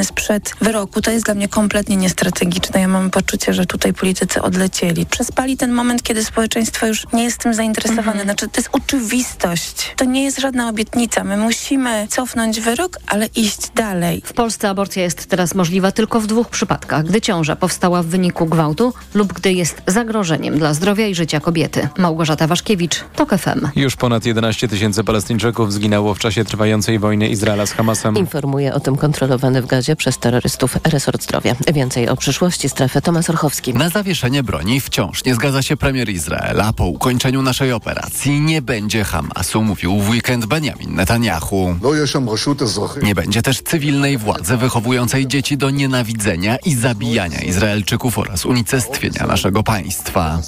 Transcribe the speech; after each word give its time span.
sprzed 0.00 0.52
wyroku, 0.60 1.00
to 1.00 1.10
jest 1.10 1.24
dla 1.24 1.34
mnie 1.34 1.48
kompletnie 1.48 1.96
niestrategiczne. 1.96 2.80
Ja 2.80 2.88
mam 2.88 3.10
poczucie, 3.10 3.54
że 3.54 3.66
tutaj 3.66 3.92
politycy 3.92 4.42
odlecieli. 4.42 5.06
Przespali 5.06 5.56
ten 5.56 5.72
moment, 5.72 6.02
kiedy 6.02 6.24
społeczeństwo 6.24 6.86
już 6.86 7.06
nie 7.12 7.24
jest 7.24 7.38
tym 7.38 7.54
zainteresowane. 7.54 8.02
Mhm. 8.10 8.24
Znaczy, 8.24 8.48
to 8.48 8.60
jest 8.60 8.68
oczywistość. 8.72 9.94
To 9.96 10.04
nie 10.04 10.24
jest 10.24 10.40
żadna 10.40 10.68
obietnica. 10.68 11.24
My 11.24 11.36
musimy 11.36 12.06
cofnąć 12.08 12.60
wyrok, 12.60 12.98
ale 13.06 13.26
iść 13.26 13.70
dalej. 13.74 14.22
W 14.24 14.32
Polsce 14.32 14.68
aborcja 14.68 15.02
jest 15.02 15.26
teraz 15.26 15.54
możliwa 15.54 15.92
tylko 15.92 16.20
w 16.20 16.26
dwóch 16.26 16.48
przypadkach. 16.48 17.04
Gdy 17.04 17.20
ciąża 17.20 17.56
powstała 17.56 18.02
w 18.02 18.06
wyniku 18.06 18.46
gwałtu 18.46 18.94
lub 19.14 19.32
gdy 19.32 19.52
jest 19.52 19.82
zagrożeniem 19.86 20.58
dla 20.58 20.74
zdrowia 20.74 21.06
i 21.06 21.14
życia 21.14 21.40
kobiety. 21.40 21.88
Małgorzata 21.98 22.46
Waszkiewicz, 22.46 23.04
TOK 23.16 23.30
FM. 23.38 23.68
Już 23.76 23.96
ponad 23.96 24.26
11 24.26 24.68
tysięcy 24.68 25.04
Palestyńczyków 25.04 25.72
zginęło 25.72 26.14
w 26.14 26.18
czasie 26.18 26.44
trwającej 26.44 26.98
wojny 26.98 27.28
Izraela 27.28 27.66
z 27.66 27.72
Hamasem. 27.72 28.16
Informuje 28.16 28.74
o 28.74 28.80
tym 28.80 28.96
kontrolowany 28.96 29.62
w 29.62 29.66
gazie 29.66 29.81
przez 29.98 30.18
terrorystów 30.18 30.76
resort 30.84 31.22
zdrowia. 31.22 31.56
Więcej 31.74 32.08
o 32.08 32.16
przyszłości 32.16 32.68
strefy 32.68 33.02
Tomasz 33.02 33.30
Orchowski. 33.30 33.74
Na 33.74 33.88
zawieszenie 33.88 34.42
broni 34.42 34.80
wciąż 34.80 35.24
nie 35.24 35.34
zgadza 35.34 35.62
się 35.62 35.76
premier 35.76 36.08
Izraela. 36.08 36.72
Po 36.72 36.86
ukończeniu 36.86 37.42
naszej 37.42 37.72
operacji 37.72 38.40
nie 38.40 38.62
będzie 38.62 39.04
Hamasu, 39.04 39.62
mówił 39.62 39.98
w 39.98 40.08
weekend 40.08 40.46
Benjamin 40.46 40.94
Netanyahu. 40.94 41.76
Nie 43.02 43.14
będzie 43.14 43.42
też 43.42 43.62
cywilnej 43.62 44.18
władzy 44.18 44.56
wychowującej 44.56 45.26
dzieci 45.26 45.56
do 45.56 45.70
nienawidzenia 45.70 46.56
i 46.56 46.74
zabijania 46.74 47.40
Izraelczyków 47.40 48.18
oraz 48.18 48.46
unicestwienia 48.46 49.26
naszego 49.26 49.62
państwa. 49.62 50.40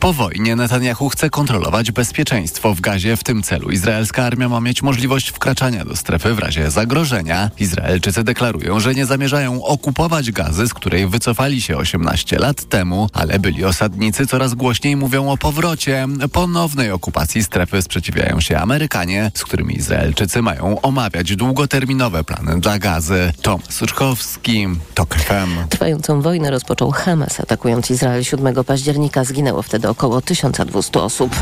Po 0.00 0.12
wojnie 0.12 0.56
Netanyahu 0.56 1.08
chce 1.08 1.30
kontrolować 1.30 1.92
bezpieczeństwo 1.92 2.74
w 2.74 2.80
gazie. 2.80 3.16
W 3.16 3.24
tym 3.24 3.42
celu 3.42 3.70
izraelska 3.70 4.24
armia 4.24 4.48
ma 4.48 4.60
mieć 4.60 4.82
możliwość 4.82 5.30
wkraczania 5.30 5.84
do 5.84 5.96
strefy 5.96 6.34
w 6.34 6.38
razie 6.38 6.70
zagrożenia. 6.70 7.50
Izraelczycy 8.00 8.24
deklarują, 8.24 8.80
że 8.80 8.94
nie 8.94 9.06
zamierzają 9.06 9.64
okupować 9.64 10.32
gazy, 10.32 10.66
z 10.68 10.74
której 10.74 11.06
wycofali 11.06 11.62
się 11.62 11.76
18 11.76 12.38
lat 12.38 12.64
temu, 12.64 13.08
ale 13.12 13.38
byli 13.38 13.64
osadnicy 13.64 14.26
coraz 14.26 14.54
głośniej 14.54 14.96
mówią 14.96 15.30
o 15.30 15.36
powrocie. 15.36 16.06
Ponownej 16.32 16.90
okupacji 16.90 17.44
strefy 17.44 17.82
sprzeciwiają 17.82 18.40
się 18.40 18.58
Amerykanie, 18.58 19.32
z 19.34 19.44
którymi 19.44 19.76
Izraelczycy 19.76 20.42
mają 20.42 20.80
omawiać 20.80 21.36
długoterminowe 21.36 22.24
plany 22.24 22.60
dla 22.60 22.78
gazy. 22.78 23.32
Tom 23.42 23.60
Suczkowski, 23.68 24.66
TOK 24.94 25.14
FM. 25.14 25.68
Trwającą 25.68 26.20
wojnę 26.20 26.50
rozpoczął 26.50 26.90
Hamas, 26.90 27.40
atakując 27.40 27.90
Izrael 27.90 28.24
7 28.24 28.64
października. 28.64 29.24
Zginęło 29.24 29.62
wtedy 29.62 29.88
około 29.88 30.20
1200 30.20 31.00
osób. 31.00 31.36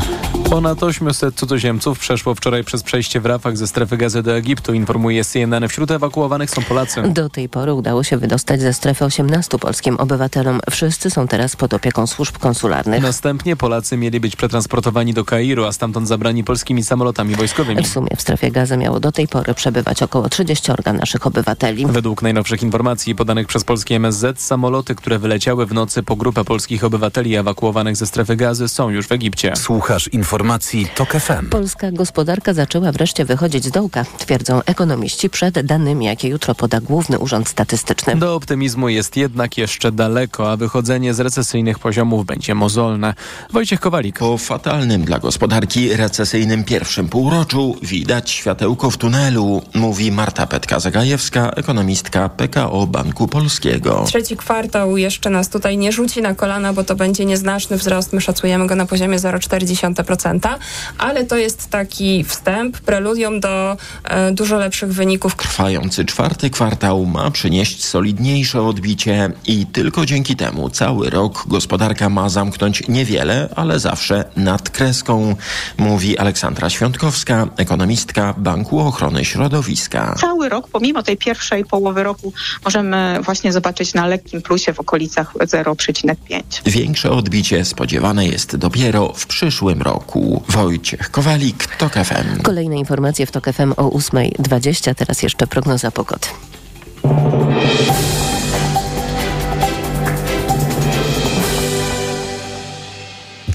Ponad 0.49 0.83
800 0.83 1.35
cudzoziemców 1.35 1.99
przeszło 1.99 2.35
wczoraj 2.35 2.63
przez 2.63 2.83
przejście 2.83 3.21
w 3.21 3.25
Rafach 3.25 3.57
ze 3.57 3.67
strefy 3.67 3.97
gazy 3.97 4.23
do 4.23 4.37
Egiptu, 4.37 4.73
informuje 4.73 5.25
CNN. 5.25 5.67
Wśród 5.67 5.91
ewakuowanych 5.91 6.48
są 6.49 6.61
Polacy. 6.61 7.01
Do 7.01 7.29
tej 7.29 7.49
pory 7.49 7.73
udało 7.73 8.03
się 8.03 8.17
wydostać 8.17 8.61
ze 8.61 8.73
strefy 8.73 9.05
18 9.05 9.59
polskim 9.59 9.97
obywatelom. 9.97 10.59
Wszyscy 10.71 11.09
są 11.09 11.27
teraz 11.27 11.55
pod 11.55 11.73
opieką 11.73 12.07
służb 12.07 12.37
konsularnych. 12.37 13.03
Następnie 13.03 13.55
Polacy 13.55 13.97
mieli 13.97 14.19
być 14.19 14.35
przetransportowani 14.35 15.13
do 15.13 15.25
Kairu, 15.25 15.65
a 15.65 15.71
stamtąd 15.71 16.07
zabrani 16.07 16.43
polskimi 16.43 16.83
samolotami 16.83 17.35
wojskowymi. 17.35 17.83
W 17.83 17.87
sumie 17.87 18.09
w 18.17 18.21
strefie 18.21 18.51
gazy 18.51 18.77
miało 18.77 18.99
do 18.99 19.11
tej 19.11 19.27
pory 19.27 19.53
przebywać 19.53 20.03
około 20.03 20.29
30 20.29 20.71
naszych 20.93 21.27
obywateli. 21.27 21.85
Według 21.85 22.21
najnowszych 22.21 22.63
informacji 22.63 23.15
podanych 23.15 23.47
przez 23.47 23.63
polskie 23.63 23.95
MSZ, 23.95 24.41
samoloty, 24.41 24.95
które 24.95 25.19
wyleciały 25.19 25.65
w 25.65 25.73
nocy 25.73 26.03
po 26.03 26.15
grupę 26.15 26.43
polskich 26.43 26.83
obywateli 26.83 27.35
ewakuowanych 27.35 27.95
ze 27.95 28.07
strefy 28.07 28.35
gazy 28.35 28.67
są 28.67 28.89
już 28.89 29.07
w 29.07 29.11
Egipcie. 29.11 29.53
Słuchasz 29.55 30.07
informacji 30.07 30.87
TOK 30.95 31.11
FM. 31.13 31.49
Polska 31.49 31.91
gospodarka 31.91 32.53
zaczęła 32.53 32.91
wreszcie 32.91 33.25
wychodzić 33.25 33.65
z 33.65 33.71
dołka, 33.71 34.05
twierdzą 34.17 34.61
ekonomiści 34.65 35.29
przed 35.29 35.65
danymi, 35.65 36.05
jakie 36.05 36.27
jutro 36.27 36.38
poda 36.57 36.81
Główny 36.81 37.19
Urząd 37.19 37.49
Statystyczny. 37.49 38.15
Do 38.15 38.35
optymizmu 38.35 38.89
jest 38.89 39.17
jednak 39.17 39.57
jeszcze 39.57 39.91
daleko, 39.91 40.51
a 40.51 40.57
wychodzenie 40.57 41.13
z 41.13 41.19
recesyjnych 41.19 41.79
poziomów 41.79 42.25
będzie 42.25 42.55
mozolne. 42.55 43.13
Wojciech 43.53 43.79
Kowalik. 43.79 44.19
Po 44.19 44.37
fatalnym 44.37 45.05
dla 45.05 45.19
gospodarki 45.19 45.95
recesyjnym 45.95 46.63
pierwszym 46.63 47.09
półroczu 47.09 47.77
widać 47.81 48.31
światełko 48.31 48.91
w 48.91 48.97
tunelu, 48.97 49.61
mówi 49.75 50.11
Marta 50.11 50.45
Petka-Zagajewska, 50.45 51.51
ekonomistka 51.55 52.29
PKO 52.29 52.87
Banku 52.87 53.27
Polskiego. 53.27 54.03
Trzeci 54.07 54.37
kwartał 54.37 54.97
jeszcze 54.97 55.29
nas 55.29 55.49
tutaj 55.49 55.77
nie 55.77 55.91
rzuci 55.91 56.21
na 56.21 56.35
kolana, 56.35 56.73
bo 56.73 56.83
to 56.83 56.95
będzie 56.95 57.25
nieznaczny 57.25 57.77
wzrost. 57.77 58.13
My 58.13 58.21
szacujemy 58.21 58.67
go 58.67 58.75
na 58.75 58.85
poziomie 58.85 59.19
0,4%, 59.19 60.55
ale 60.97 61.25
to 61.25 61.37
jest 61.37 61.69
taki 61.69 62.23
wstęp, 62.23 62.79
preludium 62.79 63.39
do 63.39 63.77
e, 64.03 64.31
dużo 64.31 64.57
lepszych 64.57 64.93
wyników. 64.93 65.35
Trwający 65.35 66.05
czwarty 66.05 66.28
kwartał 66.51 67.05
ma 67.05 67.31
przynieść 67.31 67.85
solidniejsze 67.85 68.61
odbicie 68.61 69.31
i 69.45 69.65
tylko 69.65 70.05
dzięki 70.05 70.35
temu 70.35 70.69
cały 70.69 71.09
rok 71.09 71.43
gospodarka 71.47 72.09
ma 72.09 72.29
zamknąć 72.29 72.87
niewiele, 72.87 73.49
ale 73.55 73.79
zawsze 73.79 74.25
nad 74.35 74.69
kreską, 74.69 75.35
mówi 75.77 76.17
Aleksandra 76.17 76.69
Świątkowska, 76.69 77.47
ekonomistka 77.57 78.33
Banku 78.37 78.79
Ochrony 78.79 79.25
Środowiska. 79.25 80.15
Cały 80.17 80.49
rok, 80.49 80.67
pomimo 80.67 81.03
tej 81.03 81.17
pierwszej 81.17 81.65
połowy 81.65 82.03
roku, 82.03 82.33
możemy 82.65 83.19
właśnie 83.21 83.53
zobaczyć 83.53 83.93
na 83.93 84.07
lekkim 84.07 84.41
plusie 84.41 84.73
w 84.73 84.79
okolicach 84.79 85.33
0,5. 85.33 86.43
Większe 86.65 87.11
odbicie 87.11 87.65
spodziewane 87.65 88.27
jest 88.27 88.55
dopiero 88.55 89.13
w 89.13 89.27
przyszłym 89.27 89.81
roku. 89.81 90.43
Wojciech 90.49 91.11
Kowalik, 91.11 91.75
TOK 91.75 91.93
FM. 91.93 92.41
Kolejne 92.41 92.77
informacje 92.77 93.25
w 93.25 93.31
TOK 93.31 93.45
FM 93.53 93.73
o 93.77 93.89
8.20, 93.89 94.95
teraz 94.95 95.23
jeszcze 95.23 95.47
prognoza 95.47 95.91
pogody. 95.91 96.18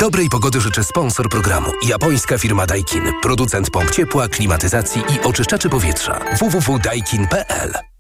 Dobrej 0.04 0.28
pogody 0.28 0.60
życzę 0.60 0.84
sponsor 0.84 1.28
programu. 1.28 1.70
Japońska 1.88 2.38
firma 2.38 2.66
Daikin. 2.66 3.12
Producent 3.22 3.70
pomp 3.70 3.90
ciepła, 3.90 4.28
klimatyzacji 4.28 5.02
i 5.02 5.26
oczyszczaczy 5.26 5.68
powietrza. 5.68 6.20
www.daikin.pl 6.38 7.93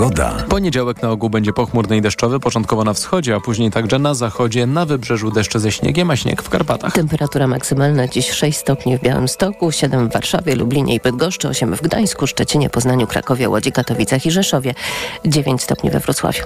Pogoda. 0.00 0.44
Poniedziałek 0.48 1.02
na 1.02 1.10
ogół 1.10 1.30
będzie 1.30 1.52
pochmurny 1.52 1.96
i 1.96 2.00
deszczowy, 2.00 2.40
początkowo 2.40 2.84
na 2.84 2.92
wschodzie, 2.92 3.34
a 3.34 3.40
później 3.40 3.70
także 3.70 3.98
na 3.98 4.14
zachodzie, 4.14 4.66
na 4.66 4.86
wybrzeżu 4.86 5.30
deszcze 5.30 5.60
ze 5.60 5.72
śniegiem, 5.72 6.10
a 6.10 6.16
śnieg 6.16 6.42
w 6.42 6.48
Karpatach. 6.48 6.92
Temperatura 6.92 7.46
maksymalna 7.46 8.08
dziś 8.08 8.30
6 8.30 8.58
stopni 8.58 8.98
w 8.98 9.00
Białymstoku, 9.00 9.72
7 9.72 10.08
w 10.08 10.12
Warszawie, 10.12 10.54
Lublinie 10.54 10.94
i 10.94 11.00
Bydgoszczy, 11.00 11.48
8 11.48 11.76
w 11.76 11.82
Gdańsku, 11.82 12.26
Szczecinie, 12.26 12.70
Poznaniu, 12.70 13.06
Krakowie, 13.06 13.48
Łodzi, 13.48 13.72
Katowicach 13.72 14.26
i 14.26 14.30
Rzeszowie, 14.30 14.74
9 15.24 15.62
stopni 15.62 15.90
we 15.90 16.00
Wrocławiu. 16.00 16.44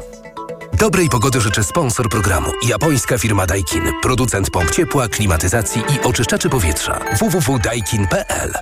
Dobrej 0.78 1.08
pogody 1.08 1.40
życzę 1.40 1.64
sponsor 1.64 2.08
programu. 2.08 2.50
Japońska 2.68 3.18
firma 3.18 3.46
Daikin. 3.46 3.82
Producent 4.02 4.50
pomp 4.50 4.70
ciepła, 4.70 5.08
klimatyzacji 5.08 5.82
i 5.94 6.06
oczyszczaczy 6.06 6.48
powietrza. 6.48 7.00
www.daikin.pl 7.18 8.52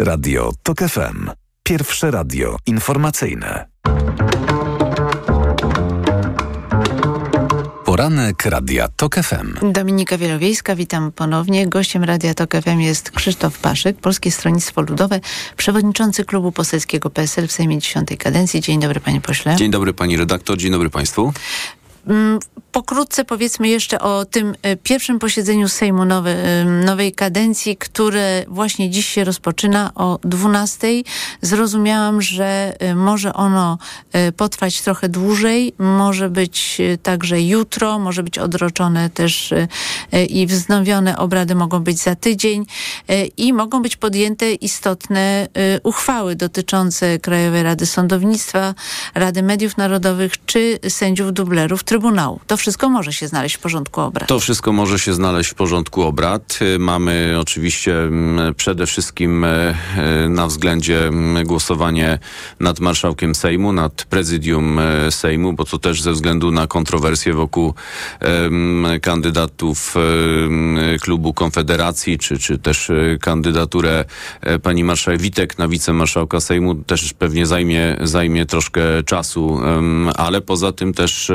Radio 0.00 0.52
TOK 0.62 0.78
FM. 0.78 1.43
Pierwsze 1.68 2.10
radio 2.10 2.56
informacyjne. 2.66 3.66
Poranek 7.84 8.46
Radia 8.46 8.88
TOK 8.88 9.14
FM. 9.14 9.72
Dominika 9.72 10.18
Wielowiejska, 10.18 10.76
witam 10.76 11.12
ponownie. 11.12 11.68
Gościem 11.68 12.04
Radia 12.04 12.34
TOK 12.34 12.52
FM 12.52 12.80
jest 12.80 13.10
Krzysztof 13.10 13.58
Paszyk, 13.58 13.96
Polskie 13.96 14.30
Stronnictwo 14.30 14.82
Ludowe, 14.82 15.20
przewodniczący 15.56 16.24
klubu 16.24 16.52
poselskiego 16.52 17.10
PSL 17.10 17.48
w 17.48 17.52
Sejmie 17.52 17.78
10 17.78 18.08
kadencji. 18.18 18.60
Dzień 18.60 18.80
dobry 18.80 19.00
panie 19.00 19.20
pośle. 19.20 19.56
Dzień 19.56 19.70
dobry 19.70 19.92
pani 19.92 20.16
redaktor, 20.16 20.58
dzień 20.58 20.72
dobry 20.72 20.90
państwu. 20.90 21.32
Pokrótce 22.74 23.24
powiedzmy 23.24 23.68
jeszcze 23.68 23.98
o 23.98 24.24
tym 24.24 24.54
e, 24.62 24.76
pierwszym 24.76 25.18
posiedzeniu 25.18 25.68
Sejmu 25.68 26.04
nowy, 26.04 26.36
nowej 26.84 27.12
kadencji, 27.12 27.76
które 27.76 28.44
właśnie 28.48 28.90
dziś 28.90 29.06
się 29.06 29.24
rozpoczyna 29.24 29.90
o 29.94 30.18
12. 30.24 30.88
Zrozumiałam, 31.42 32.22
że 32.22 32.76
e, 32.78 32.94
może 32.94 33.34
ono 33.34 33.78
e, 34.12 34.32
potrwać 34.32 34.82
trochę 34.82 35.08
dłużej, 35.08 35.74
może 35.78 36.30
być 36.30 36.80
także 37.02 37.42
jutro, 37.42 37.98
może 37.98 38.22
być 38.22 38.38
odroczone 38.38 39.10
też 39.10 39.54
i 40.28 40.46
wznowione 40.46 41.18
obrady 41.18 41.54
mogą 41.54 41.80
być 41.80 41.98
za 41.98 42.14
tydzień 42.14 42.66
i 43.36 43.52
mogą 43.52 43.82
być 43.82 43.96
podjęte 43.96 44.52
istotne 44.52 45.48
uchwały 45.82 46.36
dotyczące 46.36 47.18
Krajowej 47.18 47.62
Rady 47.62 47.86
Sądownictwa, 47.86 48.74
Rady 49.14 49.42
Mediów 49.42 49.76
Narodowych 49.76 50.44
czy 50.46 50.78
sędziów 50.88 51.32
dublerów 51.32 51.84
Trybunału. 51.84 52.40
To 52.46 52.56
wszystko 52.64 52.90
może 52.90 53.12
się 53.12 53.28
znaleźć 53.28 53.56
w 53.56 53.58
porządku 53.58 54.00
obrad. 54.00 54.28
To 54.28 54.40
wszystko 54.40 54.72
może 54.72 54.98
się 54.98 55.14
znaleźć 55.14 55.50
w 55.50 55.54
porządku 55.54 56.02
obrad. 56.02 56.58
Mamy 56.78 57.36
oczywiście 57.40 58.02
mm, 58.02 58.54
przede 58.54 58.86
wszystkim 58.86 59.44
e, 59.44 59.48
e, 59.96 60.28
na 60.28 60.46
względzie 60.46 61.06
mm, 61.06 61.46
głosowanie 61.46 62.18
nad 62.60 62.80
marszałkiem 62.80 63.34
Sejmu, 63.34 63.72
nad 63.72 64.04
prezydium 64.04 64.78
e, 64.78 65.10
Sejmu, 65.10 65.52
bo 65.52 65.64
to 65.64 65.78
też 65.78 66.02
ze 66.02 66.12
względu 66.12 66.50
na 66.50 66.66
kontrowersje 66.66 67.32
wokół 67.32 67.74
kandydatów 69.02 69.94
klubu 71.00 71.34
Konfederacji, 71.34 72.18
czy, 72.18 72.38
czy 72.38 72.58
też 72.58 72.90
kandydaturę 73.20 74.04
pani 74.62 74.84
marszałek 74.84 75.20
Witek 75.20 75.58
na 75.58 75.68
wicemarszałka 75.68 76.40
Sejmu 76.40 76.74
też 76.74 77.12
pewnie 77.12 77.46
zajmie, 77.46 77.96
zajmie 78.02 78.46
troszkę 78.46 79.02
czasu, 79.06 79.60
ale 80.16 80.40
poza 80.40 80.72
tym 80.72 80.94
też 80.94 81.32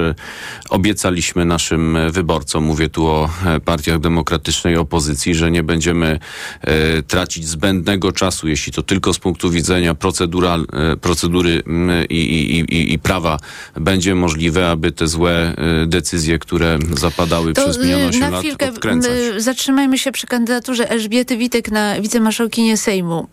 obiecaliśmy 1.19 1.45
naszym 1.45 1.98
wyborcom, 2.12 2.63
mówię 2.63 2.89
tu 2.89 3.07
o 3.07 3.30
partiach 3.66 4.00
demokratycznej 4.00 4.77
opozycji, 4.77 5.36
że 5.36 5.51
nie 5.51 5.63
będziemy 5.63 6.19
e, 6.62 7.04
tracić 7.04 7.48
zbędnego 7.48 8.12
czasu, 8.12 8.48
jeśli 8.48 8.74
to 8.74 8.83
tylko 8.83 9.13
z 9.13 9.19
punktu 9.19 9.50
widzenia 9.50 9.95
procedural, 9.95 10.66
e, 10.74 10.95
procedury 10.95 11.63
i, 12.10 12.16
i, 12.16 12.60
i, 12.60 12.94
i, 12.94 13.00
prawa 13.00 13.38
będzie 13.75 14.16
możliwe, 14.16 14.69
aby 14.69 14.92
te 14.92 15.07
złe 15.07 15.31
e, 15.31 15.86
decyzje, 15.88 16.39
które 16.39 16.80
zapadały 16.98 17.54
to, 17.54 17.63
przez 17.63 17.77
minioną 17.77 18.07
8 18.07 18.19
na 18.19 18.30
lat 18.30 18.42
chwilkę, 18.42 18.69
odkręcać. 18.69 19.12
Zatrzymajmy 19.38 19.98
się 19.98 20.12
przy 20.12 20.27
kandydaturze 20.27 20.89
Elżbiety 20.89 21.38
Witek 21.38 21.71
na 21.71 22.01
wicemarszałkinię 22.01 22.77
Sejmu. 22.77 23.27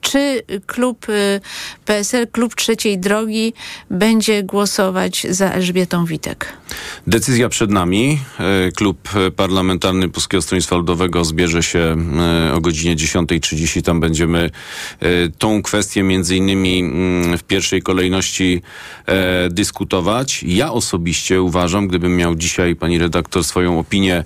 Czy 0.00 0.42
klub 0.66 1.06
PSL, 1.84 2.26
klub 2.32 2.54
Trzeciej 2.54 2.98
Drogi 2.98 3.52
będzie 3.90 4.42
głosować 4.42 5.26
za 5.30 5.50
Elżbietą 5.50 6.04
Witek? 6.04 6.52
Decyzja 7.16 7.48
przed 7.48 7.70
nami. 7.70 8.18
Klub 8.76 9.08
Parlamentarny 9.36 10.08
Polskiego 10.08 10.42
Stronnictwa 10.42 10.76
Ludowego 10.76 11.24
zbierze 11.24 11.62
się 11.62 11.96
e, 12.48 12.54
o 12.54 12.60
godzinie 12.60 12.96
10.30. 12.96 13.82
Tam 13.82 14.00
będziemy 14.00 14.50
e, 15.00 15.08
tą 15.38 15.62
kwestię 15.62 16.02
między 16.02 16.36
innymi 16.36 16.80
mm, 16.80 17.38
w 17.38 17.42
pierwszej 17.42 17.82
kolejności 17.82 18.62
e, 19.06 19.48
dyskutować. 19.50 20.42
Ja 20.42 20.72
osobiście 20.72 21.42
uważam, 21.42 21.88
gdybym 21.88 22.16
miał 22.16 22.34
dzisiaj 22.34 22.76
pani 22.76 22.98
redaktor 22.98 23.44
swoją 23.44 23.78
opinię 23.78 24.24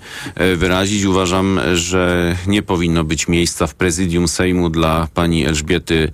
wyrazić, 0.56 1.04
uważam, 1.04 1.60
że 1.74 2.36
nie 2.46 2.62
powinno 2.62 3.04
być 3.04 3.28
miejsca 3.28 3.66
w 3.66 3.74
prezydium 3.74 4.28
Sejmu 4.28 4.70
dla 4.70 5.08
pani 5.14 5.46
Elżbiety 5.46 6.12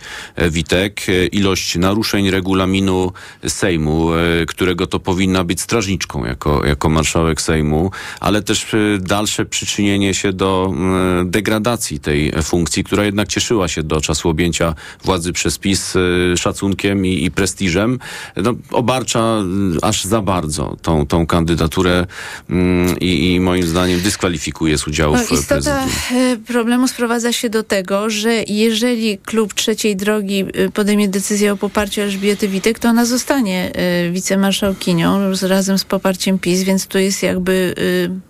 Witek. 0.50 1.06
Ilość 1.32 1.76
naruszeń 1.76 2.30
regulaminu 2.30 3.12
Sejmu, 3.46 4.08
którego 4.46 4.86
to 4.86 5.00
powinna 5.00 5.44
być 5.44 5.60
strażniczką 5.60 6.24
jako, 6.24 6.65
jako 6.66 6.88
marszałek 6.88 7.40
Sejmu, 7.40 7.90
ale 8.20 8.42
też 8.42 8.66
dalsze 9.00 9.44
przyczynienie 9.44 10.14
się 10.14 10.32
do 10.32 10.72
mm, 10.72 11.30
degradacji 11.30 12.00
tej 12.00 12.32
funkcji, 12.42 12.84
która 12.84 13.04
jednak 13.04 13.28
cieszyła 13.28 13.68
się 13.68 13.82
do 13.82 14.00
czasu 14.00 14.28
objęcia 14.28 14.74
władzy 15.04 15.32
przez 15.32 15.58
PiS 15.58 15.96
y, 15.96 16.34
szacunkiem 16.36 17.06
i, 17.06 17.24
i 17.24 17.30
prestiżem, 17.30 17.98
no, 18.36 18.54
obarcza 18.70 19.42
aż 19.82 20.04
za 20.04 20.22
bardzo 20.22 20.76
tą, 20.82 21.06
tą 21.06 21.26
kandydaturę 21.26 22.06
mm, 22.50 22.98
i, 23.00 23.34
i 23.34 23.40
moim 23.40 23.66
zdaniem 23.66 24.00
dyskwalifikuje 24.00 24.78
z 24.78 24.86
udziału 24.86 25.16
no, 25.16 25.22
w 25.22 25.32
istota 25.32 25.54
prezydium. 25.54 26.44
Problemu 26.46 26.88
sprowadza 26.88 27.32
się 27.32 27.50
do 27.50 27.62
tego, 27.62 28.10
że 28.10 28.42
jeżeli 28.48 29.18
klub 29.18 29.54
trzeciej 29.54 29.96
drogi 29.96 30.44
y, 30.58 30.70
podejmie 30.70 31.08
decyzję 31.08 31.52
o 31.52 31.56
poparciu 31.56 32.00
Elżbiety 32.00 32.48
Witek, 32.48 32.78
to 32.78 32.88
ona 32.88 33.04
zostanie 33.04 33.72
y, 34.06 34.12
wicemarszałkinią 34.12 35.32
razem 35.42 35.78
z 35.78 35.84
poparciem 35.84 36.38
PiS, 36.46 36.62
więc 36.62 36.86
tu 36.86 36.98
jest 36.98 37.22
jakby 37.22 37.74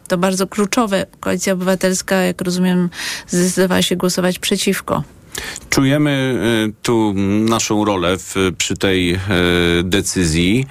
to 0.08 0.18
bardzo 0.18 0.46
kluczowe. 0.46 1.06
Koalicja 1.20 1.52
Obywatelska, 1.52 2.16
jak 2.16 2.40
rozumiem, 2.40 2.90
zdecydowała 3.28 3.82
się 3.82 3.96
głosować 3.96 4.38
przeciwko. 4.38 5.02
Czujemy 5.76 6.40
e, 6.68 6.82
tu 6.82 7.14
naszą 7.48 7.84
rolę 7.84 8.18
w, 8.18 8.34
przy 8.58 8.76
tej 8.76 9.12
e, 9.12 9.18
decyzji. 9.82 10.66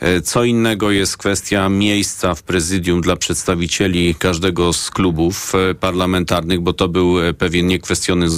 E, 0.00 0.20
co 0.20 0.44
innego 0.44 0.90
jest 0.90 1.16
kwestia 1.16 1.68
miejsca 1.68 2.34
w 2.34 2.42
prezydium 2.42 3.00
dla 3.00 3.16
przedstawicieli 3.16 4.14
każdego 4.14 4.72
z 4.72 4.90
klubów 4.90 5.52
parlamentarnych, 5.80 6.60
bo 6.60 6.72
to 6.72 6.88
był 6.88 7.14
pewien 7.38 7.68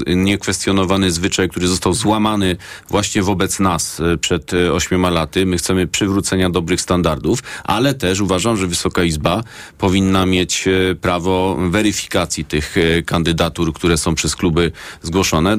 niekwestionowany 0.07 1.11
zwyczaj, 1.11 1.49
który 1.49 1.69
został 1.69 1.95
złamany 1.95 2.57
właśnie 2.89 3.23
wobec 3.23 3.61
nas 3.61 4.03
przed 4.21 4.53
ośmioma 4.73 5.11
laty. 5.11 5.47
My 5.47 5.59
chcemy 5.59 5.87
przywrócenia 5.87 6.51
dobrych 6.51 6.81
standardów, 6.81 7.39
ale 7.65 7.95
też 7.95 8.21
uważam, 8.21 8.57
że 8.57 8.67
Wysoka 8.67 9.05
Izba 9.05 9.43
powinna 9.79 10.27
mieć 10.27 10.69
prawo 11.01 11.57
weryfikacji 11.71 12.45
tych 12.45 12.75
kandydatur, 13.07 13.73
które 13.73 13.97
są 13.97 14.15
przez 14.15 14.37
kluby 14.37 14.73
zgłoszone 15.03 15.59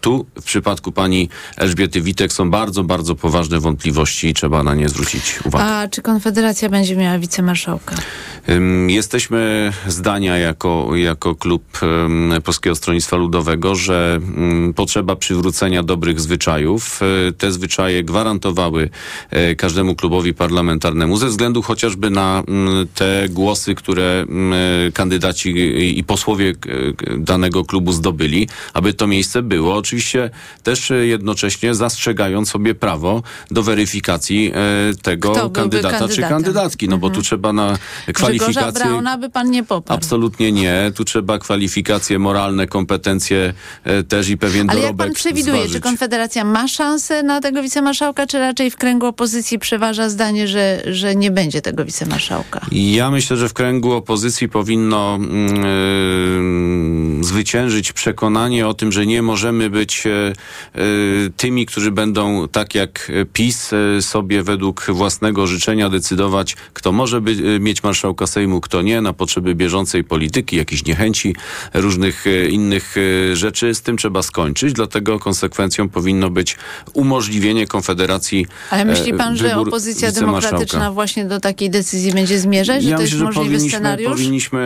tu 0.00 0.26
w 0.40 0.44
przypadku 0.44 0.92
pani 0.92 1.28
Elżbiety 1.56 2.00
Witek 2.00 2.32
są 2.32 2.50
bardzo, 2.50 2.84
bardzo 2.84 3.14
poważne 3.14 3.60
wątpliwości 3.60 4.28
i 4.28 4.34
trzeba 4.34 4.62
na 4.62 4.74
nie 4.74 4.88
zwrócić 4.88 5.40
uwagę. 5.44 5.64
A 5.64 5.88
czy 5.88 6.02
Konfederacja 6.02 6.68
będzie 6.68 6.96
miała 6.96 7.18
wicemarszałka? 7.18 7.96
Jesteśmy 8.86 9.72
zdania 9.86 10.38
jako, 10.38 10.96
jako 10.96 11.34
klub 11.34 11.80
Polskiego 12.44 12.76
Stronnictwa 12.76 13.16
Ludowego, 13.16 13.74
że 13.74 14.20
potrzeba 14.76 15.16
przywrócenia 15.16 15.82
dobrych 15.82 16.20
zwyczajów. 16.20 17.00
E, 17.28 17.32
te 17.32 17.52
zwyczaje 17.52 18.04
gwarantowały 18.04 18.90
e, 19.30 19.54
każdemu 19.54 19.94
klubowi 19.94 20.34
parlamentarnemu 20.34 21.16
ze 21.16 21.26
względu 21.26 21.62
chociażby 21.62 22.10
na 22.10 22.42
te 22.94 23.26
głosy, 23.30 23.74
które 23.74 24.26
kandydaci 24.94 25.48
i 25.98 26.04
posłowie 26.04 26.54
danego 27.18 27.64
klubu 27.64 27.92
zdobyli, 27.92 28.48
aby 28.74 28.92
to 28.92 29.06
miejsce 29.06 29.42
było. 29.42 29.82
Oczywiście 29.88 30.30
też 30.62 30.92
jednocześnie 31.02 31.74
zastrzegając 31.74 32.50
sobie 32.50 32.74
prawo 32.74 33.22
do 33.50 33.62
weryfikacji 33.62 34.52
e, 34.54 34.94
tego 35.02 35.50
kandydata 35.50 36.08
czy 36.08 36.22
kandydatki, 36.22 36.88
no 36.88 36.98
bo 36.98 37.06
tu 37.06 37.10
mhm. 37.10 37.24
trzeba 37.24 37.52
na 37.52 37.78
kwalifikacje... 38.14 38.54
Grzegorza 38.54 38.72
Brauna 38.72 39.18
by 39.18 39.30
pan 39.30 39.50
nie 39.50 39.64
poparł. 39.64 39.98
Absolutnie 39.98 40.52
nie. 40.52 40.92
Tu 40.94 41.04
trzeba 41.04 41.38
kwalifikacje 41.38 42.18
moralne, 42.18 42.66
kompetencje 42.66 43.54
e, 43.84 44.02
też 44.02 44.28
i 44.28 44.36
pewien 44.36 44.70
Ale 44.70 44.80
dorobek 44.80 45.06
jak 45.06 45.08
pan 45.08 45.14
przewiduje, 45.14 45.56
zważyć. 45.56 45.72
czy 45.72 45.80
Konfederacja 45.80 46.44
ma 46.44 46.68
szansę 46.68 47.22
na 47.22 47.40
tego 47.40 47.62
wicemarszałka, 47.62 48.26
czy 48.26 48.38
raczej 48.38 48.70
w 48.70 48.76
kręgu 48.76 49.06
opozycji 49.06 49.58
przeważa 49.58 50.08
zdanie, 50.08 50.48
że, 50.48 50.82
że 50.86 51.16
nie 51.16 51.30
będzie 51.30 51.62
tego 51.62 51.84
wicemarszałka? 51.84 52.60
Ja 52.72 53.10
myślę, 53.10 53.36
że 53.36 53.48
w 53.48 53.52
kręgu 53.52 53.92
opozycji 53.92 54.48
powinno 54.48 55.18
yy, 57.18 57.24
zwyciężyć 57.24 57.92
przekonanie 57.92 58.68
o 58.68 58.74
tym, 58.74 58.92
że 58.92 59.06
nie 59.06 59.22
możemy 59.22 59.70
być 59.78 60.04
yy, 60.04 60.80
tymi, 61.36 61.66
którzy 61.66 61.90
będą 61.90 62.48
tak 62.48 62.74
jak 62.74 63.12
PiS 63.32 63.70
sobie 64.00 64.42
według 64.42 64.86
własnego 64.88 65.46
życzenia 65.46 65.88
decydować, 65.88 66.56
kto 66.74 66.92
może 66.92 67.20
by, 67.20 67.60
mieć 67.60 67.82
marszałka 67.82 68.26
Sejmu, 68.26 68.60
kto 68.60 68.82
nie, 68.82 69.00
na 69.00 69.12
potrzeby 69.12 69.54
bieżącej 69.54 70.04
polityki, 70.04 70.56
jakichś 70.56 70.84
niechęci, 70.84 71.36
różnych 71.74 72.26
e, 72.26 72.48
innych 72.48 72.94
e, 72.96 73.36
rzeczy. 73.36 73.74
Z 73.74 73.82
tym 73.82 73.96
trzeba 73.96 74.22
skończyć, 74.22 74.72
dlatego 74.72 75.18
konsekwencją 75.18 75.88
powinno 75.88 76.30
być 76.30 76.56
umożliwienie 76.92 77.66
Konfederacji 77.66 78.46
Ale 78.70 78.84
myśli 78.84 79.14
pan, 79.14 79.36
że 79.36 79.56
opozycja 79.56 80.12
demokratyczna 80.12 80.92
właśnie 80.92 81.24
do 81.24 81.40
takiej 81.40 81.70
decyzji 81.70 82.12
będzie 82.12 82.38
zmierzać, 82.38 82.82
że 82.82 82.90
ja 82.90 82.96
to 82.96 83.02
myślę, 83.02 83.18
jest 83.18 83.24
możliwy 83.24 83.50
powinniśmy, 83.50 83.78
scenariusz? 83.78 84.12
powinniśmy 84.12 84.60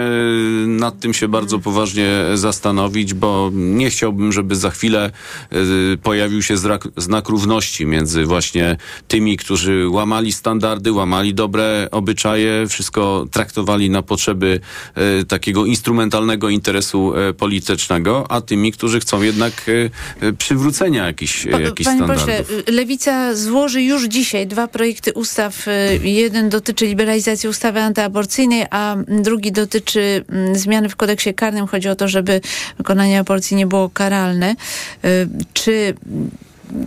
nad 0.67 1.01
tym 1.01 1.15
się 1.15 1.29
bardzo 1.29 1.59
poważnie 1.59 2.09
zastanowić, 2.35 3.15
bo 3.15 3.51
nie 3.53 3.91
chciałbym, 3.91 4.33
żeby 4.33 4.57
za 4.57 4.71
chwilę 4.71 5.02
y, 5.53 5.99
pojawił 6.03 6.43
się 6.43 6.57
znak, 6.57 6.89
znak 6.97 7.29
równości 7.29 7.87
między 7.87 8.25
właśnie 8.25 8.77
tymi, 9.09 9.37
którzy 9.37 9.89
łamali 9.89 10.33
standardy, 10.33 10.93
łamali 10.93 11.35
dobre 11.35 11.89
obyczaje, 11.91 12.67
wszystko 12.69 13.27
traktowali 13.31 13.91
na 13.91 14.03
potrzeby 14.03 14.61
e, 14.95 15.25
takiego 15.25 15.67
instrumentalnego 15.67 16.49
interesu 16.49 17.15
e, 17.17 17.33
politycznego, 17.33 18.27
a 18.29 18.41
tymi, 18.41 18.73
którzy 18.73 19.01
chcą 19.01 19.23
jednak 19.23 19.71
przywrócenia 20.39 21.07
jakichś, 21.07 21.47
pa, 21.47 21.61
jakichś 21.61 21.85
Panie 21.85 21.99
standardów. 21.99 22.27
Pośle, 22.27 22.73
Lewica 22.73 23.35
złoży 23.35 23.83
już 23.83 24.05
dzisiaj 24.05 24.47
dwa 24.47 24.69
projekty 24.69 25.13
ustaw. 25.13 25.67
Jeden 26.03 26.49
dotyczy 26.49 26.87
liberalizacji 26.87 27.49
ustawy 27.49 27.81
antyaborcyjnej, 27.81 28.65
a 28.71 28.97
drugi 29.09 29.53
dotyczy 29.53 30.25
zmiany 30.53 30.89
w 30.89 30.97
kodeksie 30.97 31.35
karnym. 31.35 31.67
Chodzi 31.67 31.89
o 31.89 31.97
to, 31.97 32.09
żeby 32.09 32.41
wykonanie 32.79 33.19
aborcji 33.19 33.57
nie 33.57 33.67
było 33.67 33.91
karalne. 33.91 34.57
Czy 35.53 35.95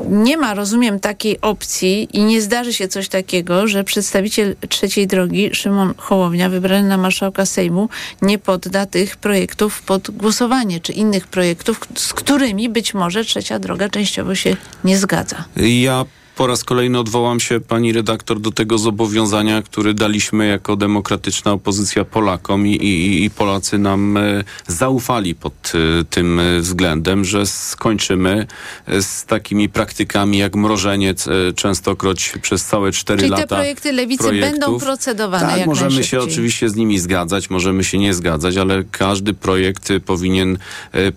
nie 0.10 0.38
ma, 0.38 0.54
rozumiem, 0.54 1.00
takiej 1.00 1.42
opcji 1.42 2.08
i 2.14 2.24
nie 2.24 2.42
zdarzy 2.42 2.74
się 2.74 2.88
coś 2.88 3.10
takiego, 3.10 3.68
że 3.68 3.84
przedstawiciel 3.84 4.56
trzeciej 4.70 5.08
drogi, 5.08 5.50
Szymon 5.54 5.94
Hołownia, 5.98 6.50
wybrany 6.50 6.88
na 6.88 6.98
marszałka 6.98 7.46
Sejmu, 7.46 7.90
nie 8.22 8.40
podda 8.40 8.86
tych 8.86 9.18
projektów 9.18 9.82
pod 9.82 10.12
głosowanie, 10.12 10.80
czy 10.80 10.94
innych 10.94 11.28
projektów, 11.28 11.80
z 11.96 12.14
którymi 12.14 12.70
być 12.70 12.94
może 12.94 13.26
trzecia 13.26 13.60
droga 13.60 13.90
częściowo 13.90 14.36
się 14.36 14.56
nie 14.84 14.98
zgadza. 14.98 15.46
Ja 15.56 16.06
po 16.36 16.48
raz 16.48 16.64
kolejny 16.64 17.00
odwołam 17.00 17.40
się, 17.40 17.60
pani 17.60 17.94
redaktor, 17.94 18.40
do 18.40 18.52
tego 18.52 18.78
zobowiązania, 18.78 19.62
które 19.62 19.94
daliśmy 19.94 20.48
jako 20.48 20.76
demokratyczna 20.76 21.52
opozycja 21.52 22.06
Polakom 22.06 22.68
i, 22.68 22.72
i, 22.72 23.24
i 23.24 23.30
Polacy 23.30 23.78
nam 23.78 24.18
e, 24.18 24.44
zaufali 24.68 25.36
pod 25.36 25.72
e, 26.00 26.04
tym 26.04 26.42
względem, 26.60 27.26
że 27.26 27.46
skończymy 27.46 28.48
z 28.88 29.26
takimi 29.26 29.70
praktykami 29.70 30.38
jak 30.38 30.56
mrożenie 30.56 31.14
częstokroć 31.56 32.34
przez 32.42 32.66
całe 32.66 32.92
cztery 32.92 33.20
Czyli 33.20 33.32
lata. 33.32 33.42
Czyli 33.42 33.50
te 33.50 33.56
projekty 33.56 33.92
lewicy 33.92 34.24
projektów. 34.24 34.52
będą 34.52 34.80
procedowane 34.80 35.48
tak, 35.48 35.58
jak 35.58 35.68
możemy 35.68 36.04
się 36.04 36.20
oczywiście 36.20 36.70
z 36.70 36.76
nimi 36.76 37.00
zgadzać, 37.00 37.50
możemy 37.50 37.84
się 37.84 37.98
nie 37.98 38.14
zgadzać, 38.14 38.58
ale 38.58 38.84
każdy 38.92 39.34
projekt 39.34 39.90
powinien 40.06 40.58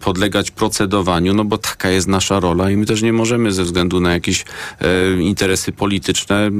podlegać 0.01 0.51
procedowaniu, 0.51 1.35
no 1.35 1.45
bo 1.45 1.59
taka 1.59 1.91
jest 1.91 2.09
nasza 2.09 2.41
rola 2.41 2.71
i 2.71 2.77
my 2.77 2.87
też 2.87 3.03
nie 3.03 3.13
możemy 3.13 3.53
ze 3.53 3.65
względu 3.65 4.01
na 4.01 4.13
jakieś 4.13 4.45
e, 4.81 5.08
interesy 5.21 5.73
polityczne 5.73 6.51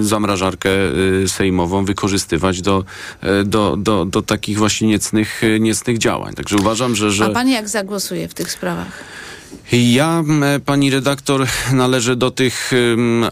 zamrażarkę 0.00 0.70
e, 0.70 1.28
sejmową 1.28 1.84
wykorzystywać 1.84 2.62
do, 2.62 2.84
e, 3.20 3.44
do, 3.44 3.76
do, 3.76 4.04
do 4.04 4.22
takich 4.22 4.58
właśnie 4.58 4.88
niecnych, 4.88 5.42
niecnych 5.60 5.98
działań. 5.98 6.34
Także 6.34 6.56
uważam, 6.56 6.94
że, 6.94 7.10
że... 7.10 7.24
A 7.24 7.30
pan 7.30 7.48
jak 7.48 7.68
zagłosuje 7.68 8.28
w 8.28 8.34
tych 8.34 8.52
sprawach? 8.52 9.04
Ja, 9.72 10.24
pani 10.64 10.90
redaktor, 10.90 11.46
należę 11.72 12.16
do 12.16 12.30
tych 12.30 12.70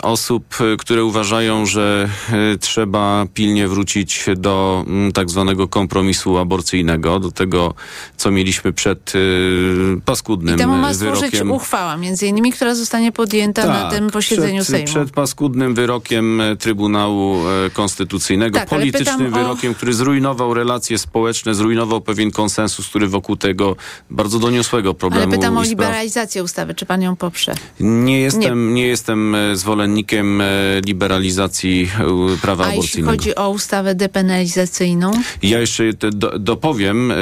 osób, 0.02 0.44
które 0.78 1.04
uważają, 1.04 1.66
że 1.66 2.08
e, 2.32 2.58
trzeba 2.58 3.26
pilnie 3.34 3.68
wrócić 3.68 4.24
do 4.36 4.84
tak 5.14 5.30
zwanego 5.30 5.68
kompromisu 5.68 6.38
aborcyjnego, 6.38 7.20
do 7.20 7.30
tego, 7.30 7.74
co 8.16 8.30
mieliśmy 8.30 8.72
przed 8.72 9.12
e, 9.14 10.00
paskudnym 10.04 10.54
I 10.54 10.58
temu 10.58 10.76
ma 10.76 10.92
wyrokiem. 10.92 11.30
służyć 11.30 11.50
uchwała, 11.50 11.96
między 11.96 12.26
innymi, 12.26 12.52
która 12.52 12.74
zostanie 12.74 13.12
podjęta 13.12 13.62
tak, 13.62 13.70
na 13.70 13.90
tym 13.90 14.10
posiedzeniu 14.10 14.62
przed, 14.62 14.76
Sejmu. 14.76 14.86
Przed 14.86 15.10
paskudnym 15.10 15.74
wyrokiem 15.74 16.40
e, 16.40 16.56
Trybunału 16.56 17.36
Konstytucyjnego, 17.72 18.58
tak, 18.58 18.68
politycznym 18.68 19.32
wyrokiem, 19.32 19.72
o... 19.72 19.74
który 19.74 19.94
zrujnował 19.94 20.54
relacje 20.54 20.98
społeczne, 20.98 21.54
zrujnował 21.54 22.00
pewien 22.00 22.30
konsensus, 22.30 22.88
który 22.88 23.08
wokół 23.08 23.36
tego 23.36 23.76
bardzo 24.10 24.38
doniosłego 24.38 24.94
problemu 24.94 25.26
Ale 25.26 25.36
pytam 25.36 25.56
o 25.56 25.62
liberalizację 25.62 26.11
liberalizację 26.12 26.42
ustawy. 26.42 26.74
Czy 26.74 26.86
pan 26.86 27.02
ją 27.02 27.16
poprze? 27.16 27.54
Nie 27.80 28.20
jestem, 28.20 28.68
nie. 28.68 28.74
nie 28.74 28.86
jestem 28.86 29.34
e, 29.34 29.56
zwolennikiem 29.56 30.40
e, 30.40 30.44
liberalizacji 30.86 31.88
e, 32.34 32.38
prawa 32.42 32.64
A 32.64 32.68
aborcyjnego. 32.72 33.12
jeśli 33.12 33.30
chodzi 33.30 33.34
o 33.36 33.50
ustawę 33.50 33.94
depenalizacyjną? 33.94 35.12
Ja 35.42 35.60
jeszcze 35.60 35.92
do, 35.92 36.38
dopowiem. 36.38 37.12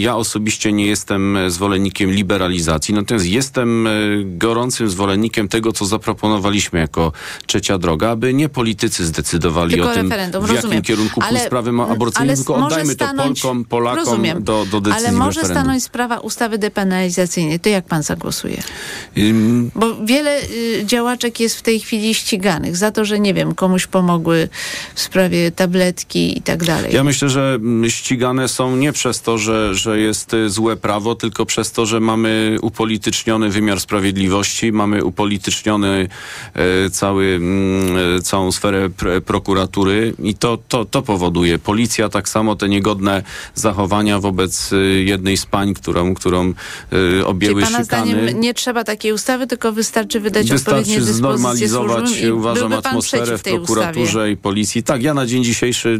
Ja 0.00 0.16
osobiście 0.16 0.72
nie 0.72 0.86
jestem 0.86 1.38
zwolennikiem 1.48 2.10
liberalizacji, 2.10 2.94
natomiast 2.94 3.26
jestem 3.26 3.88
gorącym 4.24 4.90
zwolennikiem 4.90 5.48
tego, 5.48 5.72
co 5.72 5.84
zaproponowaliśmy 5.86 6.80
jako 6.80 7.12
trzecia 7.46 7.78
droga, 7.78 8.10
aby 8.10 8.34
nie 8.34 8.48
politycy 8.48 9.06
zdecydowali 9.06 9.74
tylko 9.74 9.90
o 9.90 9.94
tym, 9.94 10.02
referendum, 10.02 10.46
w 10.46 10.50
rozumiem. 10.50 10.64
jakim 10.76 10.82
kierunku 10.82 11.20
ale, 11.20 11.30
pójść 11.30 11.44
sprawę 11.46 11.70
aborcyjną, 11.90 12.34
tylko 12.34 12.54
oddajmy 12.56 12.92
stanąć, 12.92 13.42
to 13.42 13.48
Polkom, 13.48 13.64
Polakom 13.64 14.04
rozumiem, 14.04 14.42
do, 14.44 14.66
do 14.70 14.80
decyzji 14.80 15.06
Ale 15.08 15.18
może 15.18 15.40
referendum. 15.40 15.62
stanąć 15.62 15.82
sprawa 15.84 16.18
ustawy 16.18 16.58
depenalizacyjnej. 16.58 17.60
To 17.60 17.68
jak 17.68 17.84
pan 17.84 18.02
zagłosuje? 18.02 18.31
Głosuje? 18.32 18.62
Bo 19.74 20.04
wiele 20.04 20.42
y, 20.42 20.82
działaczek 20.84 21.40
jest 21.40 21.56
w 21.56 21.62
tej 21.62 21.80
chwili 21.80 22.14
ściganych 22.14 22.76
za 22.76 22.90
to, 22.90 23.04
że 23.04 23.20
nie 23.20 23.34
wiem, 23.34 23.54
komuś 23.54 23.86
pomogły 23.86 24.48
w 24.94 25.00
sprawie 25.00 25.50
tabletki 25.50 26.38
i 26.38 26.42
tak 26.42 26.64
dalej. 26.64 26.94
Ja 26.94 27.04
myślę, 27.04 27.28
że 27.28 27.54
mm, 27.54 27.90
ścigane 27.90 28.48
są 28.48 28.76
nie 28.76 28.92
przez 28.92 29.20
to, 29.20 29.38
że, 29.38 29.74
że 29.74 29.98
jest 29.98 30.34
y, 30.34 30.50
złe 30.50 30.76
prawo, 30.76 31.14
tylko 31.14 31.46
przez 31.46 31.72
to, 31.72 31.86
że 31.86 32.00
mamy 32.00 32.56
upolityczniony 32.62 33.50
wymiar 33.50 33.80
sprawiedliwości, 33.80 34.72
mamy 34.72 35.04
upolityczniony 35.04 36.08
e, 36.54 36.90
cały, 36.90 37.26
mm, 37.26 38.22
całą 38.22 38.52
sferę 38.52 38.90
prokuratury 39.26 40.14
i 40.22 40.34
to, 40.34 40.58
to, 40.68 40.84
to 40.84 41.02
powoduje. 41.02 41.58
Policja 41.58 42.08
tak 42.08 42.28
samo 42.28 42.56
te 42.56 42.68
niegodne 42.68 43.22
zachowania 43.54 44.20
wobec 44.20 44.72
y, 44.72 45.02
jednej 45.06 45.36
z 45.36 45.46
pań, 45.46 45.74
którą, 45.74 46.14
którą 46.14 46.54
objęły 47.24 47.62
Czyli 47.62 47.72
pana 47.72 47.84
szykany. 47.84 48.21
Nie 48.34 48.54
trzeba 48.54 48.84
takiej 48.84 49.12
ustawy, 49.12 49.46
tylko 49.46 49.72
wystarczy 49.72 50.20
wydać 50.20 50.50
wystarczy 50.50 50.78
odpowiednie 50.80 51.06
dyspozycje 51.06 51.68
znormalizować, 51.68 52.08
służbom 52.08 52.38
uważam, 52.38 52.72
atmosferę 52.72 53.38
w 53.38 53.42
prokuraturze 53.42 54.02
ustawie. 54.02 54.32
i 54.32 54.36
policji. 54.36 54.82
Tak, 54.82 55.02
ja 55.02 55.14
na 55.14 55.26
dzień 55.26 55.44
dzisiejszy 55.44 55.98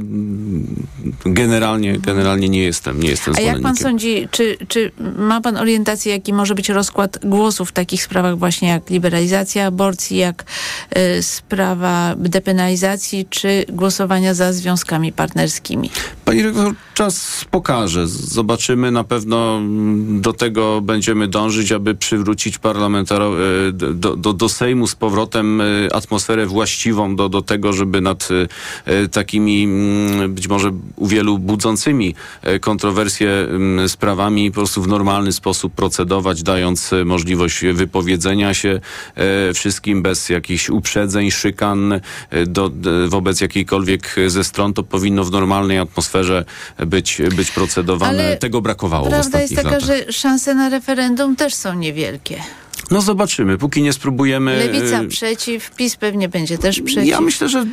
generalnie, 1.24 1.98
generalnie 1.98 2.48
nie 2.48 2.62
jestem, 2.62 3.02
nie 3.02 3.08
jestem 3.08 3.34
A 3.36 3.40
jak 3.40 3.60
pan 3.60 3.76
sądzi, 3.76 4.28
czy, 4.30 4.56
czy 4.68 4.92
ma 5.18 5.40
pan 5.40 5.56
orientację, 5.56 6.12
jaki 6.12 6.32
może 6.32 6.54
być 6.54 6.68
rozkład 6.68 7.18
głosów 7.24 7.68
w 7.68 7.72
takich 7.72 8.02
sprawach 8.02 8.38
właśnie 8.38 8.68
jak 8.68 8.90
liberalizacja 8.90 9.66
aborcji, 9.66 10.16
jak 10.16 10.44
y, 11.18 11.22
sprawa 11.22 12.14
depenalizacji, 12.16 13.26
czy 13.30 13.64
głosowania 13.68 14.34
za 14.34 14.52
związkami 14.52 15.12
partnerskimi? 15.12 15.90
Pani 16.24 16.42
rektor, 16.42 16.74
czas 16.94 17.44
pokaże. 17.50 18.06
Zobaczymy. 18.06 18.90
Na 18.90 19.04
pewno 19.04 19.60
do 20.20 20.32
tego 20.32 20.80
będziemy 20.80 21.28
dążyć, 21.28 21.72
aby 21.72 21.94
przywrócić 22.02 22.58
parlamentaro- 22.58 23.36
e, 23.68 23.72
do, 23.72 24.16
do, 24.16 24.32
do 24.32 24.48
Sejmu 24.48 24.86
z 24.86 24.94
powrotem 24.94 25.60
e, 25.60 25.64
atmosferę 25.92 26.46
właściwą 26.46 27.16
do, 27.16 27.28
do 27.28 27.42
tego, 27.42 27.72
żeby 27.72 28.00
nad 28.00 28.28
e, 28.86 29.08
takimi 29.08 29.64
mm, 29.64 30.34
być 30.34 30.48
może 30.48 30.72
u 30.96 31.06
wielu 31.06 31.38
budzącymi 31.38 32.14
kontrowersje 32.60 33.30
mm, 33.30 33.88
sprawami 33.88 34.50
po 34.50 34.54
prostu 34.54 34.82
w 34.82 34.88
normalny 34.88 35.32
sposób 35.32 35.74
procedować, 35.74 36.42
dając 36.42 36.90
możliwość 37.04 37.64
wypowiedzenia 37.72 38.54
się 38.54 38.80
wszystkim 39.54 40.02
bez 40.02 40.28
jakichś 40.28 40.70
uprzedzeń, 40.70 41.30
szykan 41.30 42.00
do, 42.46 42.70
wobec 43.08 43.40
jakiejkolwiek 43.40 44.16
ze 44.26 44.44
stron. 44.44 44.74
To 44.74 44.82
powinno 44.82 45.24
w 45.24 45.30
normalnej 45.30 45.78
atmosferze 45.78 46.44
być, 46.86 47.22
być 47.36 47.50
procedowane. 47.50 48.24
Ale 48.24 48.36
Tego 48.36 48.60
brakowało 48.60 49.06
w 49.06 49.10
Prawda 49.10 49.40
jest 49.40 49.56
taka, 49.56 49.70
latach. 49.70 49.86
że 49.86 50.12
szanse 50.12 50.54
na 50.54 50.68
referendum 50.68 51.36
też 51.36 51.54
są 51.54 51.74
niewielkie. 51.74 51.91
No 52.90 53.00
zobaczymy, 53.00 53.58
póki 53.58 53.82
nie 53.82 53.92
spróbujemy... 53.92 54.56
Lewica 54.56 55.04
przeciw, 55.08 55.70
PiS 55.70 55.96
pewnie 55.96 56.28
będzie 56.28 56.58
też 56.58 56.80
przeciw. 56.80 57.10
Ja 57.10 57.20
myślę, 57.20 57.48
że 57.48 57.66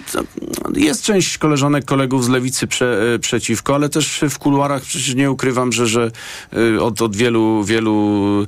jest 0.75 1.03
część 1.03 1.37
koleżanek, 1.37 1.85
kolegów 1.85 2.25
z 2.25 2.29
Lewicy 2.29 2.67
prze, 2.67 3.13
e, 3.15 3.19
przeciwko, 3.19 3.75
ale 3.75 3.89
też 3.89 4.21
w 4.29 4.39
kuluarach 4.39 4.81
przecież 4.81 5.15
nie 5.15 5.31
ukrywam, 5.31 5.71
że, 5.71 5.87
że 5.87 6.11
e, 6.53 6.81
od, 6.81 7.01
od 7.01 7.15
wielu, 7.15 7.63
wielu 7.63 8.45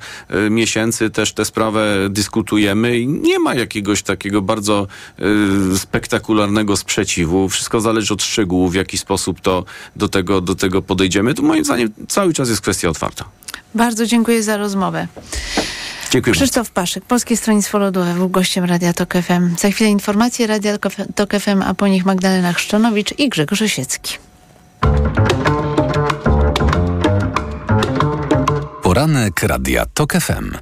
miesięcy 0.49 1.09
też 1.09 1.33
tę 1.33 1.45
sprawę 1.45 2.07
dyskutujemy 2.09 2.99
i 2.99 3.07
nie 3.07 3.39
ma 3.39 3.55
jakiegoś 3.55 4.03
takiego 4.03 4.41
bardzo 4.41 4.87
spektakularnego 5.77 6.77
sprzeciwu. 6.77 7.49
Wszystko 7.49 7.81
zależy 7.81 8.13
od 8.13 8.23
szczegółów, 8.23 8.71
w 8.71 8.75
jaki 8.75 8.97
sposób 8.97 9.41
to 9.41 9.65
do 9.95 10.09
tego, 10.09 10.41
do 10.41 10.55
tego 10.55 10.81
podejdziemy. 10.81 11.33
To 11.33 11.41
moim 11.41 11.65
zdaniem 11.65 11.89
cały 12.07 12.33
czas 12.33 12.49
jest 12.49 12.61
kwestia 12.61 12.89
otwarta. 12.89 13.25
Bardzo 13.75 14.05
dziękuję 14.05 14.43
za 14.43 14.57
rozmowę. 14.57 15.07
Dziękuję 16.11 16.33
Krzysztof 16.33 16.71
Paszek, 16.71 17.05
Polskie 17.05 17.37
Stronnictwo 17.37 17.79
Ludowe, 17.79 18.13
był 18.13 18.29
gościem 18.29 18.65
Radia 18.65 18.93
Tok 18.93 19.13
FM. 19.13 19.55
Za 19.57 19.69
chwilę 19.69 19.89
informacje 19.89 20.47
Radia 20.47 20.77
Tok 21.15 21.33
FM, 21.39 21.61
a 21.65 21.73
po 21.73 21.87
nich 21.87 22.05
Magdalena 22.05 22.53
Chrzczonowicz 22.53 23.19
i 23.19 23.29
Grzegorz 23.29 23.61
Osiecki. 23.61 24.17
Poranek 28.83 29.43
Radia 29.43 29.85
Tok 29.93 30.13
FM. 30.13 30.57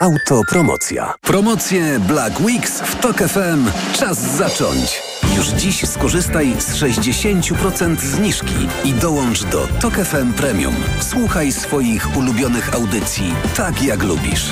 Autopromocja. 0.00 1.14
Promocje 1.20 2.00
Black 2.00 2.40
Weeks 2.40 2.80
w 2.80 3.00
Tok 3.00 3.16
FM. 3.16 3.70
Czas 3.98 4.36
zacząć. 4.36 5.13
Już 5.36 5.46
dziś 5.46 5.88
skorzystaj 5.88 6.54
z 6.58 6.76
60% 6.76 7.98
zniżki 7.98 8.68
i 8.84 8.92
dołącz 8.92 9.44
do 9.44 9.68
Tok 9.80 9.94
FM 9.94 10.32
Premium. 10.32 10.74
Słuchaj 11.00 11.52
swoich 11.52 12.16
ulubionych 12.16 12.74
audycji 12.74 13.32
tak 13.56 13.82
jak 13.82 14.02
lubisz. 14.02 14.44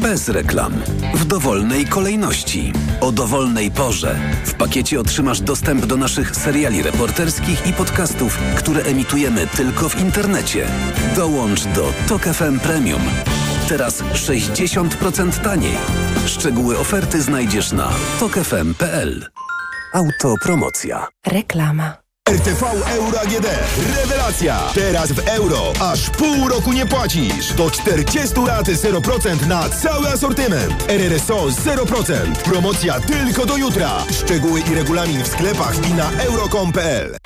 Bez 0.00 0.28
reklam. 0.28 0.72
W 1.14 1.24
dowolnej 1.24 1.86
kolejności. 1.86 2.72
O 3.00 3.12
dowolnej 3.12 3.70
porze. 3.70 4.18
W 4.44 4.54
pakiecie 4.54 5.00
otrzymasz 5.00 5.40
dostęp 5.40 5.86
do 5.86 5.96
naszych 5.96 6.36
seriali 6.36 6.82
reporterskich 6.82 7.66
i 7.66 7.72
podcastów, 7.72 8.38
które 8.56 8.82
emitujemy 8.82 9.46
tylko 9.46 9.88
w 9.88 10.00
internecie. 10.00 10.66
Dołącz 11.16 11.64
do 11.64 11.92
Tok 12.08 12.22
FM 12.22 12.58
Premium. 12.60 13.02
Teraz 13.68 14.02
60% 14.02 15.42
taniej. 15.42 15.74
Szczegóły 16.26 16.78
oferty 16.78 17.22
znajdziesz 17.22 17.72
na 17.72 17.90
tokefm.pl. 18.20 19.26
Autopromocja. 19.98 21.06
Reklama. 21.26 21.96
RTV 22.28 22.66
Euro 22.90 23.20
AGD. 23.20 23.46
Rewelacja! 23.96 24.58
Teraz 24.74 25.12
w 25.12 25.28
euro. 25.28 25.72
Aż 25.80 26.10
pół 26.10 26.48
roku 26.48 26.72
nie 26.72 26.86
płacisz. 26.86 27.52
Do 27.52 27.70
40 27.70 28.34
raty 28.46 28.74
0% 28.74 29.46
na 29.46 29.68
cały 29.68 30.08
asortyment. 30.08 30.84
RRSO 30.88 31.46
0%. 31.46 32.36
Promocja 32.44 33.00
tylko 33.00 33.46
do 33.46 33.56
jutra. 33.56 33.90
Szczegóły 34.10 34.60
i 34.60 34.74
regulamin 34.74 35.22
w 35.22 35.28
sklepach 35.28 35.88
i 35.90 35.94
na 35.94 36.10
euro.com.pl 36.10 37.16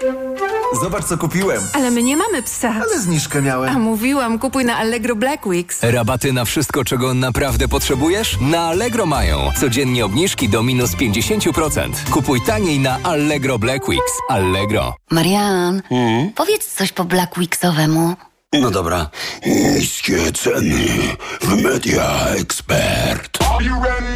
Zobacz, 0.80 1.04
co 1.04 1.18
kupiłem. 1.18 1.62
Ale 1.72 1.90
my 1.90 2.02
nie 2.02 2.16
mamy 2.16 2.42
psa. 2.42 2.74
Ale 2.82 2.98
zniżkę 3.00 3.42
miałem. 3.42 3.76
A 3.76 3.78
mówiłam, 3.78 4.38
kupuj 4.38 4.64
na 4.64 4.76
Allegro 4.76 5.16
Black 5.16 5.46
Weeks. 5.46 5.82
Rabaty 5.82 6.32
na 6.32 6.44
wszystko, 6.44 6.84
czego 6.84 7.14
naprawdę 7.14 7.68
potrzebujesz? 7.68 8.38
Na 8.40 8.60
Allegro 8.60 9.06
mają. 9.06 9.50
Codziennie 9.60 10.04
obniżki 10.04 10.48
do 10.48 10.62
minus 10.62 10.90
50%. 10.96 12.10
Kupuj 12.10 12.40
taniej 12.40 12.78
na 12.78 12.98
Allegro 13.02 13.58
Black 13.58 13.88
Weeks. 13.88 14.12
Allegro. 14.28 14.94
Marian, 15.10 15.82
powiedz 16.34 16.74
coś 16.74 16.92
po 16.92 17.04
Black 17.04 17.36
Weeksowemu. 17.36 18.14
No 18.60 18.70
dobra. 18.70 19.10
Niskie 19.46 20.32
ceny 20.32 20.86
w 21.40 21.62
Media 21.62 22.26
Expert. 22.28 23.38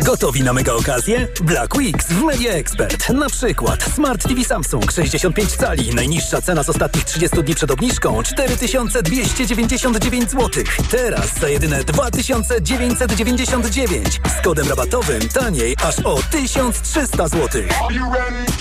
Gotowi 0.04 0.42
na 0.42 0.52
mega 0.52 0.72
okazję? 0.72 1.28
Black 1.40 1.76
Weeks 1.76 2.06
w 2.06 2.22
Media 2.22 2.52
Expert. 2.52 3.08
Na 3.10 3.28
przykład 3.28 3.82
Smart 3.94 4.28
TV 4.28 4.44
Samsung 4.44 4.92
65 4.92 5.52
cali. 5.56 5.94
Najniższa 5.94 6.42
cena 6.42 6.62
z 6.62 6.68
ostatnich 6.68 7.04
30 7.04 7.42
dni 7.42 7.54
przed 7.54 7.70
obniżką 7.70 8.22
4299 8.22 10.30
zł. 10.30 10.50
Teraz 10.90 11.38
za 11.40 11.48
jedyne 11.48 11.84
2999. 11.84 14.20
Z 14.38 14.42
kodem 14.44 14.68
rabatowym 14.68 15.28
taniej 15.28 15.76
aż 15.84 15.98
o 15.98 16.18
1300 16.30 17.28
zł. 17.28 17.62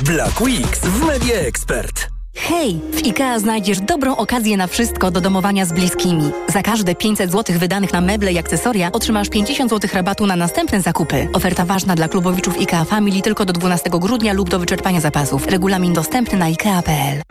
Black 0.02 0.42
Weeks 0.42 0.80
w 0.80 1.02
Media 1.06 1.36
Expert. 1.36 2.15
Hej! 2.36 2.80
W 2.94 3.06
IKEA 3.06 3.40
znajdziesz 3.40 3.80
dobrą 3.80 4.16
okazję 4.16 4.58
na 4.58 4.68
wszystko 4.68 5.12
do 5.12 5.22
domowania 5.22 5.66
z 5.66 5.74
bliskimi. 5.74 6.32
Za 6.48 6.62
każde 6.62 6.96
500 6.96 7.32
zł 7.32 7.56
wydanych 7.60 7.94
na 7.94 8.02
meble 8.02 8.32
i 8.34 8.38
akcesoria 8.38 8.92
otrzymasz 8.92 9.30
50 9.30 9.70
zł 9.70 9.90
rabatu 9.94 10.28
na 10.28 10.36
następne 10.36 10.82
zakupy. 10.82 11.28
Oferta 11.34 11.66
ważna 11.66 11.96
dla 11.96 12.08
klubowiczów 12.08 12.58
IKEA 12.58 12.86
Family 12.86 13.22
tylko 13.22 13.46
do 13.46 13.54
12 13.54 13.90
grudnia 13.90 14.34
lub 14.34 14.50
do 14.50 14.60
wyczerpania 14.60 15.02
zapasów. 15.02 15.48
Regulamin 15.48 15.94
dostępny 15.94 16.38
na 16.38 16.46
IKEA.pl. 16.46 17.22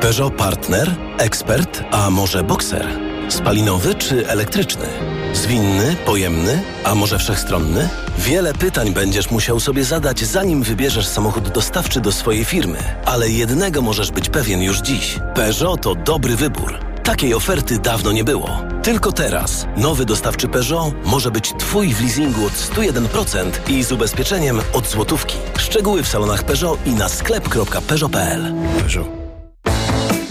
Peugeot 0.00 0.34
Partner, 0.34 0.94
ekspert, 1.18 1.84
a 1.90 2.10
może 2.10 2.44
bokser? 2.44 3.11
Spalinowy 3.28 3.94
czy 3.94 4.28
elektryczny? 4.28 4.86
Zwinny, 5.34 5.96
pojemny, 6.06 6.62
a 6.84 6.94
może 6.94 7.18
wszechstronny? 7.18 7.88
Wiele 8.18 8.54
pytań 8.54 8.92
będziesz 8.92 9.30
musiał 9.30 9.60
sobie 9.60 9.84
zadać, 9.84 10.20
zanim 10.20 10.62
wybierzesz 10.62 11.06
samochód 11.06 11.48
dostawczy 11.48 12.00
do 12.00 12.12
swojej 12.12 12.44
firmy. 12.44 12.78
Ale 13.04 13.28
jednego 13.30 13.82
możesz 13.82 14.10
być 14.10 14.28
pewien 14.28 14.62
już 14.62 14.78
dziś. 14.78 15.18
Peugeot 15.34 15.80
to 15.82 15.94
dobry 15.94 16.36
wybór. 16.36 16.78
Takiej 17.02 17.34
oferty 17.34 17.78
dawno 17.78 18.12
nie 18.12 18.24
było. 18.24 18.62
Tylko 18.82 19.12
teraz 19.12 19.66
nowy 19.76 20.04
dostawczy 20.04 20.48
Peugeot 20.48 20.94
może 21.04 21.30
być 21.30 21.52
Twój 21.58 21.94
w 21.94 22.00
leasingu 22.00 22.46
od 22.46 22.52
101% 22.52 23.50
i 23.68 23.84
z 23.84 23.92
ubezpieczeniem 23.92 24.60
od 24.72 24.88
złotówki. 24.88 25.36
Szczegóły 25.58 26.02
w 26.02 26.08
salonach 26.08 26.42
Peugeot 26.42 26.78
i 26.86 26.90
na 26.90 27.08
sklep.peugeot.pl. 27.08 28.54
Peugeot. 28.78 29.21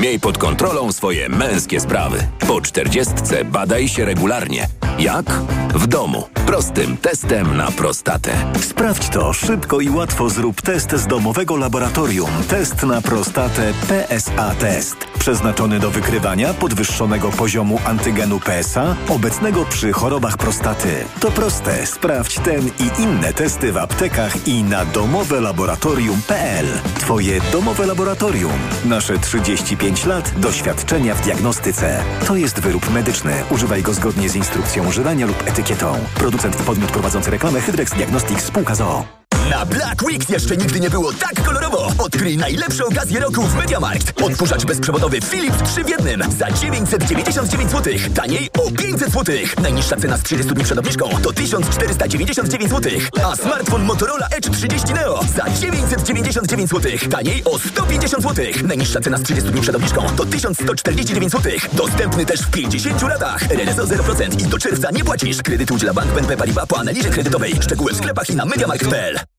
Miej 0.01 0.19
pod 0.19 0.37
kontrolą 0.37 0.91
swoje 0.91 1.29
męskie 1.29 1.79
sprawy. 1.79 2.19
Po 2.47 2.61
czterdziestce 2.61 3.45
badaj 3.45 3.87
się 3.87 4.05
regularnie. 4.05 4.67
Jak? 4.99 5.25
W 5.73 5.87
domu. 5.87 6.27
Prostym 6.45 6.97
testem 6.97 7.57
na 7.57 7.71
prostatę. 7.71 8.31
Sprawdź 8.61 9.09
to 9.09 9.33
szybko 9.33 9.79
i 9.79 9.89
łatwo. 9.89 10.29
Zrób 10.29 10.61
test 10.61 10.91
z 10.95 11.07
domowego 11.07 11.57
laboratorium. 11.57 12.29
Test 12.47 12.83
na 12.83 13.01
prostatę 13.01 13.73
PSA 13.87 14.55
Test. 14.55 14.97
Przeznaczony 15.19 15.79
do 15.79 15.91
wykrywania 15.91 16.53
podwyższonego 16.53 17.29
poziomu 17.29 17.79
antygenu 17.85 18.39
PSA 18.39 18.95
obecnego 19.09 19.65
przy 19.65 19.91
chorobach 19.91 20.37
prostaty. 20.37 21.05
To 21.19 21.31
proste. 21.31 21.85
Sprawdź 21.85 22.35
ten 22.35 22.67
i 22.67 23.01
inne 23.01 23.33
testy 23.33 23.71
w 23.71 23.77
aptekach 23.77 24.47
i 24.47 24.63
na 24.63 24.85
domowelaboratorium.pl. 24.85 26.65
Twoje 26.99 27.41
domowe 27.51 27.85
laboratorium. 27.85 28.59
Nasze 28.85 29.19
35 29.19 30.05
lat 30.05 30.33
doświadczenia 30.37 31.15
w 31.15 31.21
diagnostyce. 31.21 32.03
To 32.27 32.35
jest 32.35 32.59
wyrób 32.59 32.93
medyczny. 32.93 33.33
Używaj 33.49 33.83
go 33.83 33.93
zgodnie 33.93 34.29
z 34.29 34.35
instrukcją 34.35 34.80
używania 34.87 35.25
lub 35.25 35.47
etykietą. 35.47 35.95
Producent 36.15 36.61
i 36.61 36.63
podmiot 36.63 36.91
prowadzący 36.91 37.31
reklamę 37.31 37.61
Hydrex 37.61 37.93
Diagnostics 37.93 38.45
spółka 38.45 38.75
ZOO. 38.75 39.20
Na 39.51 39.65
Black 39.65 40.03
Weeks 40.03 40.29
jeszcze 40.29 40.57
nigdy 40.57 40.79
nie 40.79 40.89
było 40.89 41.13
tak 41.13 41.43
kolorowo. 41.43 41.91
Odkryj 41.97 42.37
najlepsze 42.37 42.85
okazje 42.85 43.19
roku 43.19 43.41
w 43.41 43.55
MediaMarkt. 43.55 44.21
Odkurzacz 44.21 44.65
bezprzewodowy 44.65 45.21
Philips 45.21 45.57
3 45.71 45.83
w 45.83 46.33
za 46.37 46.51
999 46.51 47.71
zł. 47.71 47.93
Taniej 48.15 48.49
o 48.59 48.71
500 48.71 49.11
zł. 49.11 49.35
Najniższa 49.61 49.95
cena 49.95 50.17
z 50.17 50.23
30 50.23 50.53
dni 50.53 50.63
przed 50.63 50.77
obniżką 50.77 51.09
to 51.23 51.33
1499 51.33 52.71
zł. 52.71 52.91
A 53.23 53.35
smartfon 53.35 53.83
Motorola 53.83 54.27
Edge 54.27 54.49
30 54.49 54.93
Neo 54.93 55.23
za 55.35 55.49
999 55.49 56.69
zł. 56.69 56.91
Taniej 57.09 57.43
o 57.43 57.59
150 57.59 58.23
zł. 58.23 58.45
Najniższa 58.63 59.01
cena 59.01 59.17
z 59.17 59.23
30 59.23 59.51
dni 59.51 59.61
przed 59.61 59.75
obniżką 59.75 60.01
to 60.17 60.25
1149 60.25 61.31
zł. 61.31 61.51
Dostępny 61.73 62.25
też 62.25 62.41
w 62.41 62.51
50 62.51 63.01
latach. 63.01 63.51
RRSO 63.51 63.83
0% 63.83 64.41
i 64.41 64.47
do 64.47 64.59
czerwca 64.59 64.91
nie 64.91 65.03
płacisz. 65.03 65.41
Kredyt 65.41 65.71
udziela 65.71 65.93
Bank 65.93 66.11
BNP 66.11 66.37
Paribas 66.37 66.67
po 66.67 66.79
analizie 66.79 67.09
kredytowej. 67.09 67.55
Szczegóły 67.61 67.93
w 67.93 67.97
sklepach 67.97 68.29
i 68.29 68.35
na 68.35 68.45
MediaMarkt.pl. 68.45 69.19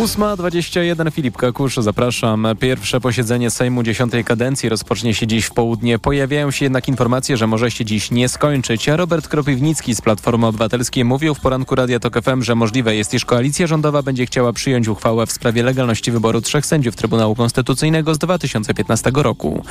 8.21 0.00 1.12
Filip 1.12 1.36
Kakusz, 1.36 1.76
zapraszam. 1.76 2.46
Pierwsze 2.60 3.00
posiedzenie 3.00 3.50
Sejmu 3.50 3.82
dziesiątej 3.82 4.24
kadencji 4.24 4.68
rozpocznie 4.68 5.14
się 5.14 5.26
dziś 5.26 5.46
w 5.46 5.50
południe. 5.50 5.98
Pojawiają 5.98 6.50
się 6.50 6.64
jednak 6.64 6.88
informacje, 6.88 7.36
że 7.36 7.46
może 7.46 7.70
się 7.70 7.84
dziś 7.84 8.10
nie 8.10 8.28
skończyć. 8.28 8.88
Robert 8.88 9.28
Kropiwnicki 9.28 9.94
z 9.94 10.00
Platformy 10.00 10.46
Obywatelskiej 10.46 11.04
mówił 11.04 11.34
w 11.34 11.40
poranku 11.40 11.74
Radia 11.74 12.00
Tok 12.00 12.22
FM, 12.22 12.42
że 12.42 12.54
możliwe 12.54 12.96
jest, 12.96 13.14
iż 13.14 13.24
koalicja 13.24 13.66
rządowa 13.66 14.02
będzie 14.02 14.26
chciała 14.26 14.52
przyjąć 14.52 14.88
uchwałę 14.88 15.26
w 15.26 15.32
sprawie 15.32 15.62
legalności 15.62 16.10
wyboru 16.10 16.40
trzech 16.40 16.66
sędziów 16.66 16.96
Trybunału 16.96 17.34
Konstytucyjnego 17.34 18.14
z 18.14 18.18
2015 18.18 19.10
roku. 19.14 19.64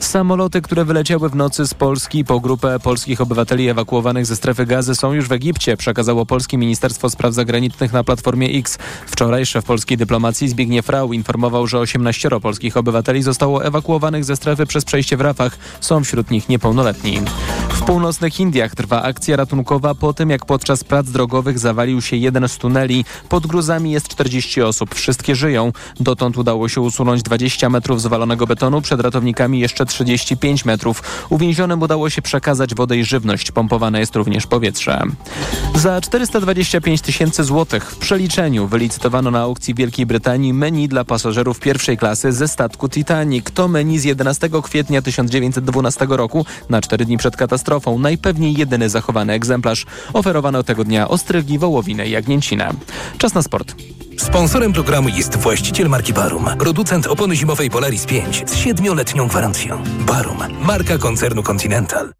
Samoloty, 0.00 0.62
które 0.62 0.84
wyleciały 0.84 1.28
w 1.28 1.36
nocy 1.36 1.66
z 1.66 1.74
Polski 1.74 2.24
po 2.24 2.40
grupę 2.40 2.80
polskich 2.80 3.20
obywateli 3.20 3.68
ewakuowanych 3.68 4.26
ze 4.26 4.36
strefy 4.36 4.66
gazy 4.66 4.94
są 4.94 5.12
już 5.12 5.28
w 5.28 5.32
Egipcie, 5.32 5.76
przekazało 5.76 6.26
Polskie 6.26 6.58
Ministerstwo 6.58 7.10
Spraw 7.10 7.34
Zagranicznych 7.34 7.92
na 7.92 8.04
Platformie 8.04 8.48
X. 8.48 8.78
Wczoraj 9.06 9.46
szef 9.46 9.69
polskiej 9.70 9.96
dyplomacji 9.96 10.48
Zbigniew 10.48 10.88
Rau 10.88 11.12
informował, 11.12 11.66
że 11.66 11.78
18 11.78 12.28
polskich 12.42 12.76
obywateli 12.76 13.22
zostało 13.22 13.64
ewakuowanych 13.64 14.24
ze 14.24 14.36
strefy 14.36 14.66
przez 14.66 14.84
przejście 14.84 15.16
w 15.16 15.20
Rafach. 15.20 15.58
Są 15.80 16.04
wśród 16.04 16.30
nich 16.30 16.48
niepełnoletni. 16.48 17.20
W 17.68 17.82
północnych 17.82 18.40
Indiach 18.40 18.74
trwa 18.74 19.02
akcja 19.02 19.36
ratunkowa 19.36 19.94
po 19.94 20.12
tym, 20.12 20.30
jak 20.30 20.46
podczas 20.46 20.84
prac 20.84 21.10
drogowych 21.10 21.58
zawalił 21.58 22.02
się 22.02 22.16
jeden 22.16 22.48
z 22.48 22.58
tuneli. 22.58 23.04
Pod 23.28 23.46
gruzami 23.46 23.92
jest 23.92 24.08
40 24.08 24.62
osób. 24.62 24.94
Wszystkie 24.94 25.36
żyją. 25.36 25.72
Dotąd 26.00 26.38
udało 26.38 26.68
się 26.68 26.80
usunąć 26.80 27.22
20 27.22 27.70
metrów 27.70 28.02
zwalonego 28.02 28.46
betonu, 28.46 28.82
przed 28.82 29.00
ratownikami 29.00 29.60
jeszcze 29.60 29.86
35 29.86 30.64
metrów. 30.64 31.02
Uwięzionym 31.28 31.82
udało 31.82 32.10
się 32.10 32.22
przekazać 32.22 32.74
wodę 32.74 32.96
i 32.96 33.04
żywność. 33.04 33.52
Pompowane 33.52 34.00
jest 34.00 34.16
również 34.16 34.46
powietrze. 34.46 35.02
Za 35.74 36.00
425 36.00 37.00
tysięcy 37.00 37.44
złotych 37.44 37.90
w 37.90 37.98
przeliczeniu 37.98 38.66
wylicytowano 38.66 39.30
na 39.30 39.40
aukcji 39.40 39.59
Wielkiej 39.68 40.06
Brytanii 40.06 40.52
menu 40.54 40.88
dla 40.88 41.04
pasażerów 41.04 41.60
pierwszej 41.60 41.96
klasy 41.96 42.32
ze 42.32 42.48
statku 42.48 42.88
Titanic. 42.88 43.46
To 43.54 43.68
menu 43.68 43.98
z 43.98 44.04
11 44.04 44.50
kwietnia 44.62 45.02
1912 45.02 46.06
roku, 46.10 46.46
na 46.68 46.80
4 46.80 47.04
dni 47.04 47.18
przed 47.18 47.36
katastrofą, 47.36 47.98
najpewniej 47.98 48.54
jedyny 48.54 48.88
zachowany 48.88 49.32
egzemplarz. 49.32 49.86
Oferowano 50.12 50.62
tego 50.62 50.84
dnia 50.84 51.08
ostrygi, 51.08 51.58
wołowinę 51.58 52.08
i 52.08 52.10
jagnięcinę. 52.10 52.70
Czas 53.18 53.34
na 53.34 53.42
sport. 53.42 53.74
Sponsorem 54.18 54.72
programu 54.72 55.08
jest 55.08 55.36
właściciel 55.36 55.88
marki 55.88 56.12
Barum, 56.12 56.44
producent 56.58 57.06
opony 57.06 57.36
zimowej 57.36 57.70
Polaris 57.70 58.06
5 58.06 58.42
z 58.46 58.56
7-letnią 58.56 59.28
gwarancją. 59.28 59.82
Barum, 60.06 60.38
marka 60.62 60.98
koncernu 60.98 61.42
Continental. 61.42 62.12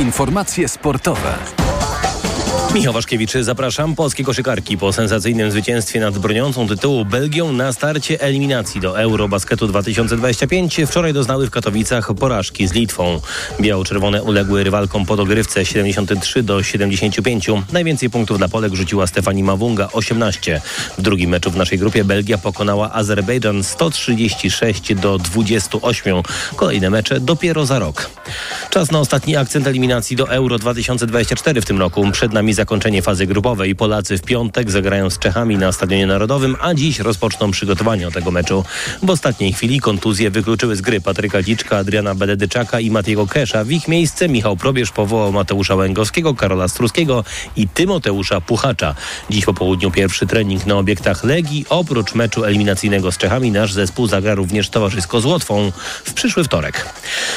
Informacje 0.00 0.68
sportowe. 0.68 1.34
Michał 2.74 2.92
Waszkiewicz, 2.92 3.32
zapraszam. 3.32 3.94
Polskie 3.94 4.24
koszykarki 4.24 4.78
po 4.78 4.92
sensacyjnym 4.92 5.50
zwycięstwie 5.50 6.00
nad 6.00 6.18
broniącą 6.18 6.68
tytułu 6.68 7.04
Belgią 7.04 7.52
na 7.52 7.72
starcie 7.72 8.20
eliminacji 8.20 8.80
do 8.80 9.00
Eurobasketu 9.00 9.66
2025 9.66 10.80
wczoraj 10.86 11.12
doznały 11.12 11.46
w 11.46 11.50
Katowicach 11.50 12.14
porażki 12.14 12.68
z 12.68 12.72
Litwą. 12.72 13.20
Biało-czerwone 13.60 14.22
uległy 14.22 14.64
rywalkom 14.64 15.06
po 15.06 15.16
dogrywce 15.16 15.66
73 15.66 16.42
do 16.42 16.62
75. 16.62 17.46
Najwięcej 17.72 18.10
punktów 18.10 18.38
dla 18.38 18.48
Polek 18.48 18.74
rzuciła 18.74 19.06
Stefani 19.06 19.42
Mawunga 19.42 19.88
18. 19.92 20.60
W 20.98 21.02
drugim 21.02 21.30
meczu 21.30 21.50
w 21.50 21.56
naszej 21.56 21.78
grupie 21.78 22.04
Belgia 22.04 22.38
pokonała 22.38 22.92
Azerbejdżan 22.92 23.64
136 23.64 24.94
do 24.94 25.18
28. 25.18 26.22
Kolejne 26.56 26.90
mecze 26.90 27.20
dopiero 27.20 27.66
za 27.66 27.78
rok. 27.78 28.10
Czas 28.70 28.90
na 28.90 29.00
ostatni 29.00 29.36
akcent 29.36 29.66
eliminacji 29.66 30.16
do 30.16 30.30
Euro 30.30 30.58
2024 30.58 31.60
w 31.60 31.64
tym 31.64 31.78
roku. 31.78 32.10
Przed 32.12 32.32
nami 32.32 32.54
zakończenie 32.60 33.02
fazy 33.02 33.26
grupowej. 33.26 33.74
Polacy 33.74 34.18
w 34.18 34.22
piątek 34.22 34.70
zagrają 34.70 35.10
z 35.10 35.18
Czechami 35.18 35.58
na 35.58 35.72
Stadionie 35.72 36.06
Narodowym, 36.06 36.56
a 36.60 36.74
dziś 36.74 36.98
rozpoczną 36.98 37.50
przygotowania 37.50 38.10
tego 38.10 38.30
meczu. 38.30 38.64
W 39.02 39.10
ostatniej 39.10 39.52
chwili 39.52 39.80
kontuzje 39.80 40.30
wykluczyły 40.30 40.76
z 40.76 40.80
gry 40.80 41.00
Patryka 41.00 41.42
Dziczka, 41.42 41.78
Adriana 41.78 42.14
Bededyczaka 42.14 42.80
i 42.80 42.90
Matiego 42.90 43.26
Kesza. 43.26 43.64
W 43.64 43.70
ich 43.70 43.88
miejsce 43.88 44.28
Michał 44.28 44.56
Probierz 44.56 44.90
powołał 44.90 45.32
Mateusza 45.32 45.74
Łęgowskiego, 45.74 46.34
Karola 46.34 46.68
Struskiego 46.68 47.24
i 47.56 47.68
Tymoteusza 47.68 48.40
Puchacza. 48.40 48.94
Dziś 49.30 49.44
po 49.44 49.54
południu 49.54 49.90
pierwszy 49.90 50.26
trening 50.26 50.66
na 50.66 50.78
obiektach 50.78 51.24
Legii. 51.24 51.66
Oprócz 51.68 52.14
meczu 52.14 52.44
eliminacyjnego 52.44 53.12
z 53.12 53.18
Czechami 53.18 53.50
nasz 53.50 53.72
zespół 53.72 54.06
zagra 54.06 54.34
również 54.34 54.68
towarzysko 54.68 55.20
z 55.20 55.24
Łotwą 55.24 55.72
w 56.04 56.12
przyszły 56.12 56.44
wtorek. 56.44 56.86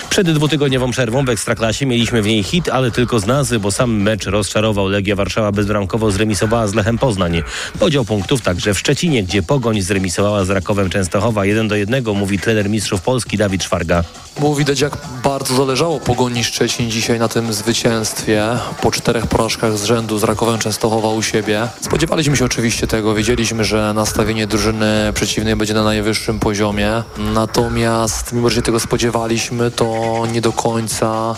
Przed 0.10 0.32
dwutygodniową 0.32 0.92
przerwą 0.92 1.26
w 1.26 1.30
Ekstraklasie 1.30 1.86
mieliśmy 1.86 2.22
w 2.22 2.28
niej 2.28 2.44
hit, 2.44 2.70
ale 2.70 2.92
tylko 2.92 3.20
z 3.20 3.26
nazwy, 3.26 3.60
bo 3.60 3.72
sam 3.72 4.02
mecz 4.02 4.26
rozczarował. 4.26 4.90
Legia 5.14 5.24
Warszawa 5.24 5.52
bezbramkowo 5.52 6.12
zremisowała 6.12 6.68
z 6.68 6.74
Lechem 6.74 6.98
Poznań. 6.98 7.44
Podział 7.80 8.06
punktów 8.06 8.42
także 8.42 8.74
w 8.74 8.80
Szczecinie, 8.80 9.24
gdzie 9.24 9.44
Pogoń 9.44 9.82
zremisowała 9.82 10.46
z 10.46 10.50
Rakowem 10.50 10.90
Częstochowa 10.90 11.46
1 11.46 11.68
do 11.68 11.76
1, 11.76 12.04
mówi 12.16 12.40
trener 12.40 12.70
mistrzów 12.70 13.02
Polski 13.02 13.38
Dawid 13.38 13.64
Szwarga. 13.64 14.04
Było 14.40 14.56
widać, 14.56 14.82
jak 14.82 14.98
bardzo 15.24 15.56
zależało 15.56 16.00
Pogoni 16.00 16.44
Szczecin 16.44 16.92
dzisiaj 16.92 17.20
na 17.20 17.28
tym 17.28 17.54
zwycięstwie. 17.54 18.48
Po 18.82 18.92
czterech 18.92 19.28
porażkach 19.28 19.78
z 19.78 19.84
rzędu 19.84 20.20
z 20.20 20.24
Rakowem 20.24 20.60
Częstochowa 20.60 21.10
u 21.10 21.22
siebie. 21.22 21.68
Spodziewaliśmy 21.82 22.38
się 22.38 22.46
oczywiście 22.46 22.88
tego. 22.88 23.16
Wiedzieliśmy, 23.16 23.64
że 23.64 23.94
nastawienie 23.96 24.48
drużyny 24.48 25.14
przeciwnej 25.14 25.56
będzie 25.56 25.74
na 25.74 25.84
najwyższym 25.84 26.40
poziomie. 26.40 27.04
Natomiast 27.34 28.34
mimo, 28.34 28.50
że 28.50 28.56
się 28.56 28.62
tego 28.62 28.80
spodziewaliśmy, 28.80 29.72
to 29.72 30.24
nie 30.32 30.42
do 30.42 30.52
końca 30.52 31.36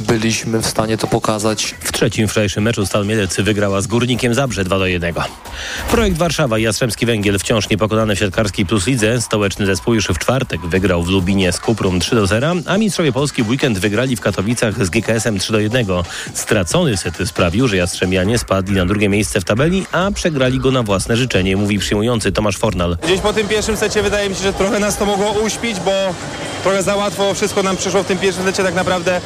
byliśmy 0.00 0.62
w 0.62 0.66
stanie 0.66 0.98
to 0.98 1.06
pokazać. 1.06 1.74
W 1.80 1.92
trzecim 1.92 2.28
wczorajszym 2.28 2.64
meczu 2.64 2.86
Stal 2.86 3.06
Mielec 3.06 3.36
wygrała 3.36 3.80
z 3.80 3.86
Górnikiem 3.86 4.34
Zabrze 4.34 4.64
2 4.64 4.78
do 4.78 4.86
1. 4.86 5.14
Projekt 5.90 6.16
Warszawa 6.16 6.58
i 6.58 6.62
Jastrzębski 6.62 7.06
Węgiel 7.06 7.38
wciąż 7.38 7.68
niepokonany 7.68 8.16
w 8.16 8.18
siatkarskiej 8.18 8.66
plus 8.66 8.86
lidze. 8.86 9.20
Stołeczny 9.20 9.66
zespół 9.66 9.94
już 9.94 10.06
w 10.06 10.18
czwartek 10.18 10.60
wygrał 10.60 11.02
w 11.02 11.08
Lubinie 11.08 11.52
z 11.52 11.60
Kuprum 11.60 12.00
3 12.00 12.14
do 12.14 12.26
0, 12.26 12.54
a 12.66 12.78
mistrzowie 12.78 13.12
Polski 13.12 13.42
w 13.42 13.48
weekend 13.48 13.78
wygrali 13.78 14.16
w 14.16 14.20
Katowicach 14.20 14.86
z 14.86 14.90
GKS-em 14.90 15.38
3 15.38 15.52
do 15.52 15.60
1. 15.60 15.86
Stracony 16.34 16.96
set 16.96 17.14
sprawił, 17.24 17.68
że 17.68 17.76
Jastrzębianie 17.76 18.38
spadli 18.38 18.74
na 18.76 18.86
drugie 18.86 19.08
miejsce 19.08 19.40
w 19.40 19.44
tabeli, 19.44 19.86
a 19.92 20.10
przegrali 20.10 20.58
go 20.58 20.70
na 20.70 20.82
własne 20.82 21.16
życzenie, 21.16 21.56
mówi 21.56 21.78
przyjmujący 21.78 22.32
Tomasz 22.32 22.56
Fornal. 22.56 22.96
Gdzieś 23.02 23.20
po 23.20 23.32
tym 23.32 23.48
pierwszym 23.48 23.76
secie 23.76 24.02
wydaje 24.02 24.28
mi 24.28 24.34
się, 24.34 24.42
że 24.42 24.52
trochę 24.52 24.78
nas 24.78 24.96
to 24.96 25.06
mogło 25.06 25.30
uśpić, 25.30 25.80
bo 25.80 26.14
trochę 26.62 26.82
za 26.82 26.96
łatwo 26.96 27.34
wszystko 27.34 27.62
nam 27.62 27.76
przyszło 27.76 28.02
w 28.02 28.06
tym 28.06 28.18
pierwszym 28.18 28.44
secie 28.44 28.62
tak 28.62 28.74
naprawdę 28.74 29.20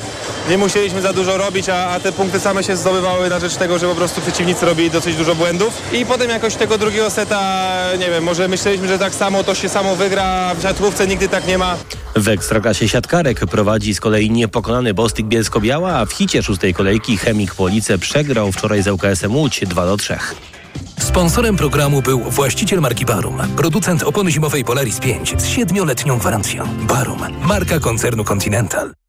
nie 0.53 0.59
musieliśmy 0.59 1.03
za 1.03 1.13
dużo 1.13 1.39
robić, 1.39 1.69
a, 1.69 1.91
a, 1.91 2.01
te 2.01 2.13
punkty 2.13 2.41
same 2.41 2.65
się 2.65 2.77
zdobywały 2.77 3.31
na 3.31 3.41
rzecz 3.41 3.57
tego, 3.57 3.79
że 3.79 3.89
po 3.89 3.95
prostu 3.95 4.21
przeciwnicy 4.21 4.67
robili 4.67 4.91
dosyć 4.91 5.17
dużo 5.17 5.35
błędów. 5.35 5.83
I 5.93 6.07
potem 6.07 6.31
jakoś 6.31 6.55
tego 6.55 6.79
drugiego 6.79 7.11
seta, 7.11 7.73
nie 7.99 8.11
wiem, 8.11 8.25
może 8.25 8.49
myśleliśmy, 8.49 8.89
że 8.89 8.99
tak 8.99 9.15
samo 9.15 9.45
to 9.45 9.55
się 9.55 9.69
samo 9.69 9.97
wygra, 9.97 10.55
w 10.55 10.63
siatkówce 10.63 11.07
nigdy 11.07 11.29
tak 11.29 11.47
nie 11.47 11.59
ma. 11.59 11.77
W 12.17 12.29
Ekstraklasie 12.29 12.89
siatkarek 12.89 13.47
prowadzi 13.47 13.95
z 13.95 14.01
kolei 14.01 14.31
niepokonany 14.31 14.95
Bostik 14.95 15.27
Bielsko-Biała, 15.27 15.93
a 15.93 16.07
w 16.07 16.13
hicie 16.13 16.43
szóstej 16.43 16.75
kolejki 16.75 17.17
Chemik 17.17 17.55
Police 17.55 17.99
przegrał 17.99 18.53
wczoraj 18.53 18.83
z 18.83 18.89
ŁKS-em 18.89 19.37
Łódź 19.37 19.61
2 19.67 19.87
do 19.87 19.97
3. 19.97 20.19
Sponsorem 21.01 21.57
programu 21.57 22.03
był 22.03 22.21
właściciel 22.21 22.81
marki 22.81 23.05
Barum, 23.05 23.39
producent 23.57 24.03
opony 24.03 24.31
zimowej 24.31 24.65
Polaris 24.65 25.01
5 25.01 25.35
z 25.39 25.47
siedmioletnią 25.47 26.19
gwarancją. 26.19 26.69
Barum, 26.89 27.21
marka 27.45 27.81
koncernu 27.81 28.25
Continental. 28.25 29.02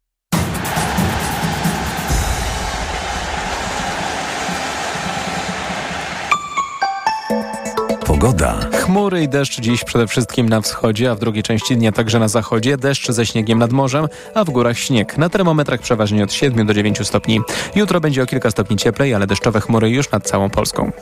Pogoda. 8.06 8.60
Chmury 8.72 9.22
i 9.22 9.28
deszcz 9.28 9.60
dziś 9.60 9.84
przede 9.84 10.06
wszystkim 10.06 10.48
na 10.48 10.60
wschodzie, 10.60 11.10
a 11.10 11.14
w 11.14 11.18
drugiej 11.18 11.42
części 11.42 11.76
dnia 11.76 11.92
także 11.92 12.18
na 12.18 12.28
zachodzie. 12.28 12.76
Deszcz 12.76 13.10
ze 13.10 13.26
śniegiem 13.26 13.58
nad 13.58 13.72
morzem, 13.72 14.06
a 14.34 14.44
w 14.44 14.50
górach 14.50 14.78
śnieg. 14.78 15.18
Na 15.18 15.28
termometrach 15.28 15.80
przeważnie 15.80 16.24
od 16.24 16.32
7 16.32 16.66
do 16.66 16.74
9 16.74 17.06
stopni. 17.06 17.40
Jutro 17.74 18.00
będzie 18.00 18.22
o 18.22 18.26
kilka 18.26 18.50
stopni 18.50 18.76
cieplej, 18.76 19.14
ale 19.14 19.26
deszczowe 19.26 19.60
chmury 19.60 19.90
już 19.90 20.10
nad 20.10 20.24
całą 20.26 20.50
Polską. 20.50 20.92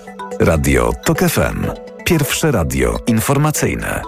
Radio 0.40 0.92
TOK 1.04 1.18
FM. 1.18 1.66
Pierwsze 2.04 2.50
radio 2.50 2.98
informacyjne. 3.06 4.02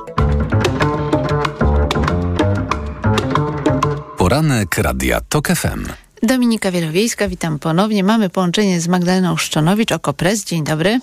Poranek 4.18 4.78
Radia 4.78 5.20
TOK 5.28 5.48
FM. 5.48 5.86
Dominika 6.22 6.70
Wielowiejska, 6.70 7.28
witam 7.28 7.58
ponownie. 7.58 8.04
Mamy 8.04 8.30
połączenie 8.30 8.80
z 8.80 8.88
Magdaleną 8.88 9.36
Szczonowicz, 9.36 9.92
Okopres. 9.92 10.44
Dzień 10.44 10.64
dobry. 10.64 11.00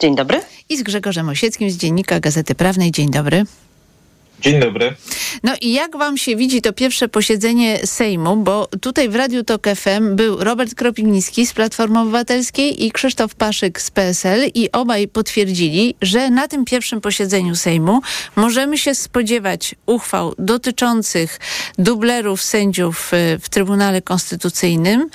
Dzień 0.00 0.16
dobry. 0.16 0.40
I 0.68 0.76
z 0.76 0.82
Grzegorzem 0.82 1.28
Osieckim 1.28 1.70
z 1.70 1.76
Dziennika 1.76 2.20
Gazety 2.20 2.54
Prawnej. 2.54 2.92
Dzień 2.92 3.10
dobry. 3.10 3.44
Dzień 4.40 4.60
dobry. 4.60 4.94
No 5.42 5.54
i 5.60 5.72
jak 5.72 5.96
wam 5.96 6.16
się 6.16 6.36
widzi 6.36 6.62
to 6.62 6.72
pierwsze 6.72 7.08
posiedzenie 7.08 7.86
Sejmu, 7.86 8.36
bo 8.36 8.68
tutaj 8.80 9.08
w 9.08 9.16
Radiu 9.16 9.44
Tok 9.44 9.66
FM 9.76 10.16
był 10.16 10.44
Robert 10.44 10.74
Kropiwnicki 10.74 11.46
z 11.46 11.52
Platformy 11.52 12.00
Obywatelskiej 12.00 12.86
i 12.86 12.92
Krzysztof 12.92 13.34
Paszyk 13.34 13.80
z 13.80 13.90
PSL 13.90 14.50
i 14.54 14.72
obaj 14.72 15.08
potwierdzili, 15.08 15.94
że 16.02 16.30
na 16.30 16.48
tym 16.48 16.64
pierwszym 16.64 17.00
posiedzeniu 17.00 17.56
Sejmu 17.56 18.00
możemy 18.36 18.78
się 18.78 18.94
spodziewać 18.94 19.74
uchwał 19.86 20.34
dotyczących 20.38 21.40
dublerów 21.78 22.42
sędziów 22.42 23.14
y, 23.14 23.38
w 23.38 23.48
Trybunale 23.48 24.02
Konstytucyjnym, 24.02 25.10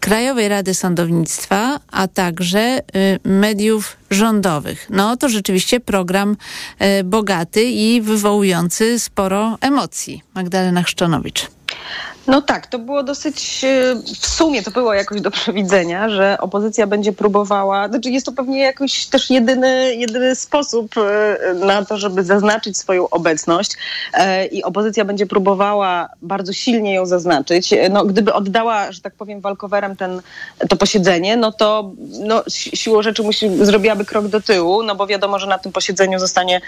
Krajowej 0.00 0.48
Rady 0.48 0.74
Sądownictwa, 0.74 1.80
a 1.90 2.08
także 2.08 2.78
y, 2.78 2.82
mediów 3.24 3.96
rządowych. 4.10 4.86
No 4.90 5.16
to 5.16 5.28
rzeczywiście 5.28 5.80
program 5.80 6.36
y, 7.00 7.04
bogaty 7.04 7.64
i 7.64 8.00
wywołujący 8.00 8.98
sporo 8.98 9.58
emocji. 9.60 10.22
Magdalena 10.34 10.82
Chrzczonowicz. 10.82 11.55
No 12.26 12.42
tak, 12.42 12.66
to 12.66 12.78
było 12.78 13.02
dosyć, 13.02 13.64
e, 13.64 13.94
w 14.20 14.26
sumie 14.26 14.62
to 14.62 14.70
było 14.70 14.94
jakoś 14.94 15.20
do 15.20 15.30
przewidzenia, 15.30 16.08
że 16.08 16.38
opozycja 16.40 16.86
będzie 16.86 17.12
próbowała, 17.12 17.88
znaczy 17.88 18.10
jest 18.10 18.26
to 18.26 18.32
pewnie 18.32 18.60
jakoś 18.60 19.06
też 19.06 19.30
jedyny, 19.30 19.94
jedyny 19.94 20.34
sposób 20.34 20.94
e, 20.98 21.54
na 21.54 21.84
to, 21.84 21.98
żeby 21.98 22.24
zaznaczyć 22.24 22.78
swoją 22.78 23.08
obecność 23.08 23.70
e, 24.12 24.46
i 24.46 24.62
opozycja 24.62 25.04
będzie 25.04 25.26
próbowała 25.26 26.08
bardzo 26.22 26.52
silnie 26.52 26.94
ją 26.94 27.06
zaznaczyć. 27.06 27.74
No, 27.90 28.04
gdyby 28.04 28.32
oddała, 28.32 28.92
że 28.92 29.00
tak 29.00 29.14
powiem, 29.14 29.40
walkowerem 29.40 29.96
ten, 29.96 30.22
to 30.68 30.76
posiedzenie, 30.76 31.36
no 31.36 31.52
to 31.52 31.92
no, 32.20 32.42
siłą 32.48 33.02
rzeczy 33.02 33.22
musi, 33.22 33.64
zrobiłaby 33.64 34.04
krok 34.04 34.28
do 34.28 34.40
tyłu, 34.40 34.82
no 34.82 34.94
bo 34.94 35.06
wiadomo, 35.06 35.38
że 35.38 35.46
na 35.46 35.58
tym 35.58 35.72
posiedzeniu 35.72 36.18
zostanie 36.18 36.60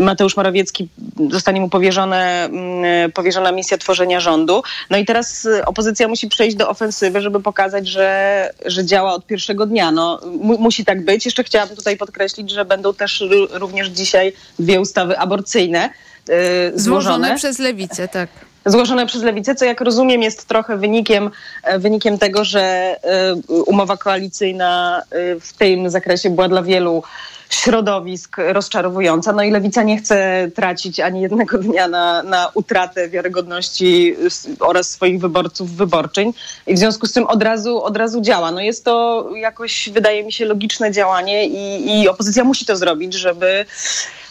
Mateusz 0.00 0.36
Morawiecki, 0.36 0.88
zostanie 1.30 1.60
mu 1.60 1.68
powierzone, 1.68 2.44
mm, 2.44 3.12
powierzona 3.12 3.52
misja 3.52 3.78
tworzenia 3.78 4.20
rządu. 4.20 4.62
No 4.90 4.98
i 4.98 5.03
teraz 5.04 5.44
y, 5.44 5.64
opozycja 5.64 6.08
musi 6.08 6.28
przejść 6.28 6.56
do 6.56 6.68
ofensywy, 6.68 7.20
żeby 7.20 7.40
pokazać, 7.40 7.88
że, 7.88 8.50
że 8.66 8.84
działa 8.84 9.14
od 9.14 9.26
pierwszego 9.26 9.66
dnia. 9.66 9.90
No, 9.90 10.20
mu, 10.40 10.58
musi 10.58 10.84
tak 10.84 11.04
być. 11.04 11.24
Jeszcze 11.24 11.44
chciałabym 11.44 11.76
tutaj 11.76 11.96
podkreślić, 11.96 12.50
że 12.50 12.64
będą 12.64 12.94
też 12.94 13.24
również 13.52 13.88
dzisiaj 13.88 14.32
dwie 14.58 14.80
ustawy 14.80 15.18
aborcyjne 15.18 15.90
yy, 16.28 16.34
złożone. 16.74 16.80
Złożone 16.80 17.36
przez 17.36 17.58
lewicę, 17.58 18.08
tak 18.08 18.28
złożone 18.66 19.06
przez 19.06 19.22
lewicę, 19.22 19.54
co 19.54 19.64
jak 19.64 19.80
rozumiem 19.80 20.22
jest 20.22 20.48
trochę 20.48 20.76
wynikiem, 20.76 21.30
e, 21.62 21.78
wynikiem 21.78 22.18
tego, 22.18 22.44
że 22.44 22.60
e, 22.60 23.34
umowa 23.48 23.96
koalicyjna 23.96 25.02
e, 25.10 25.40
w 25.40 25.52
tym 25.52 25.90
zakresie 25.90 26.30
była 26.30 26.48
dla 26.48 26.62
wielu 26.62 27.02
środowisk 27.50 28.36
rozczarowująca. 28.38 29.32
No 29.32 29.42
i 29.42 29.50
lewica 29.50 29.82
nie 29.82 29.96
chce 29.96 30.48
tracić 30.54 31.00
ani 31.00 31.20
jednego 31.20 31.58
dnia 31.58 31.88
na, 31.88 32.22
na 32.22 32.50
utratę 32.54 33.08
wiarygodności 33.08 34.16
oraz 34.60 34.90
swoich 34.90 35.20
wyborców 35.20 35.70
wyborczyń 35.70 36.32
i 36.66 36.74
w 36.74 36.78
związku 36.78 37.06
z 37.06 37.12
tym 37.12 37.26
od 37.26 37.42
razu, 37.42 37.82
od 37.82 37.96
razu 37.96 38.20
działa. 38.20 38.50
No 38.50 38.60
jest 38.60 38.84
to 38.84 39.28
jakoś, 39.34 39.90
wydaje 39.92 40.24
mi 40.24 40.32
się, 40.32 40.44
logiczne 40.44 40.92
działanie 40.92 41.46
i, 41.46 42.00
i 42.00 42.08
opozycja 42.08 42.44
musi 42.44 42.64
to 42.64 42.76
zrobić, 42.76 43.14
żeby 43.14 43.66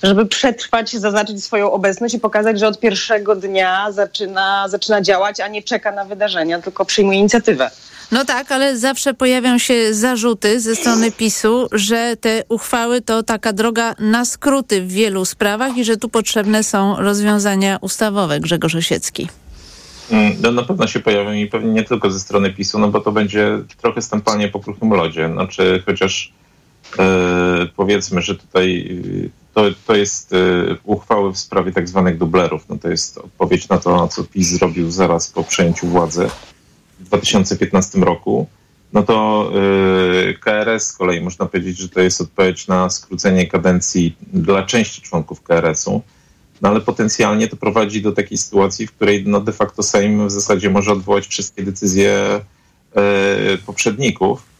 żeby 0.03 0.25
przetrwać, 0.25 0.91
zaznaczyć 0.91 1.43
swoją 1.43 1.71
obecność 1.71 2.15
i 2.15 2.19
pokazać, 2.19 2.59
że 2.59 2.67
od 2.67 2.79
pierwszego 2.79 3.35
dnia 3.35 3.91
zaczyna, 3.91 4.69
zaczyna 4.69 5.01
działać, 5.01 5.39
a 5.39 5.47
nie 5.47 5.63
czeka 5.63 5.91
na 5.91 6.05
wydarzenia, 6.05 6.61
tylko 6.61 6.85
przyjmuje 6.85 7.19
inicjatywę. 7.19 7.71
No 8.11 8.25
tak, 8.25 8.51
ale 8.51 8.77
zawsze 8.77 9.13
pojawią 9.13 9.57
się 9.57 9.93
zarzuty 9.93 10.59
ze 10.59 10.75
strony 10.75 11.11
PiSu, 11.11 11.67
że 11.71 12.15
te 12.21 12.43
uchwały 12.49 13.01
to 13.01 13.23
taka 13.23 13.53
droga 13.53 13.95
na 13.99 14.25
skróty 14.25 14.81
w 14.81 14.91
wielu 14.91 15.25
sprawach 15.25 15.77
i 15.77 15.83
że 15.83 15.97
tu 15.97 16.09
potrzebne 16.09 16.63
są 16.63 16.95
rozwiązania 16.95 17.77
ustawowe. 17.81 18.39
Grzegorz 18.39 18.75
Osiecki. 18.75 19.27
Mm, 20.11 20.33
no, 20.41 20.51
na 20.51 20.63
pewno 20.63 20.87
się 20.87 20.99
pojawią 20.99 21.33
i 21.33 21.47
pewnie 21.47 21.71
nie 21.71 21.83
tylko 21.83 22.11
ze 22.11 22.19
strony 22.19 22.53
PiSu, 22.53 22.79
no 22.79 22.87
bo 22.87 22.99
to 22.99 23.11
będzie 23.11 23.59
trochę 23.81 24.01
stąpanie 24.01 24.47
po 24.47 24.59
kruchym 24.59 24.93
lodzie. 24.93 25.29
Znaczy, 25.33 25.83
chociaż 25.85 26.33
e, 26.99 27.67
powiedzmy, 27.75 28.21
że 28.21 28.35
tutaj 28.35 29.01
to, 29.53 29.63
to 29.87 29.95
jest 29.95 30.33
e, 30.33 30.37
uchwały 30.83 31.33
w 31.33 31.37
sprawie 31.37 31.71
tak 31.71 31.89
zwanych 31.89 32.17
dublerów. 32.17 32.69
No 32.69 32.77
to 32.77 32.89
jest 32.89 33.17
odpowiedź 33.17 33.69
na 33.69 33.77
to, 33.77 34.07
co 34.07 34.23
PiS 34.23 34.47
zrobił 34.47 34.91
zaraz 34.91 35.27
po 35.27 35.43
przejęciu 35.43 35.87
władzy 35.87 36.29
w 36.99 37.03
2015 37.03 37.99
roku. 37.99 38.47
no 38.93 39.03
to 39.03 39.51
yy, 40.25 40.33
KRS 40.33 40.87
z 40.87 40.93
kolei 40.93 41.21
można 41.21 41.45
powiedzieć, 41.45 41.77
że 41.77 41.89
to 41.89 42.01
jest 42.01 42.21
odpowiedź 42.21 42.67
na 42.67 42.89
skrócenie 42.89 43.47
kadencji 43.47 44.15
dla 44.33 44.63
części 44.63 45.01
członków 45.01 45.41
KRS-u, 45.41 46.01
no 46.61 46.69
ale 46.69 46.81
potencjalnie 46.81 47.47
to 47.47 47.55
prowadzi 47.55 48.01
do 48.01 48.11
takiej 48.11 48.37
sytuacji, 48.37 48.87
w 48.87 48.91
której 48.91 49.23
no 49.27 49.41
de 49.41 49.51
facto 49.53 49.83
Sejm 49.83 50.27
w 50.27 50.31
zasadzie 50.31 50.69
może 50.69 50.91
odwołać 50.91 51.27
wszystkie 51.27 51.63
decyzje 51.63 52.41
yy, 52.95 53.57
poprzedników. 53.65 54.52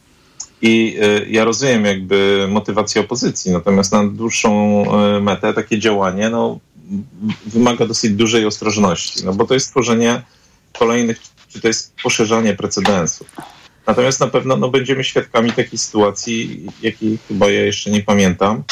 I 0.65 0.93
yy, 0.93 1.27
ja 1.29 1.45
rozumiem 1.45 1.85
jakby 1.85 2.45
motywację 2.49 3.01
opozycji, 3.01 3.51
natomiast 3.51 3.91
na 3.91 4.07
dłuższą 4.07 4.83
yy, 5.13 5.21
metę 5.21 5.53
takie 5.53 5.79
działanie 5.79 6.29
no, 6.29 6.59
wymaga 7.45 7.85
dosyć 7.85 8.11
dużej 8.11 8.45
ostrożności, 8.45 9.25
no 9.25 9.33
bo 9.33 9.45
to 9.47 9.53
jest 9.53 9.69
tworzenie 9.69 10.21
kolejnych, 10.79 11.21
czy 11.49 11.61
to 11.61 11.67
jest 11.67 11.93
poszerzanie 12.03 12.53
precedensu. 12.53 13.25
Natomiast 13.87 14.19
na 14.19 14.27
pewno 14.27 14.57
no, 14.57 14.69
będziemy 14.69 15.03
świadkami 15.03 15.51
takiej 15.51 15.79
sytuacji, 15.79 16.67
jakiej 16.81 17.19
chyba 17.27 17.49
ja 17.49 17.65
jeszcze 17.65 17.91
nie 17.91 18.03
pamiętam, 18.03 18.63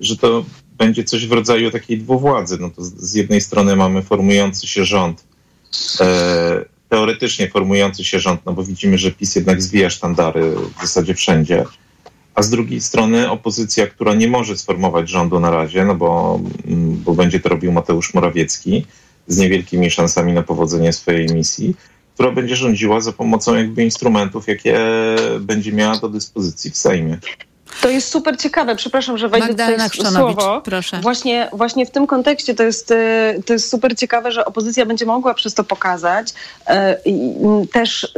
że 0.00 0.16
to 0.16 0.44
będzie 0.78 1.04
coś 1.04 1.26
w 1.26 1.32
rodzaju 1.32 1.70
takiej 1.70 1.98
dwuwładzy. 1.98 2.58
No 2.60 2.70
to 2.70 2.82
z- 2.84 2.94
z 2.96 3.14
jednej 3.14 3.40
strony 3.40 3.76
mamy 3.76 4.02
formujący 4.02 4.66
się 4.66 4.84
rząd, 4.84 5.24
e, 6.00 6.64
teoretycznie 6.90 7.48
formujący 7.48 8.04
się 8.04 8.20
rząd, 8.20 8.40
no 8.46 8.52
bo 8.52 8.64
widzimy, 8.64 8.98
że 8.98 9.10
PiS 9.10 9.36
jednak 9.36 9.62
zwija 9.62 9.90
sztandary 9.90 10.54
w 10.78 10.80
zasadzie 10.80 11.14
wszędzie, 11.14 11.64
a 12.34 12.42
z 12.42 12.50
drugiej 12.50 12.80
strony 12.80 13.30
opozycja, 13.30 13.86
która 13.86 14.14
nie 14.14 14.28
może 14.28 14.56
sformować 14.56 15.08
rządu 15.08 15.40
na 15.40 15.50
razie, 15.50 15.84
no 15.84 15.94
bo, 15.94 16.40
mm, 16.66 17.02
bo 17.04 17.14
będzie 17.14 17.40
to 17.40 17.48
robił 17.48 17.72
Mateusz 17.72 18.14
Morawiecki 18.14 18.86
z 19.26 19.38
niewielkimi 19.38 19.90
szansami 19.90 20.32
na 20.32 20.42
powodzenie 20.42 20.92
swojej 20.92 21.26
misji, 21.26 21.74
która 22.14 22.32
będzie 22.32 22.56
rządziła 22.56 23.00
za 23.00 23.12
pomocą 23.12 23.54
jakby 23.54 23.84
instrumentów, 23.84 24.48
jakie 24.48 24.78
będzie 25.40 25.72
miała 25.72 25.98
do 25.98 26.08
dyspozycji 26.08 26.70
w 26.70 26.76
Sejmie. 26.76 27.18
To 27.82 27.88
jest 27.88 28.08
super 28.08 28.38
ciekawe, 28.38 28.76
przepraszam, 28.76 29.18
że 29.18 29.28
wejdę 29.28 29.46
Magdalena 29.46 29.90
tutaj 29.90 30.12
słowo. 30.12 30.60
proszę. 30.64 31.00
Właśnie, 31.00 31.48
właśnie 31.52 31.86
w 31.86 31.90
tym 31.90 32.06
kontekście 32.06 32.54
to 32.54 32.62
jest, 32.62 32.90
e, 32.90 33.34
to 33.46 33.52
jest 33.52 33.70
super 33.70 33.96
ciekawe, 33.96 34.32
że 34.32 34.44
opozycja 34.44 34.86
będzie 34.86 35.06
mogła 35.06 35.34
przez 35.34 35.54
to 35.54 35.64
pokazać 35.64 36.34
e, 36.66 36.96
i 37.04 37.34
m, 37.42 37.66
też 37.72 38.12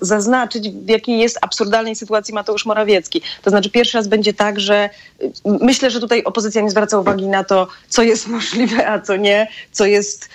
zaznaczyć, 0.00 0.70
w 0.70 0.88
jakiej 0.88 1.18
jest 1.18 1.38
absurdalnej 1.42 1.96
sytuacji 1.96 2.34
Mateusz 2.34 2.66
Morawiecki. 2.66 3.22
To 3.42 3.50
znaczy 3.50 3.70
pierwszy 3.70 3.98
raz 3.98 4.08
będzie 4.08 4.34
tak, 4.34 4.60
że 4.60 4.90
y, 5.22 5.30
myślę, 5.44 5.90
że 5.90 6.00
tutaj 6.00 6.24
opozycja 6.24 6.62
nie 6.62 6.70
zwraca 6.70 6.98
uwagi 6.98 7.26
na 7.26 7.44
to, 7.44 7.68
co 7.88 8.02
jest 8.02 8.26
możliwe, 8.26 8.88
a 8.88 9.00
co 9.00 9.16
nie, 9.16 9.48
co 9.72 9.86
jest 9.86 10.28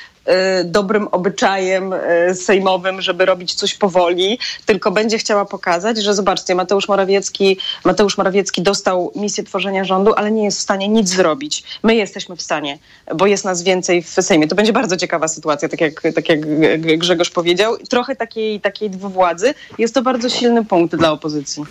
dobrym 0.66 1.08
obyczajem 1.08 1.94
e, 1.94 2.36
sejmowym, 2.36 3.02
żeby 3.02 3.26
robić 3.26 3.54
coś 3.54 3.74
powoli, 3.74 4.40
tylko 4.66 4.92
będzie 4.92 5.18
chciała 5.18 5.46
pokazać, 5.46 5.98
że 5.98 6.14
zobaczcie, 6.14 6.56
Mateusz 6.56 6.88
Morawiecki, 6.88 7.58
Mateusz 7.86 8.18
Morawiecki 8.18 8.62
dostał 8.62 9.12
misję 9.16 9.44
tworzenia 9.44 9.84
rządu, 9.84 10.14
ale 10.16 10.32
nie 10.32 10.44
jest 10.44 10.58
w 10.58 10.62
stanie 10.62 10.88
nic 10.88 11.10
zrobić. 11.10 11.64
My 11.84 11.96
jesteśmy 11.96 12.36
w 12.36 12.42
stanie, 12.42 12.78
bo 13.16 13.28
jest 13.28 13.46
nas 13.46 13.64
więcej 13.64 14.02
w 14.02 14.10
Sejmie. 14.10 14.48
To 14.48 14.56
będzie 14.56 14.74
bardzo 14.74 14.98
ciekawa 14.98 15.28
sytuacja, 15.28 15.70
tak 15.70 15.82
jak, 15.82 16.02
tak 16.16 16.30
jak 16.30 16.40
Grzegorz 16.82 17.30
powiedział. 17.30 17.78
Trochę 17.78 18.16
takiej, 18.16 18.62
takiej 18.62 18.90
dwuwładzy. 18.90 19.54
Jest 19.78 19.94
to 19.94 20.02
bardzo 20.02 20.30
silny 20.30 20.66
punkt 20.66 20.96
dla 20.96 21.12
opozycji. 21.12 21.64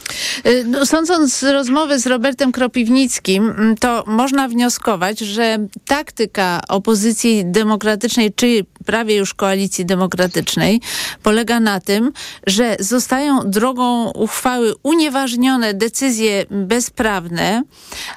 Y, 0.46 0.64
No, 0.66 0.86
sądząc 0.86 1.36
z 1.36 1.42
rozmowy 1.42 1.98
z 1.98 2.06
Robertem 2.06 2.52
Kropiwnickim, 2.52 3.50
mm, 3.50 3.76
to 3.76 4.04
można 4.06 4.48
wnioskować, 4.48 5.18
że 5.18 5.58
taktyka 5.86 6.60
opozycji 6.68 7.42
demokratycznej, 7.44 8.32
czy 8.32 8.43
prawie 8.86 9.16
już 9.16 9.34
koalicji 9.34 9.86
demokratycznej, 9.86 10.80
polega 11.22 11.60
na 11.60 11.80
tym, 11.80 12.12
że 12.46 12.76
zostają 12.80 13.40
drogą 13.50 14.10
uchwały 14.10 14.74
unieważnione 14.82 15.74
decyzje 15.74 16.46
bezprawne, 16.50 17.62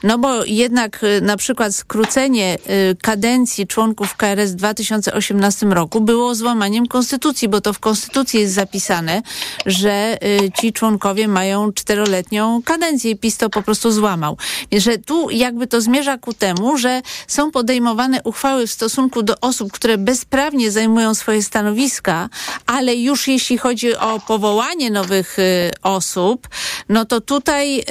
no 0.03 0.17
bo 0.17 0.45
jednak 0.45 1.03
y, 1.03 1.21
na 1.21 1.37
przykład 1.37 1.75
skrócenie 1.75 2.57
y, 2.91 2.95
kadencji 3.01 3.67
członków 3.67 4.15
KRS 4.15 4.51
w 4.51 4.55
2018 4.55 5.65
roku 5.65 6.01
było 6.01 6.35
złamaniem 6.35 6.87
konstytucji, 6.87 7.47
bo 7.47 7.61
to 7.61 7.73
w 7.73 7.79
konstytucji 7.79 8.39
jest 8.39 8.53
zapisane, 8.53 9.21
że 9.65 10.17
y, 10.23 10.51
ci 10.59 10.73
członkowie 10.73 11.27
mają 11.27 11.73
czteroletnią 11.73 12.61
kadencję 12.65 13.11
i 13.11 13.15
PiS 13.15 13.37
to 13.37 13.49
po 13.49 13.61
prostu 13.61 13.91
złamał. 13.91 14.37
Że 14.71 14.97
tu 14.97 15.29
jakby 15.29 15.67
to 15.67 15.81
zmierza 15.81 16.17
ku 16.17 16.33
temu, 16.33 16.77
że 16.77 17.01
są 17.27 17.51
podejmowane 17.51 18.23
uchwały 18.23 18.67
w 18.67 18.71
stosunku 18.71 19.23
do 19.23 19.39
osób, 19.41 19.71
które 19.71 19.97
bezprawnie 20.17 20.71
zajmują 20.71 21.15
swoje 21.15 21.43
stanowiska, 21.43 22.29
ale 22.65 22.95
już 22.95 23.27
jeśli 23.27 23.57
chodzi 23.57 23.95
o 23.95 24.19
powołanie 24.19 24.91
nowych 24.91 25.39
y, 25.39 25.71
osób, 25.83 26.47
no 26.89 27.05
to 27.05 27.21
tutaj 27.21 27.83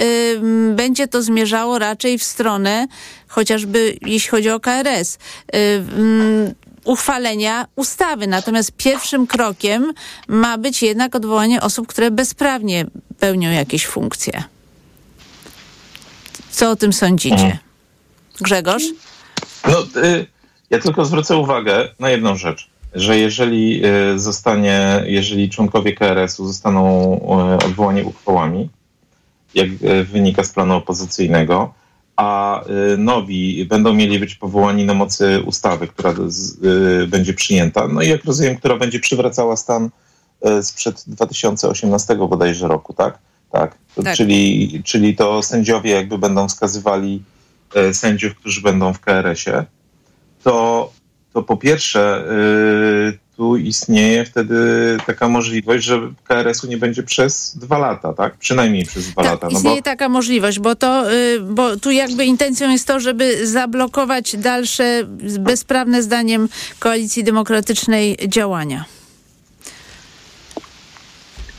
będzie 0.74 1.08
to 1.08 1.22
zmierzało 1.22 1.78
raczej 1.78 2.18
w 2.18 2.24
stronę, 2.24 2.86
chociażby 3.28 3.96
jeśli 4.06 4.30
chodzi 4.30 4.50
o 4.50 4.60
KRS, 4.60 5.18
y, 5.54 5.84
uchwalenia 6.84 7.66
ustawy. 7.76 8.26
Natomiast 8.26 8.72
pierwszym 8.72 9.26
krokiem 9.26 9.92
ma 10.28 10.58
być 10.58 10.82
jednak 10.82 11.14
odwołanie 11.14 11.60
osób, 11.60 11.86
które 11.86 12.10
bezprawnie 12.10 12.86
pełnią 13.18 13.50
jakieś 13.50 13.86
funkcje. 13.86 14.44
Co 16.50 16.70
o 16.70 16.76
tym 16.76 16.92
sądzicie? 16.92 17.58
Grzegorz? 18.40 18.84
No, 19.68 20.02
y, 20.02 20.35
ja 20.70 20.78
tylko 20.78 21.04
zwrócę 21.04 21.36
uwagę 21.36 21.88
na 21.98 22.10
jedną 22.10 22.36
rzecz, 22.36 22.70
że 22.94 23.18
jeżeli 23.18 23.86
y, 24.14 24.18
zostanie, 24.18 25.02
jeżeli 25.06 25.50
członkowie 25.50 25.92
KRS-u 25.92 26.46
zostaną 26.46 27.14
y, 27.60 27.66
odwołani 27.66 28.02
uchwałami, 28.02 28.68
jak 29.54 29.68
y, 29.68 30.04
wynika 30.04 30.44
z 30.44 30.52
planu 30.52 30.74
opozycyjnego, 30.74 31.74
a 32.16 32.60
nowi 32.98 33.64
będą 33.64 33.94
mieli 33.94 34.18
być 34.18 34.34
powołani 34.34 34.84
na 34.84 34.94
mocy 34.94 35.42
ustawy, 35.46 35.86
która 35.86 36.14
z, 36.26 36.64
y, 36.64 37.06
będzie 37.06 37.34
przyjęta, 37.34 37.88
no 37.88 38.02
i 38.02 38.08
jak 38.08 38.24
rozumiem, 38.24 38.56
która 38.56 38.76
będzie 38.76 39.00
przywracała 39.00 39.56
stan 39.56 39.90
y, 40.46 40.62
sprzed 40.62 41.04
2018 41.06 42.16
bodajże 42.16 42.68
roku, 42.68 42.92
tak? 42.92 43.18
Tak. 43.52 43.78
Tak. 44.04 44.16
Czyli, 44.16 44.82
czyli 44.84 45.16
to 45.16 45.42
sędziowie 45.42 45.90
jakby 45.90 46.18
będą 46.18 46.48
wskazywali 46.48 47.22
e, 47.74 47.94
sędziów, 47.94 48.34
którzy 48.34 48.60
będą 48.60 48.92
w 48.92 49.00
KRS-ie, 49.00 49.64
to, 50.46 50.92
to 51.32 51.42
po 51.42 51.56
pierwsze 51.56 52.24
y, 53.14 53.18
tu 53.36 53.56
istnieje 53.56 54.24
wtedy 54.24 54.56
taka 55.06 55.28
możliwość, 55.28 55.84
że 55.84 56.00
KRS-u 56.24 56.66
nie 56.66 56.76
będzie 56.76 57.02
przez 57.02 57.56
dwa 57.58 57.78
lata, 57.78 58.12
tak? 58.12 58.36
Przynajmniej 58.36 58.86
przez 58.86 59.08
dwa 59.08 59.22
lata. 59.22 59.46
No 59.46 59.50
bo, 59.52 59.56
Istnieje 59.56 59.82
taka 59.82 60.08
możliwość, 60.08 60.58
bo 60.58 60.76
to, 60.76 61.12
y, 61.12 61.40
bo 61.40 61.76
tu 61.76 61.90
jakby 61.90 62.24
intencją 62.24 62.70
jest 62.70 62.86
to, 62.86 63.00
żeby 63.00 63.46
zablokować 63.46 64.36
dalsze 64.36 65.02
bezprawne 65.38 66.02
zdaniem 66.02 66.48
Koalicji 66.78 67.24
Demokratycznej 67.24 68.16
działania. 68.28 68.84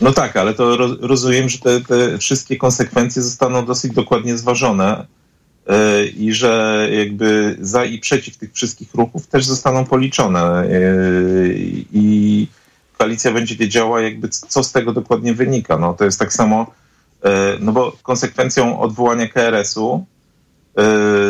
no 0.02 0.12
tak, 0.14 0.38
ale 0.38 0.54
to 0.54 0.78
roz, 0.78 0.92
rozumiem, 1.02 1.50
że 1.50 1.60
te, 1.60 1.82
te 1.82 2.18
wszystkie 2.18 2.58
konsekwencje 2.58 3.22
zostaną 3.22 3.66
dosyć 3.66 3.94
dokładnie 3.94 4.38
zważone 4.38 5.06
i 6.18 6.34
że 6.34 6.88
jakby 6.92 7.58
za 7.60 7.86
i 7.86 8.00
przeciw 8.00 8.38
tych 8.38 8.54
wszystkich 8.54 8.94
ruchów 8.94 9.28
też 9.28 9.46
zostaną 9.46 9.86
policzone 9.86 10.64
y, 10.66 11.56
i 11.94 12.48
koalicja 12.98 13.32
będzie 13.32 13.56
wiedziała 13.56 14.02
jakby 14.02 14.30
co 14.30 14.64
z 14.64 14.72
tego 14.72 14.94
dokładnie 14.94 15.34
wynika. 15.34 15.78
No 15.78 15.94
to 15.94 16.06
jest 16.06 16.20
tak 16.20 16.34
samo, 16.34 16.72
y, 17.26 17.30
no 17.60 17.72
bo 17.72 17.98
konsekwencją 18.04 18.80
odwołania 18.80 19.28
KRS-u 19.28 20.06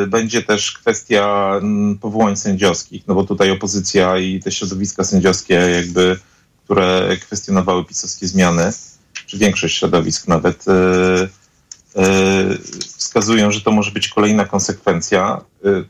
będzie 0.07 0.43
też 0.43 0.71
kwestia 0.71 1.51
powołań 2.01 2.35
sędziowskich, 2.35 3.03
no 3.07 3.15
bo 3.15 3.23
tutaj 3.23 3.51
opozycja 3.51 4.17
i 4.17 4.39
te 4.39 4.51
środowiska 4.51 5.03
sędziowskie 5.03 5.53
jakby, 5.53 6.19
które 6.63 7.17
kwestionowały 7.21 7.85
pisowskie 7.85 8.27
zmiany, 8.27 8.71
czy 9.25 9.37
większość 9.37 9.77
środowisk 9.77 10.27
nawet, 10.27 10.65
wskazują, 12.97 13.51
że 13.51 13.61
to 13.61 13.71
może 13.71 13.91
być 13.91 14.07
kolejna 14.07 14.45
konsekwencja. 14.45 15.41
Y, 15.65 15.85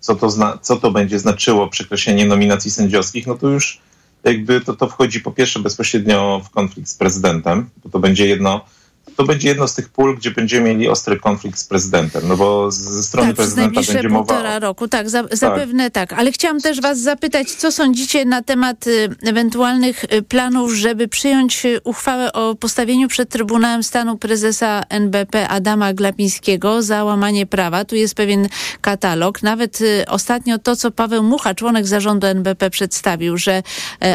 Co 0.00 0.14
to, 0.14 0.30
zna, 0.30 0.58
co 0.62 0.76
to 0.76 0.90
będzie 0.90 1.18
znaczyło 1.18 1.68
przekreślenie 1.68 2.26
nominacji 2.26 2.70
sędziowskich, 2.70 3.26
no 3.26 3.34
to 3.34 3.48
już 3.48 3.80
jakby 4.24 4.60
to, 4.60 4.76
to 4.76 4.88
wchodzi 4.88 5.20
po 5.20 5.32
pierwsze 5.32 5.60
bezpośrednio 5.60 6.40
w 6.44 6.50
konflikt 6.50 6.88
z 6.88 6.94
prezydentem, 6.94 7.70
bo 7.84 7.90
to 7.90 7.98
będzie 7.98 8.26
jedno, 8.26 8.64
to 9.18 9.24
będzie 9.24 9.48
jedno 9.48 9.68
z 9.68 9.74
tych 9.74 9.88
pól, 9.88 10.16
gdzie 10.16 10.30
będziemy 10.30 10.68
mieli 10.68 10.88
ostry 10.88 11.20
konflikt 11.20 11.58
z 11.58 11.64
prezydentem, 11.64 12.22
no 12.28 12.36
bo 12.36 12.70
ze 12.70 13.02
strony 13.02 13.28
Tak, 13.28 13.36
prezydenta 13.36 13.80
będzie 13.80 14.08
mowa 14.08 14.24
półtora 14.24 14.58
roku, 14.58 14.88
tak, 14.88 15.10
za, 15.10 15.24
zapewne 15.32 15.90
tak. 15.90 16.12
Ale 16.12 16.32
chciałam 16.32 16.60
też 16.60 16.80
was 16.80 16.98
zapytać, 16.98 17.50
co 17.50 17.72
sądzicie 17.72 18.24
na 18.24 18.42
temat 18.42 18.86
y, 18.86 19.08
ewentualnych 19.22 20.04
y, 20.04 20.22
planów, 20.22 20.72
żeby 20.72 21.08
przyjąć 21.08 21.66
y, 21.66 21.80
uchwałę 21.84 22.32
o 22.32 22.54
postawieniu 22.54 23.08
przed 23.08 23.28
Trybunałem 23.28 23.82
Stanu 23.82 24.18
prezesa 24.18 24.82
NBP 24.88 25.48
Adama 25.48 25.92
Glapińskiego 25.92 26.82
za 26.82 27.04
łamanie 27.04 27.46
prawa. 27.46 27.84
Tu 27.84 27.96
jest 27.96 28.14
pewien 28.14 28.48
katalog. 28.80 29.42
Nawet 29.42 29.78
ostatnio 30.08 30.58
to, 30.58 30.76
co 30.76 30.90
Paweł 30.90 31.22
Mucha, 31.22 31.54
członek 31.54 31.86
zarządu 31.86 32.26
NBP 32.26 32.70
przedstawił, 32.70 33.36
że 33.36 33.62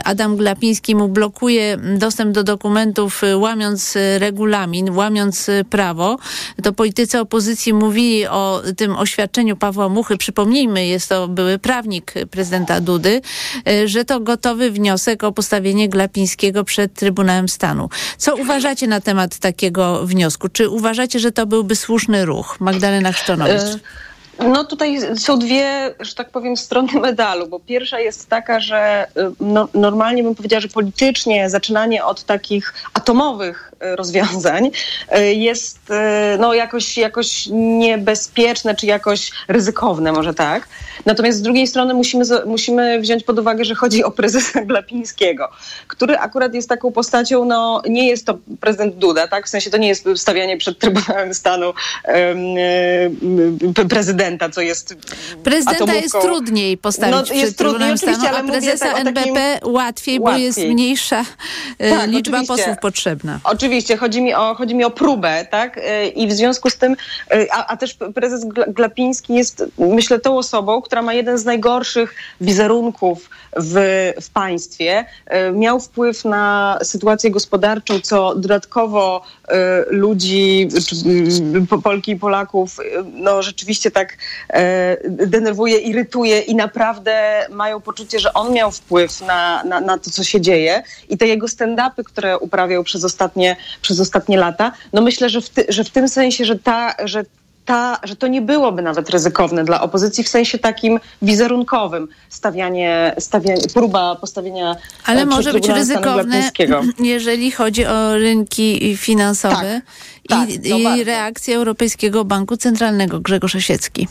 Adam 0.03 0.37
Glapiński 0.37 0.95
mu 0.95 1.07
blokuje 1.07 1.77
dostęp 1.97 2.31
do 2.31 2.43
dokumentów, 2.43 3.21
łamiąc 3.35 3.97
regulamin, 4.17 4.92
łamiąc 4.95 5.49
y, 5.49 5.65
prawo. 5.69 6.17
To 6.63 6.73
politycy 6.73 7.19
opozycji 7.19 7.73
mówili 7.73 8.27
o 8.27 8.61
tym 8.77 8.95
oświadczeniu 8.95 9.57
Pawła 9.57 9.89
Muchy. 9.89 10.17
Przypomnijmy, 10.17 10.85
jest 10.85 11.09
to 11.09 11.27
były 11.27 11.59
prawnik 11.59 12.17
y, 12.17 12.25
prezydenta 12.25 12.81
Dudy, 12.81 13.21
y, 13.69 13.87
że 13.87 14.05
to 14.05 14.19
gotowy 14.19 14.71
wniosek 14.71 15.23
o 15.23 15.31
postawienie 15.31 15.89
Glapińskiego 15.89 16.63
przed 16.63 16.93
Trybunałem 16.93 17.49
Stanu. 17.49 17.89
Co 18.17 18.35
uważacie 18.35 18.87
na 18.87 19.01
temat 19.01 19.37
takiego 19.37 20.05
wniosku? 20.05 20.49
Czy 20.49 20.69
uważacie, 20.69 21.19
że 21.19 21.31
to 21.31 21.45
byłby 21.45 21.75
słuszny 21.75 22.25
ruch? 22.25 22.57
Magdalena 22.59 23.11
Chrzczonowicz. 23.11 23.61
E, 23.61 23.79
No 24.39 24.63
tutaj 24.63 24.99
są 25.17 25.39
dwie, 25.39 25.95
że 25.99 26.15
tak 26.15 26.29
powiem, 26.29 26.57
strony 26.57 26.99
medalu, 26.99 27.47
bo 27.47 27.59
pierwsza 27.59 27.99
jest 27.99 28.29
taka, 28.29 28.59
że 28.59 29.07
y, 29.17 29.31
no, 29.39 29.67
normalnie 29.73 30.23
bym 30.23 30.35
powiedziała, 30.35 30.61
że 30.61 30.67
politycznie 30.67 31.49
zaczynanie 31.49 32.05
od 32.05 32.23
takich 32.23 32.73
atomowych 32.93 33.71
y, 33.72 33.72
rozwiązań 33.95 34.65
y, 35.17 35.33
jest 35.33 35.79
y, 35.89 36.37
no, 36.39 36.53
jakoś, 36.53 36.97
jakoś 36.97 37.47
niebezpieczne, 37.51 38.75
czy 38.75 38.85
jakoś 38.85 39.31
ryzykowne, 39.47 40.11
może 40.11 40.33
tak. 40.33 40.67
Natomiast 41.05 41.37
z 41.37 41.41
drugiej 41.41 41.67
strony 41.67 41.93
musimy, 41.93 42.25
musimy 42.45 42.99
wziąć 42.99 43.23
pod 43.23 43.39
uwagę, 43.39 43.65
że 43.65 43.75
chodzi 43.75 44.03
o 44.03 44.11
prezesa 44.11 44.61
Glapińskiego, 44.65 45.49
który 45.87 46.17
akurat 46.17 46.53
jest 46.53 46.69
taką 46.69 46.91
postacią, 46.91 47.45
no 47.45 47.81
nie 47.89 48.07
jest 48.07 48.25
to 48.25 48.37
prezydent 48.59 48.95
Duda, 48.95 49.27
tak? 49.27 49.45
W 49.45 49.49
sensie 49.49 49.69
to 49.69 49.77
nie 49.77 49.87
jest 49.87 50.05
stawianie 50.15 50.57
przed 50.57 50.79
Trybunałem 50.79 51.33
Stanu 51.33 51.73
prezydenta, 53.89 54.49
co 54.49 54.61
jest 54.61 54.95
Prezydenta 55.43 55.83
atomówką. 55.83 56.01
jest 56.03 56.21
trudniej 56.21 56.77
postawić 56.77 57.15
No, 57.15 57.23
przed 57.23 57.37
jest 57.37 57.57
trudniej, 57.57 57.97
Trybunałem 57.97 57.97
Stanu, 57.97 58.37
a 58.47 58.51
prezesa 58.51 58.85
tak 58.93 58.99
NBP 59.07 59.59
łatwiej, 59.63 60.19
bo 60.19 60.31
jest 60.37 60.57
Łatwiej. 60.57 60.73
mniejsza 60.73 61.25
e, 61.79 61.89
Tak, 61.89 62.09
liczba 62.09 62.37
oczywiście. 62.37 62.47
posłów 62.47 62.77
potrzebna. 62.81 63.39
Oczywiście, 63.43 63.72
chodzi 63.99 64.21
mi 64.21 64.33
o, 64.33 64.55
chodzi 64.55 64.75
mi 64.75 64.83
o 64.83 64.89
próbę, 64.89 65.45
tak? 65.51 65.77
Y, 65.77 66.07
I 66.07 66.27
w 66.27 66.33
związku 66.33 66.69
z 66.69 66.77
tym, 66.77 66.93
y, 67.33 67.47
a, 67.51 67.67
a 67.67 67.77
też 67.77 67.97
prezes 68.15 68.45
Gla- 68.45 68.73
Glapiński 68.73 69.33
jest, 69.33 69.63
myślę, 69.77 70.19
tą 70.19 70.37
osobą, 70.37 70.81
która 70.81 71.01
ma 71.01 71.13
jeden 71.13 71.37
z 71.37 71.45
najgorszych 71.45 72.15
wizerunków 72.41 73.29
w, 73.57 73.73
w 74.21 74.29
państwie. 74.29 75.05
Y, 75.49 75.51
Miał 75.51 75.79
wpływ 75.79 76.25
na 76.25 76.77
sytuację 76.83 77.31
gospodarczą, 77.31 77.99
co 77.99 78.35
dodatkowo 78.35 79.21
ludzi, 79.89 80.67
czy, 80.87 80.95
y, 81.57 81.67
po- 81.69 81.81
Polki 81.81 82.11
i 82.11 82.15
Polaków, 82.15 82.79
y, 82.79 82.83
no 83.13 83.41
rzeczywiście 83.43 83.91
tak 83.91 84.13
y, 84.13 85.27
denerwuje, 85.27 85.77
irytuje 85.77 86.39
i 86.39 86.55
naprawdę 86.55 87.45
mają 87.49 87.81
poczucie, 87.81 88.19
że 88.19 88.33
on 88.33 88.53
miał 88.53 88.71
wpływ 88.71 89.21
na, 89.21 89.63
na, 89.63 89.79
na 89.81 89.97
to, 89.97 90.11
co 90.11 90.23
się 90.23 90.41
dzieje. 90.41 90.83
I 91.09 91.17
te 91.17 91.27
jego 91.27 91.47
stand-upy, 91.47 92.03
które 92.03 92.39
uprawiał 92.39 92.83
przez 92.83 93.03
ostatnie, 93.03 93.55
przez 93.81 93.99
ostatnie 93.99 94.37
lata, 94.37 94.71
no 94.93 95.01
myślę, 95.01 95.29
że 95.29 95.41
w, 95.41 95.49
ty, 95.49 95.65
że 95.69 95.83
w 95.83 95.89
tym 95.89 96.09
sensie, 96.09 96.45
że 96.45 96.59
ta, 96.59 96.95
że 97.03 97.23
ta, 97.65 97.99
że 98.03 98.15
to 98.15 98.27
nie 98.27 98.41
byłoby 98.41 98.81
nawet 98.81 99.09
ryzykowne 99.09 99.63
dla 99.63 99.81
opozycji 99.81 100.23
w 100.23 100.29
sensie 100.29 100.57
takim 100.59 100.99
wizerunkowym. 101.21 102.07
Stawianie, 102.29 103.15
stawianie 103.19 103.67
próba 103.73 104.15
postawienia 104.15 104.75
Ale 105.05 105.21
e, 105.21 105.25
przed 105.25 105.35
może 105.35 105.53
być 105.53 105.67
ryzykowne, 105.67 106.51
jeżeli 106.99 107.51
chodzi 107.51 107.85
o 107.85 108.17
rynki 108.17 108.97
finansowe 108.97 109.81
tak, 110.27 110.49
i, 110.49 110.69
no 110.69 110.95
i 110.95 111.03
reakcję 111.03 111.55
Europejskiego 111.55 112.25
Banku 112.25 112.57
Centralnego. 112.57 113.19
Grzegorz 113.19 113.55
Osiecki. 113.55 114.07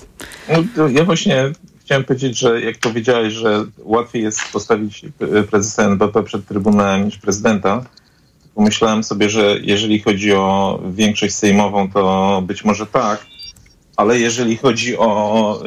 No, 0.77 0.89
ja 0.89 1.05
właśnie 1.05 1.53
chciałem 1.81 2.05
powiedzieć, 2.05 2.39
że 2.39 2.61
jak 2.61 2.79
powiedziałeś, 2.79 3.33
że 3.33 3.65
łatwiej 3.79 4.23
jest 4.23 4.41
postawić 4.53 5.05
e, 5.05 5.43
prezesa 5.43 5.83
NBP 5.83 6.23
przed 6.23 6.47
Trybunałem 6.47 7.05
niż 7.05 7.19
prezydenta, 7.19 7.85
pomyślałem 8.55 9.05
sobie, 9.05 9.31
że 9.31 9.57
jeżeli 9.63 10.01
chodzi 10.01 10.33
o 10.33 10.81
większość 10.91 11.35
sejmową, 11.35 11.91
to 11.91 12.43
być 12.47 12.65
może 12.65 12.87
tak, 12.87 13.27
ale 13.97 14.19
jeżeli 14.19 14.57
chodzi 14.57 14.97
o 14.99 15.63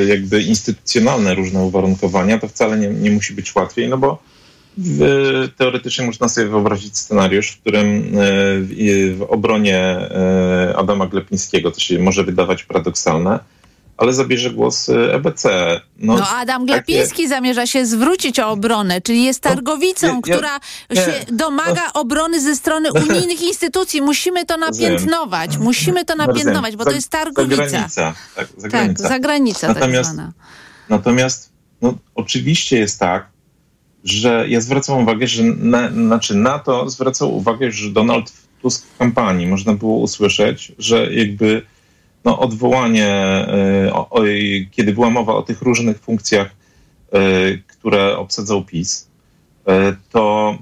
e, 0.00 0.04
jakby 0.04 0.42
instytucjonalne 0.42 1.34
różne 1.34 1.62
uwarunkowania, 1.62 2.38
to 2.38 2.48
wcale 2.48 2.78
nie, 2.78 2.88
nie 2.88 3.10
musi 3.10 3.34
być 3.34 3.54
łatwiej, 3.54 3.88
no 3.88 3.98
bo 3.98 4.22
w, 4.78 5.48
teoretycznie 5.56 6.06
można 6.06 6.28
sobie 6.28 6.48
wyobrazić 6.48 6.98
scenariusz, 6.98 7.50
w 7.50 7.60
którym 7.60 7.88
e, 7.88 8.00
w, 8.60 9.16
w 9.18 9.22
obronie 9.22 9.96
Adama 10.76 11.06
Glepińskiego, 11.06 11.70
to 11.70 11.80
się 11.80 11.98
może 11.98 12.24
wydawać 12.24 12.64
paradoksalne, 12.64 13.38
ale 13.96 14.12
zabierze 14.12 14.50
głos 14.50 14.88
e, 14.88 15.14
EBC. 15.14 15.44
No, 15.98 16.28
Adam 16.28 16.66
Glapiński 16.66 17.28
zamierza 17.28 17.66
się 17.66 17.86
zwrócić 17.86 18.40
o 18.40 18.48
obronę, 18.50 19.00
czyli 19.00 19.24
jest 19.24 19.40
targowicą, 19.40 20.06
ja- 20.06 20.12
ja- 20.14 20.20
która 20.36 20.60
nie. 20.90 20.96
się 20.96 21.12
domaga 21.32 21.92
obrony 21.94 22.40
ze 22.40 22.56
strony 22.56 22.88
unijnych 23.08 23.42
instytucji. 23.42 24.02
Musimy 24.02 24.46
to 24.46 24.56
napiętnować. 24.56 25.58
Musimy 25.58 26.04
to 26.04 26.14
napiętnować, 26.16 26.76
bo 26.76 26.84
to 26.84 26.90
jest 26.90 27.08
targowica. 27.08 27.56
Zagranica. 27.66 28.14
Tak, 28.34 28.48
Tak, 28.48 28.60
zagranica. 28.60 29.08
zagranica 29.08 29.66
tak 29.66 29.76
Natomiast- 29.76 30.12
zwana. 30.12 30.32
Natomiast 30.88 31.50
no, 31.82 31.94
oczywiście 32.14 32.78
jest 32.78 33.00
tak, 33.00 33.26
że 34.04 34.44
ja 34.48 34.60
zwracam 34.60 34.98
uwagę, 35.02 35.26
że 35.26 35.42
na, 35.42 35.90
znaczy 35.90 36.34
na 36.34 36.58
to 36.58 36.90
zwracał 36.90 37.36
uwagę, 37.36 37.72
że 37.72 37.90
Donald 37.90 38.32
Tusk 38.62 38.86
w 38.86 38.98
kampanii 38.98 39.46
można 39.46 39.72
było 39.72 39.98
usłyszeć, 39.98 40.72
że 40.78 41.12
jakby 41.12 41.62
no, 42.24 42.38
odwołanie, 42.38 43.08
o, 43.92 44.22
kiedy 44.70 44.92
była 44.92 45.10
mowa 45.10 45.34
o 45.34 45.42
tych 45.42 45.62
różnych 45.62 45.98
funkcjach, 45.98 46.50
e, 47.12 47.18
które 47.58 48.16
obsadzał 48.16 48.64
PiS, 48.64 49.08
e, 49.66 49.96
to 50.10 50.58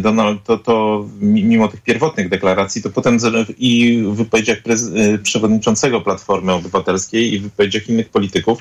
Donald, 0.00 0.44
to, 0.44 0.58
to 0.58 1.06
mi- 1.20 1.44
mimo 1.44 1.68
tych 1.68 1.82
pierwotnych 1.82 2.28
deklaracji, 2.28 2.82
to 2.82 2.90
potem 2.90 3.18
i 3.58 4.02
w 4.06 4.14
wypowiedziach 4.14 4.58
przewodniczącego 5.22 6.00
Platformy 6.00 6.52
Obywatelskiej 6.52 7.34
i 7.34 7.38
w 7.38 7.42
wypowiedziach 7.42 7.88
innych 7.88 8.08
polityków 8.08 8.58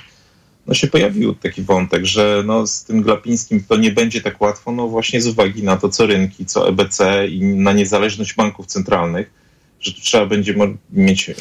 no 0.67 0.73
się 0.73 0.87
pojawił 0.87 1.35
taki 1.35 1.61
wątek, 1.61 2.05
że 2.05 2.43
no 2.45 2.67
z 2.67 2.83
tym 2.83 3.01
Glapińskim 3.01 3.63
to 3.63 3.77
nie 3.77 3.91
będzie 3.91 4.21
tak 4.21 4.41
łatwo, 4.41 4.71
no 4.71 4.87
właśnie 4.87 5.21
z 5.21 5.27
uwagi 5.27 5.63
na 5.63 5.77
to, 5.77 5.89
co 5.89 6.05
rynki, 6.05 6.45
co 6.45 6.69
EBC 6.69 7.27
i 7.27 7.41
na 7.41 7.73
niezależność 7.73 8.35
banków 8.35 8.65
centralnych, 8.65 9.42
że 9.83 9.91
tu 9.93 10.01
trzeba 10.01 10.25
będzie 10.25 10.55
mieć 10.91 11.31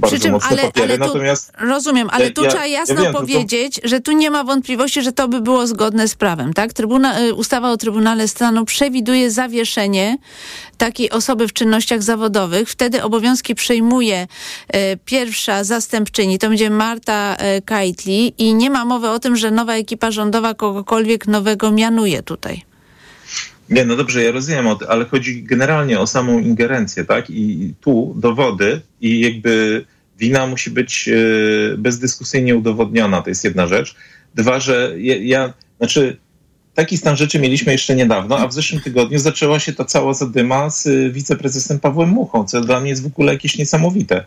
bardzo 0.00 0.18
czym, 0.18 0.32
mocne 0.32 0.48
ale, 0.48 0.62
papiery. 0.62 0.86
ale 0.86 0.98
tu, 0.98 1.04
Natomiast 1.04 1.52
rozumiem, 1.60 2.08
ale 2.12 2.24
Ja- 2.24 2.30
tu 2.32 2.42
ja- 2.42 2.50
trzeba 2.50 2.66
ja 2.66 2.78
jasno 2.78 2.94
wiem, 2.94 3.04
tylko- 3.04 3.20
powiedzieć, 3.20 3.80
że 3.84 4.00
tu 4.00 4.12
nie 4.12 4.30
ma 4.30 4.44
wątpliwości, 4.44 5.02
że 5.02 5.12
to 5.12 5.28
by 5.28 5.40
było 5.40 5.66
zgodne 5.66 6.08
z 6.08 6.14
prawem, 6.14 6.52
tak? 6.52 6.72
Trybuna, 6.72 7.20
y, 7.20 7.34
ustawa 7.34 7.70
o 7.70 7.76
Trybunale 7.76 8.28
Stanu 8.28 8.64
przewiduje 8.64 9.30
zawieszenie 9.30 10.18
takiej 10.78 11.10
osoby 11.10 11.48
w 11.48 11.52
czynnościach 11.52 12.02
zawodowych. 12.02 12.68
Wtedy 12.70 13.02
obowiązki 13.02 13.54
przejmuje 13.54 14.26
e, 14.68 14.96
pierwsza 14.96 15.64
zastępczyni, 15.64 16.38
to 16.38 16.48
będzie 16.48 16.70
Marta 16.70 17.36
e, 17.38 17.62
Kajtli 17.62 18.34
i 18.38 18.54
nie 18.54 18.70
ma 18.70 18.84
mowy 18.84 19.08
o 19.10 19.18
tym, 19.18 19.36
że 19.36 19.50
nowa 19.50 19.74
ekipa 19.74 20.10
rządowa 20.10 20.54
kogokolwiek 20.54 21.26
nowego 21.26 21.70
mianuje 21.70 22.22
tutaj. 22.22 22.62
Nie, 23.70 23.84
no 23.84 23.96
dobrze, 23.96 24.22
ja 24.22 24.32
rozumiem, 24.32 24.66
ale 24.88 25.04
chodzi 25.04 25.42
generalnie 25.42 26.00
o 26.00 26.06
samą 26.06 26.38
ingerencję, 26.38 27.04
tak? 27.04 27.30
I 27.30 27.74
tu 27.80 28.14
dowody 28.16 28.80
i 29.00 29.20
jakby 29.20 29.84
wina 30.18 30.46
musi 30.46 30.70
być 30.70 31.08
e, 31.08 31.76
bezdyskusyjnie 31.76 32.56
udowodniona, 32.56 33.22
to 33.22 33.28
jest 33.28 33.44
jedna 33.44 33.66
rzecz. 33.66 33.94
Dwa, 34.34 34.60
że 34.60 34.94
ja, 34.98 35.16
ja 35.16 35.54
znaczy 35.78 36.16
taki 36.74 36.98
stan 36.98 37.16
rzeczy 37.16 37.38
mieliśmy 37.38 37.72
jeszcze 37.72 37.94
niedawno, 37.94 38.38
a 38.38 38.46
w 38.46 38.52
zeszłym 38.52 38.80
tygodniu 38.80 39.18
zaczęła 39.18 39.58
się 39.58 39.72
ta 39.72 39.84
cała 39.84 40.14
zadyma 40.14 40.70
z 40.70 40.86
e, 40.86 41.10
wiceprezesem 41.10 41.80
Pawłem 41.80 42.08
Muchą, 42.08 42.44
co 42.44 42.60
dla 42.60 42.80
mnie 42.80 42.90
jest 42.90 43.02
w 43.02 43.06
ogóle 43.06 43.32
jakieś 43.32 43.58
niesamowite, 43.58 44.24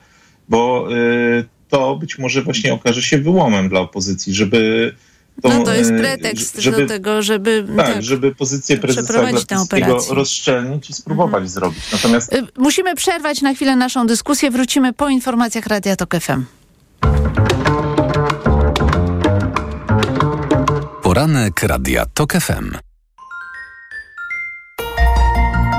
bo 0.50 0.88
e, 0.92 1.44
to 1.70 1.96
być 1.96 2.18
może 2.18 2.42
właśnie 2.42 2.74
okaże 2.74 3.02
się 3.02 3.18
wyłomem 3.18 3.70
dla 3.70 3.80
opozycji, 3.80 4.34
żeby 4.34 4.94
tą, 5.42 5.50
No 5.60 5.64
to 5.66 5.74
jest 5.74 5.92
e, 5.92 5.98
pretekst 6.00 6.56
żeby, 6.58 6.82
do 6.82 6.88
tego, 6.88 7.22
żeby... 7.22 7.66
tak, 7.78 8.04
żeby 8.04 8.36
pozycję 8.36 8.78
prezesa 8.78 9.04
przeprowadzić 9.04 9.46
tę 9.46 9.56
Glapińskiego 9.56 9.86
operację. 9.86 10.16
rozszczelnić 10.16 10.90
i 10.90 10.94
spróbować 10.94 11.50
zrobić. 11.50 11.92
Natomiast 11.92 12.34
Y, 12.34 12.48
Musimy 12.58 12.96
przerwać 12.96 13.42
na 13.42 13.54
chwilę 13.54 13.76
naszą 13.76 14.08
dyskusję. 14.08 14.52
Wrócimy 14.52 14.94
po 14.94 15.10
informacjach 15.10 15.68
Radia 15.68 15.96
Tok 15.96 16.16
FM. 16.16 16.44
Poranek 21.04 21.64
Radia 21.64 22.06
TOK 22.14 22.34
FM. 22.34 22.72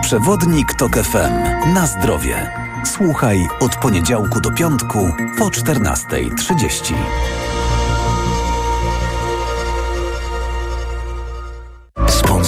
Przewodnik 0.02 0.74
TOK 0.74 0.92
FM. 0.96 1.32
Na 1.74 1.86
zdrowie. 1.86 2.50
Słuchaj 2.84 3.46
od 3.60 3.76
poniedziałku 3.76 4.40
do 4.40 4.50
piątku 4.50 5.10
po 5.38 5.44
14.30. 5.48 6.94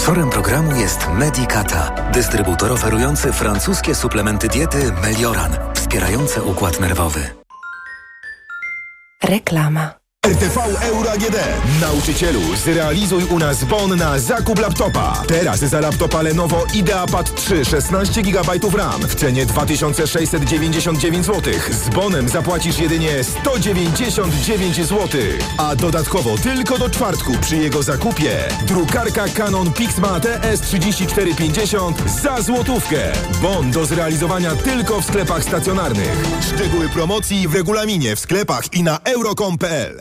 Sponsorem 0.06 0.30
programu 0.30 0.76
jest 0.76 1.08
Medicata, 1.18 2.10
dystrybutor 2.12 2.72
oferujący 2.72 3.32
francuskie 3.32 3.94
suplementy 3.94 4.48
diety 4.48 4.92
Melioran, 5.02 5.52
wspierające 5.74 6.42
układ 6.42 6.80
nerwowy. 6.80 7.20
Reklama. 9.24 10.05
RTV 10.26 10.58
Euro 10.82 11.10
AGD. 11.10 11.36
Nauczycielu, 11.80 12.40
zrealizuj 12.64 13.24
u 13.24 13.38
nas 13.38 13.64
bon 13.64 13.96
na 13.96 14.18
zakup 14.18 14.58
laptopa. 14.58 15.22
Teraz 15.28 15.60
za 15.60 15.80
laptopa 15.80 16.22
Lenovo 16.22 16.66
IdeaPad 16.74 17.34
3 17.34 17.64
16 17.64 18.22
GB 18.22 18.52
RAM 18.76 19.00
w 19.00 19.14
cenie 19.14 19.46
2699 19.46 21.26
zł. 21.26 21.54
Z 21.70 21.88
bonem 21.88 22.28
zapłacisz 22.28 22.78
jedynie 22.78 23.24
199 23.24 24.76
zł. 24.76 25.20
A 25.58 25.76
dodatkowo 25.76 26.38
tylko 26.38 26.78
do 26.78 26.90
czwartku 26.90 27.32
przy 27.40 27.56
jego 27.56 27.82
zakupie 27.82 28.48
drukarka 28.66 29.28
Canon 29.28 29.72
Pixma 29.72 30.20
TS3450 30.20 31.92
za 32.22 32.42
złotówkę. 32.42 33.12
Bon 33.42 33.70
do 33.70 33.86
zrealizowania 33.86 34.56
tylko 34.56 35.00
w 35.00 35.04
sklepach 35.04 35.42
stacjonarnych. 35.44 36.24
Szczegóły 36.54 36.88
promocji 36.88 37.48
w 37.48 37.54
regulaminie 37.54 38.16
w 38.16 38.20
sklepach 38.20 38.74
i 38.74 38.82
na 38.82 38.98
euro.com.pl. 39.04 40.00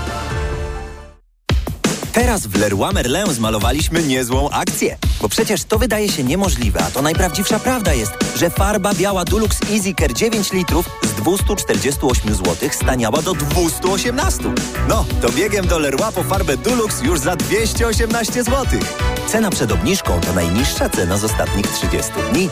Teraz 2.13 2.47
w 2.47 2.59
Leroy 2.59 2.93
Merlin 2.93 3.33
zmalowaliśmy 3.33 4.03
niezłą 4.03 4.49
akcję. 4.49 4.97
Bo 5.21 5.29
przecież 5.29 5.63
to 5.63 5.79
wydaje 5.79 6.09
się 6.09 6.23
niemożliwe, 6.23 6.79
a 6.79 6.91
to 6.91 7.01
najprawdziwsza 7.01 7.59
prawda 7.59 7.93
jest, 7.93 8.11
że 8.35 8.49
farba 8.49 8.93
biała 8.93 9.25
Dulux 9.25 9.59
Easy 9.71 9.93
Care 9.99 10.13
9 10.13 10.53
litrów 10.53 10.89
z 11.03 11.11
248 11.11 12.35
zł 12.35 12.69
staniała 12.71 13.21
do 13.21 13.33
218. 13.33 14.43
No, 14.87 15.05
to 15.21 15.29
biegiem 15.29 15.67
do 15.67 15.79
Leroy 15.79 16.11
po 16.15 16.23
farbę 16.23 16.57
Dulux 16.57 17.01
już 17.01 17.19
za 17.19 17.35
218 17.35 18.43
zł. 18.43 18.79
Cena 19.27 19.49
przed 19.49 19.71
obniżką 19.71 20.21
to 20.21 20.33
najniższa 20.33 20.89
cena 20.89 21.17
z 21.17 21.23
ostatnich 21.23 21.67
30 21.67 22.11
dni. 22.31 22.49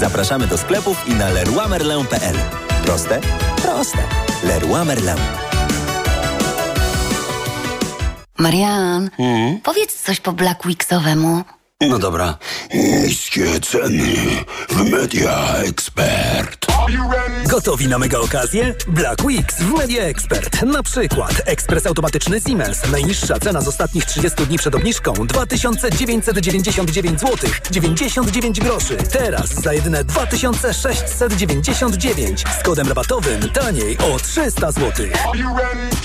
Zapraszamy 0.00 0.46
do 0.46 0.58
sklepów 0.58 1.08
i 1.08 1.14
na 1.14 1.28
leroymerlin.pl. 1.28 2.36
Proste? 2.84 3.20
Proste. 3.62 3.98
Leroy 4.44 4.84
Merlin. 4.84 5.49
Marian, 8.40 9.10
powiedz 9.62 10.02
coś 10.02 10.20
po 10.20 10.32
Black 10.32 10.64
Weeksowemu. 10.64 11.44
No 11.88 11.98
dobra. 11.98 12.38
Niskie 12.74 13.60
ceny 13.60 14.14
w 14.68 14.90
Media 14.90 15.56
Expert. 15.56 16.66
Gotowi 17.46 17.88
na 17.88 17.98
mega 17.98 18.18
okazję? 18.18 18.74
Black 18.88 19.24
Weeks 19.24 19.54
w 19.54 19.78
Media 19.78 20.02
Expert. 20.02 20.62
Na 20.62 20.82
przykład 20.82 21.42
ekspres 21.44 21.86
automatyczny 21.86 22.40
Siemens. 22.40 22.90
Najniższa 22.92 23.38
cena 23.38 23.60
z 23.60 23.68
ostatnich 23.68 24.04
30 24.04 24.46
dni 24.46 24.58
przed 24.58 24.74
obniżką 24.74 25.12
2999 25.12 27.20
zł 27.20 27.50
99 27.70 28.60
groszy. 28.60 28.96
Teraz 28.96 29.54
za 29.54 29.72
jedyne 29.72 30.04
2699 30.04 32.44
z 32.60 32.62
kodem 32.62 32.88
rabatowym 32.88 33.48
taniej 33.48 33.98
o 33.98 34.18
300 34.18 34.72
zł. 34.72 35.06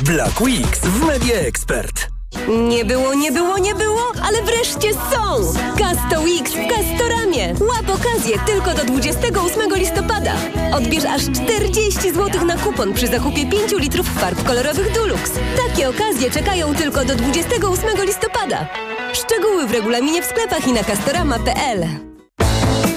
Black 0.02 0.42
Weeks 0.42 0.80
w 0.80 1.06
Media 1.06 1.36
Expert. 1.36 2.15
Nie 2.48 2.86
było, 2.86 3.14
nie 3.14 3.32
było, 3.32 3.58
nie 3.58 3.76
było, 3.76 4.02
ale 4.24 4.42
wreszcie 4.42 4.94
są! 4.94 5.54
Casto 5.78 6.22
Weeks 6.22 6.52
w 6.52 6.68
Castoramie. 6.68 7.54
Łap 7.62 8.00
okazję 8.00 8.40
tylko 8.46 8.74
do 8.74 8.84
28 8.86 9.76
listopada. 9.76 10.34
Odbierz 10.74 11.06
aż 11.06 11.22
40 11.22 12.12
zł 12.12 12.46
na 12.46 12.58
kupon 12.58 12.94
przy 12.94 13.08
zakupie 13.08 13.46
5 13.46 13.72
litrów 13.72 14.08
farb 14.10 14.44
kolorowych 14.44 14.94
Dulux. 14.94 15.32
Takie 15.68 15.90
okazje 15.90 16.32
czekają 16.32 16.76
tylko 16.76 17.06
do 17.06 17.16
28 17.16 18.06
listopada. 18.06 18.68
Szczegóły 19.14 19.68
w 19.68 19.72
regulaminie 19.72 20.22
w 20.22 20.26
sklepach 20.26 20.68
i 20.68 20.74
na 20.74 20.84
castorama.pl. 20.84 22.15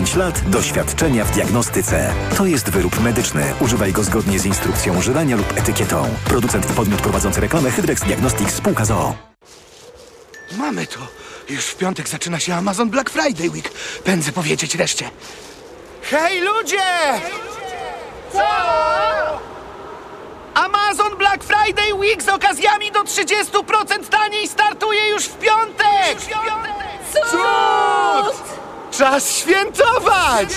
lat 0.00 0.50
doświadczenia 0.50 1.24
w 1.24 1.30
diagnostyce. 1.30 2.14
To 2.36 2.46
jest 2.46 2.70
wyrób 2.70 3.00
medyczny. 3.00 3.54
Używaj 3.60 3.92
go 3.92 4.02
zgodnie 4.02 4.38
z 4.38 4.46
instrukcją 4.46 4.98
używania 4.98 5.36
lub 5.36 5.58
etykietą. 5.58 6.08
Producent 6.24 6.70
i 6.70 6.74
podmiot 6.74 7.00
prowadzący 7.00 7.40
reklamę 7.40 7.70
Hydrex 7.70 8.02
Diagnostics 8.02 8.54
Spółka 8.54 8.84
ZOO. 8.84 9.14
Mamy 10.58 10.86
to. 10.86 10.98
Już 11.48 11.64
w 11.64 11.76
piątek 11.76 12.08
zaczyna 12.08 12.40
się 12.40 12.54
Amazon 12.54 12.90
Black 12.90 13.10
Friday 13.10 13.50
Week. 13.50 13.70
Pędzę 14.04 14.32
powiedzieć 14.32 14.74
reszcie. 14.74 15.10
Hej 16.02 16.40
ludzie! 16.40 16.88
Co? 18.32 18.40
Amazon 20.54 21.16
Black 21.18 21.44
Friday 21.44 21.94
Week 21.94 22.22
z 22.22 22.28
okazjami 22.28 22.92
do 22.92 23.02
30% 23.02 24.08
taniej 24.10 24.48
startuje 24.48 25.08
już 25.08 25.24
w 25.24 25.38
piątek! 25.38 26.18
Cud! 27.30 28.59
Czas 28.90 29.36
świętować! 29.36 30.48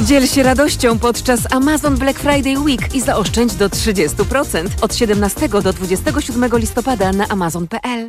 Dziel 0.00 0.26
się 0.26 0.42
radością 0.42 0.98
podczas 0.98 1.40
Amazon 1.52 1.96
Black 1.96 2.18
Friday 2.18 2.58
Week 2.58 2.94
i 2.94 3.00
zaoszczędź 3.00 3.54
do 3.54 3.68
30% 3.68 4.68
od 4.80 4.94
17 4.94 5.48
do 5.48 5.72
27 5.72 6.50
listopada 6.58 7.12
na 7.12 7.28
amazon.pl. 7.28 8.08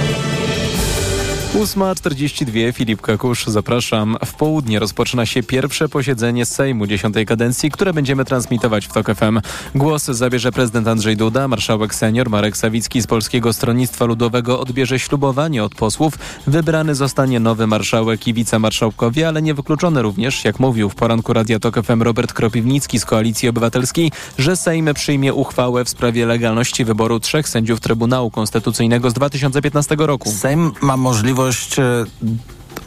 8.42, 1.55 2.73
Filip 2.73 3.01
Kakusz, 3.01 3.45
zapraszam. 3.45 4.17
W 4.25 4.33
południe 4.33 4.79
rozpoczyna 4.79 5.25
się 5.25 5.43
pierwsze 5.43 5.89
posiedzenie 5.89 6.45
Sejmu 6.45 6.87
dziesiątej 6.87 7.25
kadencji, 7.25 7.71
które 7.71 7.93
będziemy 7.93 8.25
transmitować 8.25 8.87
w 8.87 8.93
TOK 8.93 9.15
FM. 9.15 9.39
Głos 9.75 10.05
zabierze 10.05 10.51
prezydent 10.51 10.87
Andrzej 10.87 11.17
Duda, 11.17 11.47
marszałek 11.47 11.95
senior 11.95 12.29
Marek 12.29 12.57
Sawicki 12.57 13.01
z 13.01 13.07
Polskiego 13.07 13.53
Stronnictwa 13.53 14.05
Ludowego 14.05 14.59
odbierze 14.59 14.99
ślubowanie 14.99 15.63
od 15.63 15.75
posłów. 15.75 16.13
Wybrany 16.47 16.95
zostanie 16.95 17.39
nowy 17.39 17.67
marszałek 17.67 18.27
i 18.27 18.33
wicemarszałkowie, 18.33 19.27
ale 19.27 19.41
nie 19.41 19.53
wykluczone 19.53 20.01
również, 20.01 20.45
jak 20.45 20.59
mówił 20.59 20.89
w 20.89 20.95
poranku 20.95 21.33
Radia 21.33 21.59
TOK 21.59 21.83
FM 21.83 22.01
Robert 22.01 22.33
Kropiwnicki 22.33 22.99
z 22.99 23.05
Koalicji 23.05 23.49
Obywatelskiej, 23.49 24.11
że 24.37 24.55
Sejm 24.55 24.89
przyjmie 24.93 25.33
uchwałę 25.33 25.85
w 25.85 25.89
sprawie 25.89 26.25
legalności 26.25 26.85
wyboru 26.85 27.19
trzech 27.19 27.49
sędziów 27.49 27.79
Trybunału 27.79 28.31
Konstytucyjnego 28.31 29.09
z 29.09 29.13
2015 29.13 29.95
roku. 29.99 30.31
Sejm 30.31 30.71
ma 30.81 30.97
możliwość 30.97 31.40
e, 31.47 32.05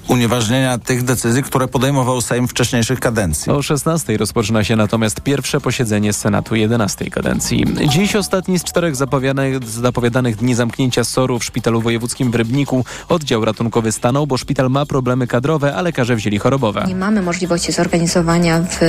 unieważnienia 0.09 0.79
tych 0.79 1.03
decyzji, 1.03 1.43
które 1.43 1.69
podejmował 1.69 2.21
Sejm 2.21 2.49
wcześniejszych 2.49 3.01
kadencji. 3.01 3.53
O 3.53 3.63
16 3.63 4.17
rozpoczyna 4.17 4.65
się 4.65 4.77
natomiast 4.77 5.21
pierwsze 5.21 5.61
posiedzenie 5.61 6.13
Senatu 6.13 6.55
11 6.55 7.11
kadencji. 7.11 7.65
Dziś 7.89 8.17
ostatni 8.17 8.59
z 8.59 8.65
czterech 8.65 8.97
zapowiadanych, 8.97 9.65
zapowiadanych 9.69 10.37
dni 10.37 10.55
zamknięcia 10.55 11.05
SOR-u 11.05 11.39
w 11.39 11.45
Szpitalu 11.45 11.81
Wojewódzkim 11.81 12.31
w 12.31 12.35
Rybniku. 12.35 12.85
Oddział 13.09 13.45
ratunkowy 13.45 13.93
stanął, 13.93 14.27
bo 14.27 14.37
szpital 14.37 14.71
ma 14.71 14.87
problemy 14.87 15.27
kadrowe, 15.27 15.75
a 15.75 15.83
lekarze 15.83 16.17
wzięli 16.17 16.39
chorobowe. 16.39 16.85
Nie 16.89 16.95
mamy 16.95 17.23
możliwości 17.23 17.73
zorganizowania 17.73 18.61
w 18.61 18.81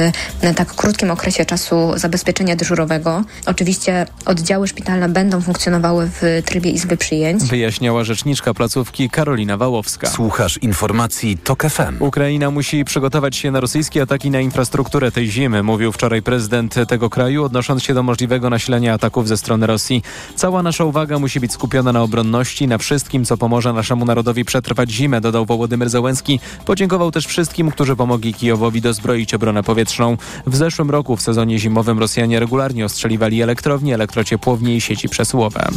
na 0.43 0.53
tak 0.53 0.76
krótkim 0.76 1.11
okresie 1.11 1.45
czasu 1.45 1.93
zabezpieczenia 1.95 2.55
dyżurowego. 2.55 3.24
Oczywiście 3.45 4.05
oddziały 4.26 4.68
szpitalne 4.68 5.09
będą 5.09 5.41
funkcjonowały 5.41 6.09
w 6.22 6.41
trybie 6.45 6.72
izby 6.72 6.97
przyjęć. 6.97 7.43
Wyjaśniała 7.43 8.03
rzeczniczka 8.03 8.53
placówki 8.53 9.09
Karolina 9.09 9.57
Wałowska. 9.57 10.07
Słuchasz 10.07 10.57
informacji 10.57 11.05
TOK 11.43 11.64
FM. 11.64 11.95
Ukraina 11.99 12.51
musi 12.51 12.86
przygotować 12.86 13.36
się 13.36 13.51
na 13.51 13.60
rosyjskie 13.60 14.01
ataki 14.01 14.32
na 14.32 14.39
infrastrukturę 14.39 15.12
tej 15.12 15.28
zimy, 15.28 15.64
mówił 15.64 15.91
wczoraj 15.91 16.22
prezydent 16.22 16.76
tego 16.88 17.10
kraju, 17.10 17.43
odnosząc 17.43 17.84
się 17.84 17.93
do 17.93 18.03
możliwego 18.03 18.49
nasilenia 18.49 18.93
ataków 18.93 19.28
ze 19.28 19.38
strony 19.38 19.68
Rosji. 19.68 20.01
Cała 20.36 20.64
nasza 20.64 20.86
uwaga 20.86 21.20
musi 21.20 21.39
być 21.39 21.51
skupiona 21.51 21.91
na 21.91 22.01
obronności, 22.01 22.68
na 22.68 22.78
wszystkim, 22.78 23.26
co 23.26 23.38
pomoże 23.38 23.74
naszemu 23.74 24.06
narodowi 24.06 24.45
przetrwać 24.45 24.91
zimę, 24.91 25.22
dodał 25.22 25.45
Wołodymyr 25.45 25.89
Zełenski. 25.89 26.39
Podziękował 26.66 27.12
też 27.12 27.26
wszystkim, 27.26 27.72
którzy 27.72 27.95
pomogli 27.95 28.34
Kijowowi 28.34 28.82
dozbroić 28.82 29.34
obronę 29.34 29.64
powietrzną. 29.64 30.18
W 30.45 30.56
zeszłym 30.56 30.89
roku 30.89 31.16
w 31.16 31.22
sezonie 31.22 31.60
zimowym 31.60 31.99
Rosjanie 31.99 32.39
regularnie 32.39 32.86
ostrzeliwali 32.86 33.41
elektrownie, 33.41 33.93
elektrociepłownie 33.93 34.76
i 34.76 34.82
sieci 34.82 35.10
przesyłowe. 35.10 35.68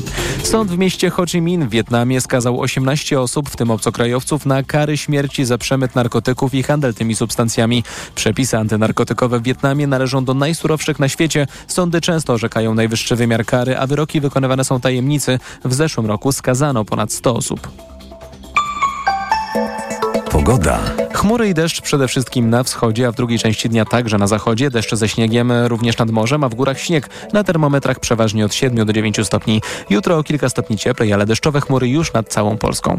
Sąd 0.43 0.71
w 0.71 0.79
mieście 0.79 1.11
Ho 1.11 1.27
Chi 1.27 1.43
Minh 1.43 1.65
w 1.65 1.71
Wietnamie 1.71 2.21
skazał 2.21 2.61
18 2.61 3.21
osób, 3.21 3.51
w 3.51 3.57
tym 3.57 3.71
obcokrajowców, 3.71 4.47
na 4.47 4.63
kary 4.63 4.97
śmierci 4.97 5.18
za 5.43 5.59
przemyt 5.59 5.95
narkotyków 5.95 6.55
i 6.55 6.63
handel 6.63 6.95
tymi 6.95 7.15
substancjami. 7.15 7.85
Przepisy 8.15 8.59
antynarkotykowe 8.59 9.41
w 9.41 9.43
Wietnamie 9.43 9.87
należą 9.87 10.25
do 10.25 10.35
najsurowszych 10.35 10.99
na 10.99 11.09
świecie. 11.09 11.47
Sądy 11.67 12.01
często 12.01 12.33
orzekają 12.33 12.75
najwyższy 12.75 13.17
wymiar 13.17 13.45
kary, 13.45 13.79
a 13.79 13.87
wyroki 13.87 14.21
wykonywane 14.21 14.65
są 14.65 14.81
tajemnicy. 14.81 15.39
W 15.65 15.75
zeszłym 15.75 16.07
roku 16.07 16.33
skazano 16.33 16.85
ponad 16.85 17.13
100 17.13 17.35
osób. 17.35 17.69
Pogoda. 20.31 20.79
Chmury 21.13 21.49
i 21.49 21.55
deszcz 21.55 21.81
przede 21.81 22.09
wszystkim 22.09 22.51
na 22.51 22.63
wschodzie, 22.63 23.07
a 23.09 23.13
w 23.13 23.15
drugiej 23.15 23.39
części 23.39 23.69
dnia 23.69 23.85
także 23.85 24.19
na 24.19 24.27
zachodzie. 24.27 24.71
Deszcze 24.71 24.97
ze 24.97 25.09
śniegiem 25.09 25.53
również 25.53 25.99
nad 25.99 26.11
morzem, 26.11 26.45
a 26.45 26.49
w 26.49 26.55
górach 26.55 26.81
śnieg. 26.81 27.09
Na 27.33 27.45
termometrach 27.45 28.01
przeważnie 28.01 28.45
od 28.45 28.55
7 28.55 28.87
do 28.87 28.93
9 28.93 29.27
stopni. 29.27 29.63
Jutro 29.91 30.19
o 30.19 30.23
kilka 30.23 30.49
stopni 30.49 30.77
cieplej, 30.77 31.13
ale 31.13 31.27
deszczowe 31.27 31.61
chmury 31.61 31.89
już 31.89 32.13
nad 32.13 32.29
całą 32.29 32.57
Polską. 32.57 32.99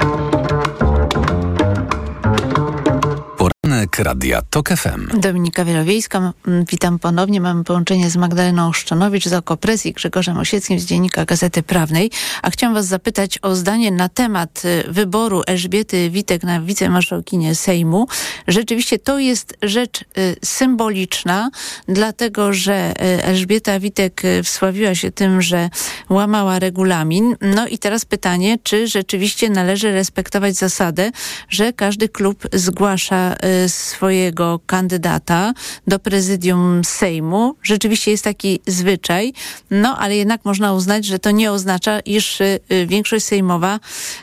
Poranek 3.81 3.99
Radia 3.99 4.41
TOK 4.49 4.69
FM. 4.69 5.19
Dominika 5.19 5.65
Wielowiejska, 5.65 6.33
witam 6.71 6.99
ponownie. 6.99 7.41
Mamy 7.41 7.63
połączenie 7.63 8.09
z 8.09 8.15
Magdaleną 8.15 8.73
Szczanowicz 8.73 9.27
z 9.27 9.33
Okopres 9.33 9.85
i 9.85 9.93
Grzegorzem 9.93 10.37
Osieckim 10.37 10.79
z 10.79 10.85
Dziennika 10.85 11.25
Gazety 11.25 11.63
Prawnej. 11.63 12.11
A 12.41 12.49
chciałam 12.49 12.73
was 12.73 12.85
zapytać 12.85 13.39
o 13.41 13.55
zdanie 13.55 13.91
na 13.91 14.09
temat 14.09 14.61
y, 14.65 14.91
wyboru 14.91 15.41
Elżbiety 15.47 16.09
Witek 16.09 16.43
na 16.43 16.61
wicemarszałkinię 16.61 17.55
Sejmu. 17.55 18.07
Rzeczywiście 18.47 18.99
to 18.99 19.19
jest 19.19 19.57
rzecz 19.61 20.01
y, 20.01 20.05
symboliczna, 20.45 21.49
dlatego 21.87 22.53
że 22.53 22.91
y, 22.91 23.23
Elżbieta 23.23 23.79
Witek 23.79 24.21
wsławiła 24.43 24.95
się 24.95 25.11
tym, 25.11 25.41
że 25.41 25.69
łamała 26.09 26.59
regulamin. 26.59 27.35
No 27.41 27.67
i 27.67 27.77
teraz 27.77 28.05
pytanie, 28.05 28.57
czy 28.63 28.87
rzeczywiście 28.87 29.49
należy 29.49 29.91
respektować 29.91 30.55
zasadę, 30.55 31.11
że 31.49 31.73
każdy 31.73 32.09
klub 32.09 32.47
zgłasza 32.53 33.35
y, 33.71 33.91
swojego 33.91 34.59
kandydata 34.65 35.53
do 35.87 35.99
prezydium 35.99 36.81
Sejmu. 36.83 37.55
Rzeczywiście 37.63 38.11
jest 38.11 38.23
taki 38.23 38.59
zwyczaj, 38.67 39.33
no 39.71 39.97
ale 39.97 40.15
jednak 40.15 40.45
można 40.45 40.73
uznać, 40.73 41.05
że 41.05 41.19
to 41.19 41.31
nie 41.31 41.51
oznacza, 41.51 41.99
iż 41.99 42.41
y, 42.41 42.59
większość 42.87 43.25
sejmowa 43.25 43.79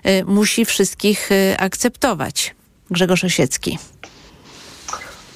y, 0.07 0.25
musi 0.25 0.65
wszystkich 0.65 1.33
y, 1.33 1.59
akceptować. 1.59 2.55
Grzegorz 2.91 3.25
Osiecki. 3.25 3.79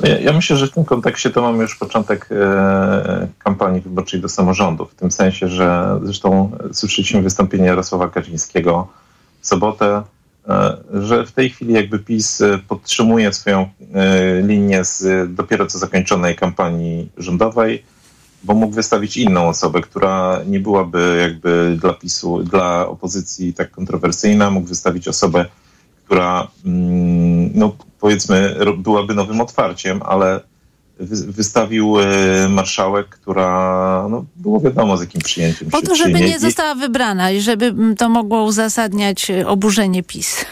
No 0.00 0.08
Ja, 0.08 0.18
ja 0.18 0.32
myślę, 0.32 0.56
że 0.56 0.66
w 0.66 0.70
tym 0.70 0.84
kontekście 0.84 1.30
to 1.30 1.42
mamy 1.42 1.62
już 1.62 1.76
początek 1.76 2.28
e, 2.30 3.28
kampanii 3.38 3.80
wyborczej 3.80 4.20
do 4.20 4.28
samorządów. 4.28 4.92
W 4.92 4.94
tym 4.94 5.10
sensie, 5.10 5.48
że 5.48 5.98
zresztą 6.02 6.50
słyszeliśmy 6.72 7.22
wystąpienie 7.22 7.66
Jarosława 7.66 8.08
Kaczyńskiego 8.08 8.88
w 9.40 9.46
sobotę, 9.46 10.02
że 10.92 11.26
w 11.26 11.32
tej 11.32 11.50
chwili 11.50 11.74
jakby 11.74 11.98
PiS 11.98 12.40
e, 12.40 12.58
podtrzymuje 12.68 13.32
swoją 13.32 13.68
e, 13.94 14.42
linię 14.42 14.84
z 14.84 15.04
e, 15.04 15.26
dopiero 15.26 15.66
co 15.66 15.78
zakończonej 15.78 16.36
kampanii 16.36 17.10
rządowej, 17.16 17.84
bo 18.44 18.54
mógł 18.54 18.74
wystawić 18.74 19.16
inną 19.16 19.48
osobę, 19.48 19.80
która 19.80 20.40
nie 20.46 20.60
byłaby 20.60 21.18
jakby 21.20 21.76
dla 21.80 21.92
PiSu, 21.94 22.42
dla 22.42 22.88
opozycji 22.88 23.54
tak 23.54 23.70
kontrowersyjna, 23.70 24.50
mógł 24.50 24.68
wystawić 24.68 25.08
osobę, 25.08 25.46
która 26.04 26.48
mm, 26.64 27.50
no, 27.54 27.76
powiedzmy 28.00 28.56
byłaby 28.78 29.14
nowym 29.14 29.40
otwarciem, 29.40 30.00
ale 30.02 30.40
wystawił 31.10 32.00
e, 32.00 32.48
marszałek, 32.48 33.08
która 33.08 34.06
no, 34.10 34.24
było 34.36 34.60
wiadomo 34.60 34.96
z 34.96 35.00
jakim 35.00 35.20
przyjęciem 35.20 35.70
Po 35.70 35.82
to, 35.82 35.94
żeby 35.94 36.20
nie 36.20 36.38
została 36.38 36.74
wybrana 36.74 37.30
i 37.30 37.40
żeby 37.40 37.66
mm, 37.66 37.96
to 37.96 38.08
mogło 38.08 38.44
uzasadniać 38.44 39.30
y, 39.30 39.46
oburzenie 39.46 40.02
PiS. 40.02 40.44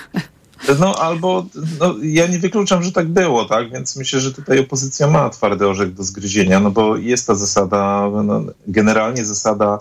No 0.81 0.95
albo 0.95 1.47
no, 1.81 1.95
ja 2.03 2.27
nie 2.27 2.39
wykluczam, 2.39 2.83
że 2.83 2.93
tak 2.93 3.09
było, 3.09 3.45
tak? 3.45 3.73
Więc 3.73 3.97
myślę, 3.97 4.21
że 4.21 4.33
tutaj 4.33 4.59
opozycja 4.59 5.07
ma 5.07 5.31
twardy 5.31 5.69
orzech 5.69 5.95
do 5.95 6.05
zgryzienia, 6.05 6.61
no 6.61 6.71
bo 6.71 6.97
jest 6.97 7.27
ta 7.27 7.35
zasada, 7.35 8.11
no, 8.25 8.43
generalnie 8.67 9.25
zasada 9.25 9.79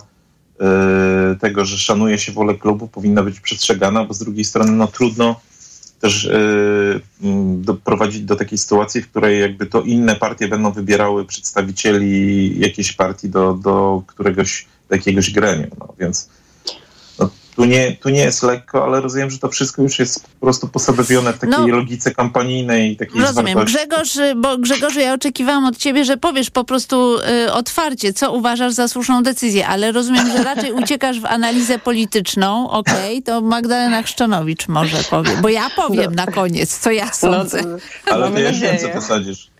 e, 0.60 1.36
tego, 1.40 1.64
że 1.64 1.78
szanuje 1.78 2.18
się 2.18 2.32
wolę 2.32 2.54
klubu, 2.54 2.88
powinna 2.88 3.22
być 3.22 3.40
przestrzegana, 3.40 4.04
bo 4.04 4.14
z 4.14 4.18
drugiej 4.18 4.44
strony 4.44 4.72
no 4.72 4.86
trudno 4.86 5.40
też 6.00 6.26
e, 6.26 6.38
m, 7.22 7.62
doprowadzić 7.62 8.22
do 8.22 8.36
takiej 8.36 8.58
sytuacji, 8.58 9.02
w 9.02 9.10
której 9.10 9.40
jakby 9.40 9.66
to 9.66 9.82
inne 9.82 10.16
partie 10.16 10.48
będą 10.48 10.72
wybierały 10.72 11.24
przedstawicieli 11.24 12.60
jakiejś 12.60 12.92
partii 12.92 13.28
do, 13.28 13.54
do 13.54 14.02
któregoś, 14.06 14.66
do 14.88 14.94
jakiegoś 14.94 15.30
gremium, 15.30 15.70
no, 15.78 15.94
więc 15.98 16.28
tu, 17.60 17.66
nie, 17.66 17.96
tu 17.96 18.08
nie 18.08 18.20
jest 18.20 18.42
lekko, 18.42 18.84
ale 18.84 19.00
rozumiem, 19.00 19.30
że 19.30 19.38
to 19.38 19.48
wszystko 19.48 19.82
już 19.82 19.98
jest 19.98 20.24
po 20.24 20.40
prostu 20.46 20.68
posadowione 20.68 21.32
w 21.32 21.38
takiej 21.38 21.56
No. 21.58 21.66
logice 21.76 22.10
kampanijnej, 22.14 22.96
takiej 22.96 23.20
Rozumiem. 23.20 23.52
zwartości. 23.52 23.76
Grzegorz, 23.78 24.18
bo 24.36 24.58
Grzegorzu, 24.58 25.00
ja 25.00 25.14
oczekiwałam 25.14 25.64
od 25.64 25.76
ciebie, 25.76 26.04
że 26.04 26.16
powiesz 26.16 26.50
po 26.50 26.64
prostu 26.64 27.16
y, 27.46 27.52
otwarcie, 27.52 28.12
co 28.12 28.32
uważasz 28.32 28.72
za 28.72 28.88
słuszną 28.88 29.22
decyzję, 29.22 29.66
ale 29.66 29.92
rozumiem, 29.92 30.26
że 30.36 30.44
raczej 30.44 30.72
uciekasz 30.72 31.20
w 31.20 31.24
analizę 31.24 31.78
polityczną. 31.78 32.70
Okej, 32.70 33.22
to 33.22 33.40
Magdalena 33.40 34.02
Chrzczanowicz 34.02 34.68
może 34.68 34.96
powie, 35.10 35.30
bo 35.42 35.48
ja 35.48 35.70
powiem 35.76 36.14
na 36.14 36.26
koniec, 36.26 36.78
co 36.78 36.90
ja 36.90 37.12
sądzę. 37.12 37.62
Ale 38.10 38.30
to 38.30 38.38
ja 38.38 38.52
wiem, 38.52 38.78
co 38.78 38.88
to 38.88 39.00
sadzisz. 39.02 39.50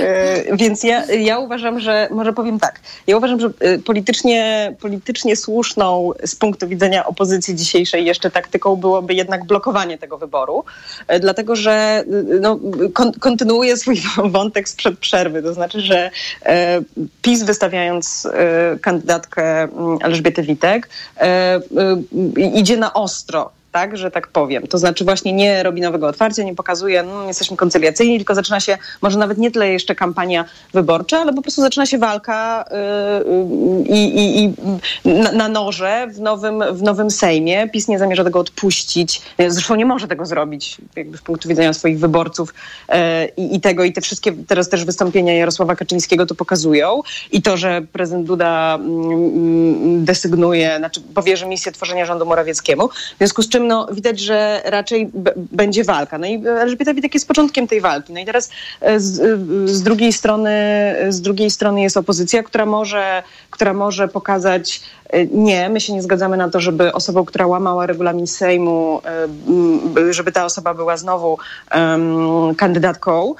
E, 0.00 0.56
Więc 0.56 0.82
ja, 0.82 1.04
ja 1.06 1.38
uważam, 1.38 1.80
że, 1.80 2.08
może 2.10 2.32
powiem 2.32 2.60
tak, 2.60 2.80
ja 3.06 3.16
uważam, 3.16 3.40
że 3.40 3.50
e, 3.60 3.78
politycznie, 3.78 4.72
politycznie 4.80 5.36
słuszną 5.36 6.10
z 6.24 6.36
punktu 6.36 6.68
widzenia 6.68 7.06
opozycji 7.06 7.54
dzisiejszej 7.54 8.04
jeszcze 8.04 8.30
taktyką 8.30 8.76
byłoby 8.76 9.14
jednak 9.14 9.44
blokowanie 9.44 9.98
tego 9.98 10.18
wyboru, 10.18 10.64
e, 11.08 11.20
dlatego 11.20 11.56
że 11.56 12.04
no, 12.40 12.58
kon, 12.92 13.12
kontynuuję 13.12 13.76
swój 13.76 14.02
wątek 14.24 14.68
sprzed 14.68 14.98
przerwy, 14.98 15.42
to 15.42 15.54
znaczy, 15.54 15.80
że 15.80 16.10
PiS 17.22 17.42
wystawiając 17.42 18.28
kandydatkę 18.82 19.62
mm, 19.62 19.98
Elżbiety 20.02 20.42
Witek 20.42 20.88
idzie 22.54 22.76
na 22.76 22.94
ostro 22.94 23.50
tak, 23.72 23.96
że 23.96 24.10
tak 24.10 24.28
powiem. 24.28 24.66
To 24.66 24.78
znaczy 24.78 25.04
właśnie 25.04 25.32
nie 25.32 25.62
robi 25.62 25.80
nowego 25.80 26.08
otwarcia, 26.08 26.42
nie 26.42 26.54
pokazuje, 26.54 27.02
no, 27.02 27.26
jesteśmy 27.26 27.56
koncyliacyjni, 27.56 28.16
tylko 28.16 28.34
zaczyna 28.34 28.60
się 28.60 28.78
może 29.02 29.18
nawet 29.18 29.38
nie 29.38 29.50
tyle 29.50 29.68
jeszcze 29.68 29.94
kampania 29.94 30.44
wyborcza, 30.72 31.18
ale 31.18 31.32
po 31.32 31.42
prostu 31.42 31.60
zaczyna 31.60 31.86
się 31.86 31.98
walka 31.98 32.64
yy, 33.88 33.96
i, 33.96 34.44
i 34.44 34.52
na, 35.04 35.32
na 35.32 35.48
noże 35.48 36.06
w 36.14 36.20
nowym, 36.20 36.64
w 36.72 36.82
nowym 36.82 37.10
Sejmie. 37.10 37.68
PiS 37.68 37.88
nie 37.88 37.98
zamierza 37.98 38.24
tego 38.24 38.38
odpuścić. 38.38 39.22
Zresztą 39.48 39.74
nie 39.74 39.86
może 39.86 40.08
tego 40.08 40.26
zrobić 40.26 40.76
jakby 40.96 41.18
z 41.18 41.20
punktu 41.20 41.48
widzenia 41.48 41.72
swoich 41.72 41.98
wyborców 41.98 42.54
i 43.36 43.60
tego 43.60 43.84
i 43.84 43.92
te 43.92 44.00
wszystkie 44.00 44.32
teraz 44.32 44.68
też 44.68 44.84
wystąpienia 44.84 45.34
Jarosława 45.34 45.76
Kaczyńskiego 45.76 46.26
to 46.26 46.34
pokazują. 46.34 47.02
I 47.32 47.42
to, 47.42 47.56
że 47.56 47.82
prezydent 47.92 48.26
Duda 48.26 48.78
yy, 48.82 50.04
desygnuje, 50.04 50.78
znaczy 50.78 51.00
powierzy 51.14 51.46
misję 51.46 51.72
tworzenia 51.72 52.06
rządu 52.06 52.26
Morawieckiemu. 52.26 52.88
W 52.88 53.18
związku 53.18 53.42
z 53.42 53.48
czym 53.48 53.59
no, 53.64 53.86
widać, 53.92 54.20
że 54.20 54.62
raczej 54.64 55.10
będzie 55.36 55.84
walka. 55.84 56.18
No 56.18 56.26
i 56.26 56.42
Elżbieta 56.46 56.94
Witek 56.94 57.14
jest 57.14 57.28
początkiem 57.28 57.68
tej 57.68 57.80
walki. 57.80 58.12
No 58.12 58.20
i 58.20 58.24
teraz 58.24 58.50
z, 58.96 59.70
z, 59.70 59.82
drugiej 59.82 60.12
strony, 60.12 60.50
z 61.08 61.20
drugiej 61.20 61.50
strony 61.50 61.82
jest 61.82 61.96
opozycja, 61.96 62.42
która 62.42 62.66
może, 62.66 63.22
która 63.50 63.74
może 63.74 64.08
pokazać 64.08 64.80
nie, 65.30 65.68
my 65.68 65.80
się 65.80 65.92
nie 65.92 66.02
zgadzamy 66.02 66.36
na 66.36 66.50
to, 66.50 66.60
żeby 66.60 66.92
osobą, 66.92 67.24
która 67.24 67.46
łamała 67.46 67.86
regulamin 67.86 68.26
Sejmu, 68.26 69.02
żeby 70.10 70.32
ta 70.32 70.44
osoba 70.44 70.74
była 70.74 70.96
znowu 70.96 71.38
um, 71.74 72.54
kandydatką 72.54 73.34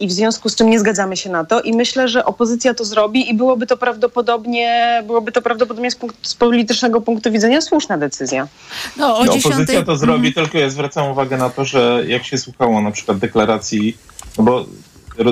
i 0.00 0.08
w 0.08 0.12
związku 0.12 0.48
z 0.48 0.56
czym 0.56 0.70
nie 0.70 0.80
zgadzamy 0.80 1.16
się 1.16 1.30
na 1.30 1.44
to 1.44 1.60
i 1.60 1.72
myślę, 1.72 2.08
że 2.08 2.24
opozycja 2.24 2.74
to 2.74 2.84
zrobi 2.84 3.30
i 3.30 3.34
byłoby 3.34 3.66
to 3.66 3.76
prawdopodobnie, 3.76 5.02
byłoby 5.06 5.32
to 5.32 5.42
prawdopodobnie 5.42 5.90
z, 5.90 5.96
punkt, 5.96 6.28
z 6.28 6.34
politycznego 6.34 7.00
punktu 7.00 7.32
widzenia 7.32 7.60
słuszna 7.60 7.98
decyzja. 7.98 8.48
No, 8.96 9.18
o 9.18 9.24
no, 9.24 9.32
opozycja 9.32 9.82
to 9.82 9.96
zrobi, 9.96 10.34
tylko 10.34 10.58
ja 10.58 10.70
zwracam 10.70 11.10
uwagę 11.10 11.36
na 11.36 11.50
to, 11.50 11.64
że 11.64 12.04
jak 12.06 12.24
się 12.24 12.38
słuchało 12.38 12.82
na 12.82 12.90
przykład 12.90 13.18
deklaracji, 13.18 13.96
no 14.38 14.44
bo 14.44 14.64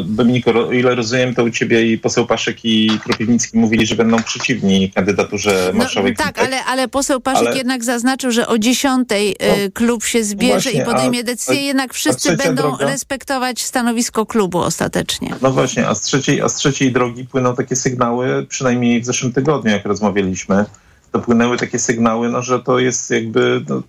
Dominiko, 0.04 0.50
o 0.68 0.72
ile 0.72 0.94
rozumiem, 0.94 1.34
to 1.34 1.44
u 1.44 1.50
ciebie 1.50 1.92
i 1.92 1.98
poseł 1.98 2.26
Paszek 2.26 2.64
i 2.64 2.98
Kropiwnicki 3.04 3.58
mówili, 3.58 3.86
że 3.86 3.94
będą 3.94 4.22
przeciwni 4.22 4.90
kandydaturze 4.90 5.70
no, 5.72 5.78
marszałek. 5.78 6.16
Tak, 6.16 6.38
ale, 6.38 6.64
ale 6.64 6.88
poseł 6.88 7.20
Paszek 7.20 7.48
ale... 7.48 7.56
jednak 7.56 7.84
zaznaczył, 7.84 8.30
że 8.30 8.46
o 8.48 8.58
dziesiątej 8.58 9.36
no, 9.40 9.54
klub 9.74 10.04
się 10.04 10.24
zbierze 10.24 10.70
właśnie, 10.70 10.82
i 10.82 10.84
podejmie 10.84 11.20
a, 11.20 11.22
decyzję, 11.22 11.62
jednak 11.62 11.94
wszyscy 11.94 12.36
będą 12.36 12.62
droga... 12.62 12.86
respektować 12.86 13.62
stanowisko 13.62 14.26
klubu 14.26 14.58
ostatecznie. 14.58 15.34
No 15.42 15.50
właśnie, 15.50 15.88
a 15.88 15.94
z, 15.94 16.00
trzeciej, 16.00 16.40
a 16.40 16.48
z 16.48 16.54
trzeciej 16.54 16.92
drogi 16.92 17.24
płyną 17.24 17.56
takie 17.56 17.76
sygnały, 17.76 18.46
przynajmniej 18.48 19.00
w 19.00 19.04
zeszłym 19.04 19.32
tygodniu, 19.32 19.70
jak 19.70 19.84
rozmawialiśmy, 19.84 20.64
to 21.12 21.18
płynęły 21.18 21.56
takie 21.56 21.78
sygnały, 21.78 22.28
no, 22.28 22.42
że 22.42 22.60
to 22.60 22.78
jest 22.78 23.10
jakby, 23.10 23.64
no, 23.68 23.82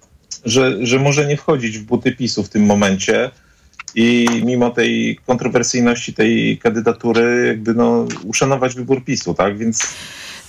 że, 0.45 0.85
że 0.85 0.99
może 0.99 1.25
nie 1.25 1.37
wchodzić 1.37 1.79
w 1.79 1.83
buty 1.83 2.11
PiSu 2.11 2.43
w 2.43 2.49
tym 2.49 2.65
momencie, 2.65 3.31
i 3.95 4.27
mimo 4.45 4.69
tej 4.69 5.19
kontrowersyjności 5.27 6.13
tej 6.13 6.57
kandydatury 6.57 7.45
jakby 7.47 7.73
no, 7.73 8.05
uszanować 8.23 8.75
wybór 8.75 9.03
PiSu, 9.03 9.33
tak? 9.33 9.57
Więc 9.57 9.95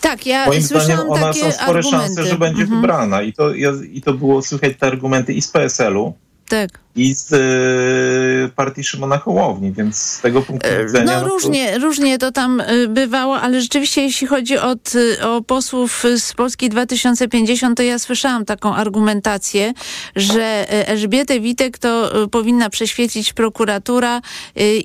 tak, 0.01 0.27
ja 0.27 0.47
moim 0.47 0.63
zdaniem 0.63 1.01
ona 1.09 1.33
są 1.33 1.53
spore 1.53 1.79
argumenty. 1.79 1.91
szanse, 1.91 2.25
że 2.25 2.39
będzie 2.39 2.63
mhm. 2.63 2.81
wybrana 2.81 3.23
i 3.23 3.33
to, 3.33 3.55
i 3.93 4.03
to 4.05 4.15
było 4.15 4.43
słychać 4.43 4.73
te 4.79 4.87
argumenty 4.87 5.33
i 5.33 5.43
z 5.43 5.49
PSL-u, 5.49 6.15
tak 6.49 6.86
i 6.97 7.15
z 7.15 7.33
y, 7.33 8.55
partii 8.57 8.85
Szymona 8.85 9.19
Hołowni, 9.19 9.73
więc 9.73 9.97
z 9.97 10.21
tego 10.21 10.43
punktu 10.43 10.69
e, 10.69 10.85
widzenia... 10.85 11.05
No, 11.05 11.21
no 11.21 11.29
różnie, 11.29 11.73
to... 11.73 11.79
różnie 11.79 12.19
to 12.19 12.33
tam 12.33 12.61
y, 12.61 12.89
bywało, 12.89 13.41
ale 13.41 13.61
rzeczywiście 13.61 14.03
jeśli 14.03 14.27
chodzi 14.27 14.59
o, 14.59 14.75
o 15.23 15.43
posłów 15.43 16.05
z 16.17 16.33
Polski 16.33 16.69
2050, 16.69 17.77
to 17.77 17.83
ja 17.83 17.99
słyszałam 17.99 18.45
taką 18.45 18.75
argumentację, 18.75 19.73
że 20.17 20.67
y, 20.73 20.87
Elżbietę 20.87 21.41
Witek 21.41 21.79
to 21.79 22.23
y, 22.23 22.29
powinna 22.29 22.71
prześwietlić 22.71 23.33
prokuratura 23.33 24.21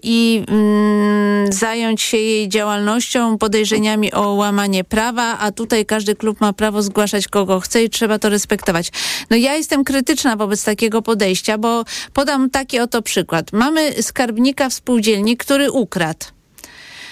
i 0.04 0.44
mm, 0.48 1.54
zająć 1.54 2.02
się 2.02 2.18
jej 2.18 2.50
działalnością, 2.50 3.38
podejrzeniami 3.38 4.14
o 4.14 4.34
łamanie 4.34 4.84
prawa, 4.84 5.38
a 5.40 5.52
tutaj 5.52 5.86
każdy 5.86 6.16
klub 6.16 6.42
ma 6.42 6.54
prawo 6.54 6.82
zgłaszać 6.82 7.28
kogo 7.28 7.60
chce 7.60 7.84
i 7.84 7.90
trzeba 7.90 8.20
to 8.20 8.30
respektować. 8.30 8.92
No 9.30 9.38
ja 9.38 9.56
jestem 9.56 9.84
krytyczna 9.84 10.36
wobec 10.36 10.64
takiego 10.64 11.02
podejścia, 11.02 11.58
bo 11.58 11.84
Podam 12.14 12.50
taki 12.50 12.80
oto 12.80 13.02
przykład. 13.02 13.54
Mamy 13.54 14.04
skarbnika 14.04 14.70
w 14.70 14.74
spółdzielni, 14.74 15.38
który 15.38 15.72
ukradł. 15.72 16.26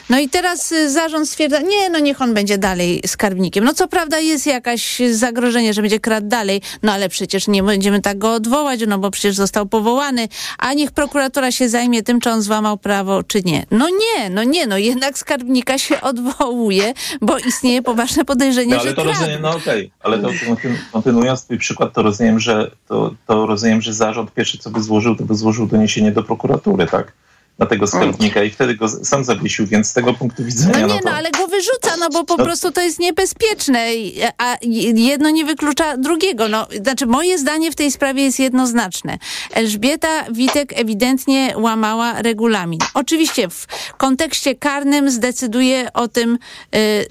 No 0.09 0.19
i 0.19 0.29
teraz 0.29 0.71
y, 0.71 0.89
zarząd 0.89 1.29
stwierdza, 1.29 1.59
nie, 1.59 1.89
no 1.89 1.99
niech 1.99 2.21
on 2.21 2.33
będzie 2.33 2.57
dalej 2.57 3.01
skarbnikiem. 3.05 3.63
No 3.63 3.73
co 3.73 3.87
prawda 3.87 4.19
jest 4.19 4.47
jakaś 4.47 5.01
zagrożenie, 5.11 5.73
że 5.73 5.81
będzie 5.81 5.99
kradł 5.99 6.27
dalej, 6.27 6.61
no 6.83 6.91
ale 6.91 7.09
przecież 7.09 7.47
nie 7.47 7.63
będziemy 7.63 8.01
tak 8.01 8.17
go 8.17 8.33
odwołać, 8.33 8.79
no 8.87 8.99
bo 8.99 9.11
przecież 9.11 9.35
został 9.35 9.65
powołany, 9.65 10.27
a 10.57 10.73
niech 10.73 10.91
prokuratura 10.91 11.51
się 11.51 11.69
zajmie 11.69 12.03
tym, 12.03 12.19
czy 12.21 12.29
on 12.29 12.41
złamał 12.41 12.77
prawo, 12.77 13.23
czy 13.23 13.41
nie. 13.45 13.65
No 13.71 13.89
nie, 13.89 14.29
no 14.29 14.43
nie, 14.43 14.67
no 14.67 14.77
jednak 14.77 15.17
skarbnika 15.17 15.77
się 15.77 16.01
odwołuje, 16.01 16.93
bo 17.21 17.37
istnieje 17.37 17.81
poważne 17.81 18.25
podejrzenie, 18.25 18.75
no, 18.75 18.81
ale 18.81 18.89
że 18.89 18.95
to 18.95 19.01
kradł. 19.01 19.19
rozumiem, 19.19 19.41
no 19.41 19.49
okej, 19.49 19.85
okay. 19.85 19.91
ale 19.99 20.19
to 20.19 20.29
kontynuując 20.91 21.43
twój 21.43 21.57
przykład, 21.57 21.93
to 21.93 22.01
rozumiem, 22.01 22.39
że 22.39 22.71
to, 22.87 23.15
to 23.27 23.45
rozumiem, 23.45 23.81
że 23.81 23.93
zarząd 23.93 24.33
pierwszy, 24.33 24.57
co 24.57 24.69
by 24.69 24.81
złożył, 24.83 25.15
to 25.15 25.23
by 25.23 25.35
złożył 25.35 25.67
doniesienie 25.67 26.11
do 26.11 26.23
prokuratury, 26.23 26.87
tak? 26.87 27.13
Na 27.59 27.65
tego 27.65 27.87
skarbnika 27.87 28.43
i 28.43 28.49
wtedy 28.49 28.75
go 28.75 28.89
sam 28.89 29.23
zawiesił, 29.23 29.67
więc 29.67 29.87
z 29.87 29.93
tego 29.93 30.13
punktu 30.13 30.43
widzenia... 30.43 30.71
No 30.71 30.87
nie, 30.87 30.93
no, 30.93 30.99
to... 30.99 31.09
no 31.09 31.11
ale 31.11 31.31
go 31.31 31.47
wyrzuca, 31.47 31.97
no 31.99 32.09
bo 32.09 32.23
po 32.23 32.37
no. 32.37 32.43
prostu 32.43 32.71
to 32.71 32.81
jest 32.81 32.99
niebezpieczne, 32.99 33.87
a 34.37 34.57
jedno 34.91 35.29
nie 35.29 35.45
wyklucza 35.45 35.97
drugiego. 35.97 36.47
No, 36.47 36.67
znaczy 36.81 37.05
moje 37.05 37.37
zdanie 37.37 37.71
w 37.71 37.75
tej 37.75 37.91
sprawie 37.91 38.23
jest 38.23 38.39
jednoznaczne. 38.39 39.17
Elżbieta 39.53 40.23
Witek 40.31 40.73
ewidentnie 40.75 41.53
łamała 41.57 42.21
regulamin. 42.21 42.79
Oczywiście 42.93 43.49
w 43.49 43.67
kontekście 43.97 44.55
karnym 44.55 45.09
zdecyduje 45.09 45.93
o 45.93 46.07
tym 46.07 46.37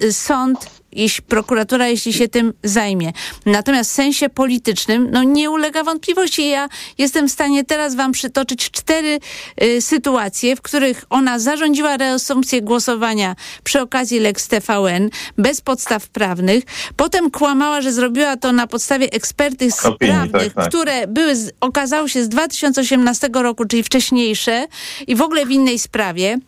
y, 0.02 0.12
sąd 0.12 0.77
jeśli 0.92 1.22
prokuratura, 1.22 1.88
jeśli 1.88 2.12
się 2.12 2.28
tym 2.28 2.52
zajmie. 2.64 3.12
Natomiast 3.46 3.90
w 3.90 3.94
sensie 3.94 4.28
politycznym, 4.28 5.08
no 5.10 5.22
nie 5.22 5.50
ulega 5.50 5.84
wątpliwości. 5.84 6.48
Ja 6.48 6.68
jestem 6.98 7.28
w 7.28 7.32
stanie 7.32 7.64
teraz 7.64 7.94
wam 7.94 8.12
przytoczyć 8.12 8.70
cztery 8.70 9.20
y, 9.62 9.82
sytuacje, 9.82 10.56
w 10.56 10.62
których 10.62 11.04
ona 11.10 11.38
zarządziła 11.38 11.96
reasumpcję 11.96 12.62
głosowania 12.62 13.36
przy 13.64 13.80
okazji 13.80 14.20
Lex 14.20 14.48
TVN 14.48 15.10
bez 15.38 15.60
podstaw 15.60 16.08
prawnych. 16.08 16.64
Potem 16.96 17.30
kłamała, 17.30 17.80
że 17.80 17.92
zrobiła 17.92 18.36
to 18.36 18.52
na 18.52 18.66
podstawie 18.66 19.12
ekspertyz 19.12 19.84
Opinii, 19.84 20.14
prawnych, 20.14 20.54
tak, 20.54 20.64
tak. 20.64 20.68
które 20.68 21.06
były, 21.06 21.34
okazało 21.60 22.08
się 22.08 22.24
z 22.24 22.28
2018 22.28 23.28
roku, 23.32 23.64
czyli 23.64 23.82
wcześniejsze 23.82 24.66
i 25.06 25.16
w 25.16 25.22
ogóle 25.22 25.46
w 25.46 25.50
innej 25.50 25.78
sprawie. 25.78 26.38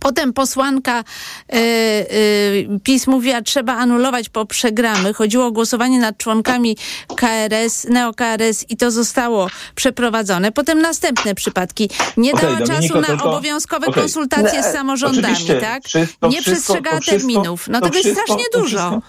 Potem 0.00 0.32
posłanka 0.32 1.00
y, 1.00 1.56
y, 1.56 2.68
PiS 2.82 3.06
mówiła, 3.06 3.42
trzeba 3.42 3.74
anulować, 3.74 4.28
bo 4.28 4.46
przegramy. 4.46 5.14
Chodziło 5.14 5.46
o 5.46 5.52
głosowanie 5.52 5.98
nad 5.98 6.18
członkami 6.18 6.76
KRS, 7.16 7.86
neo-KRS 7.90 8.64
i 8.68 8.76
to 8.76 8.90
zostało 8.90 9.48
przeprowadzone. 9.74 10.52
Potem 10.52 10.80
następne 10.80 11.34
przypadki. 11.34 11.90
Nie 12.16 12.32
okay, 12.32 12.42
dała 12.42 12.58
Dominiko, 12.58 12.82
czasu 12.82 13.00
na 13.00 13.06
tylko, 13.06 13.30
obowiązkowe 13.30 13.86
okay. 13.86 14.02
konsultacje 14.02 14.62
z 14.62 14.72
samorządami, 14.72 15.46
tak? 15.60 15.82
Nie 16.30 16.42
przestrzegała 16.42 17.00
terminów. 17.00 17.68
No 17.68 17.80
to, 17.80 17.90
to 17.90 17.98
jest 17.98 18.10
strasznie 18.12 18.44
dużo. 18.54 18.78
Wszystko, 18.78 19.02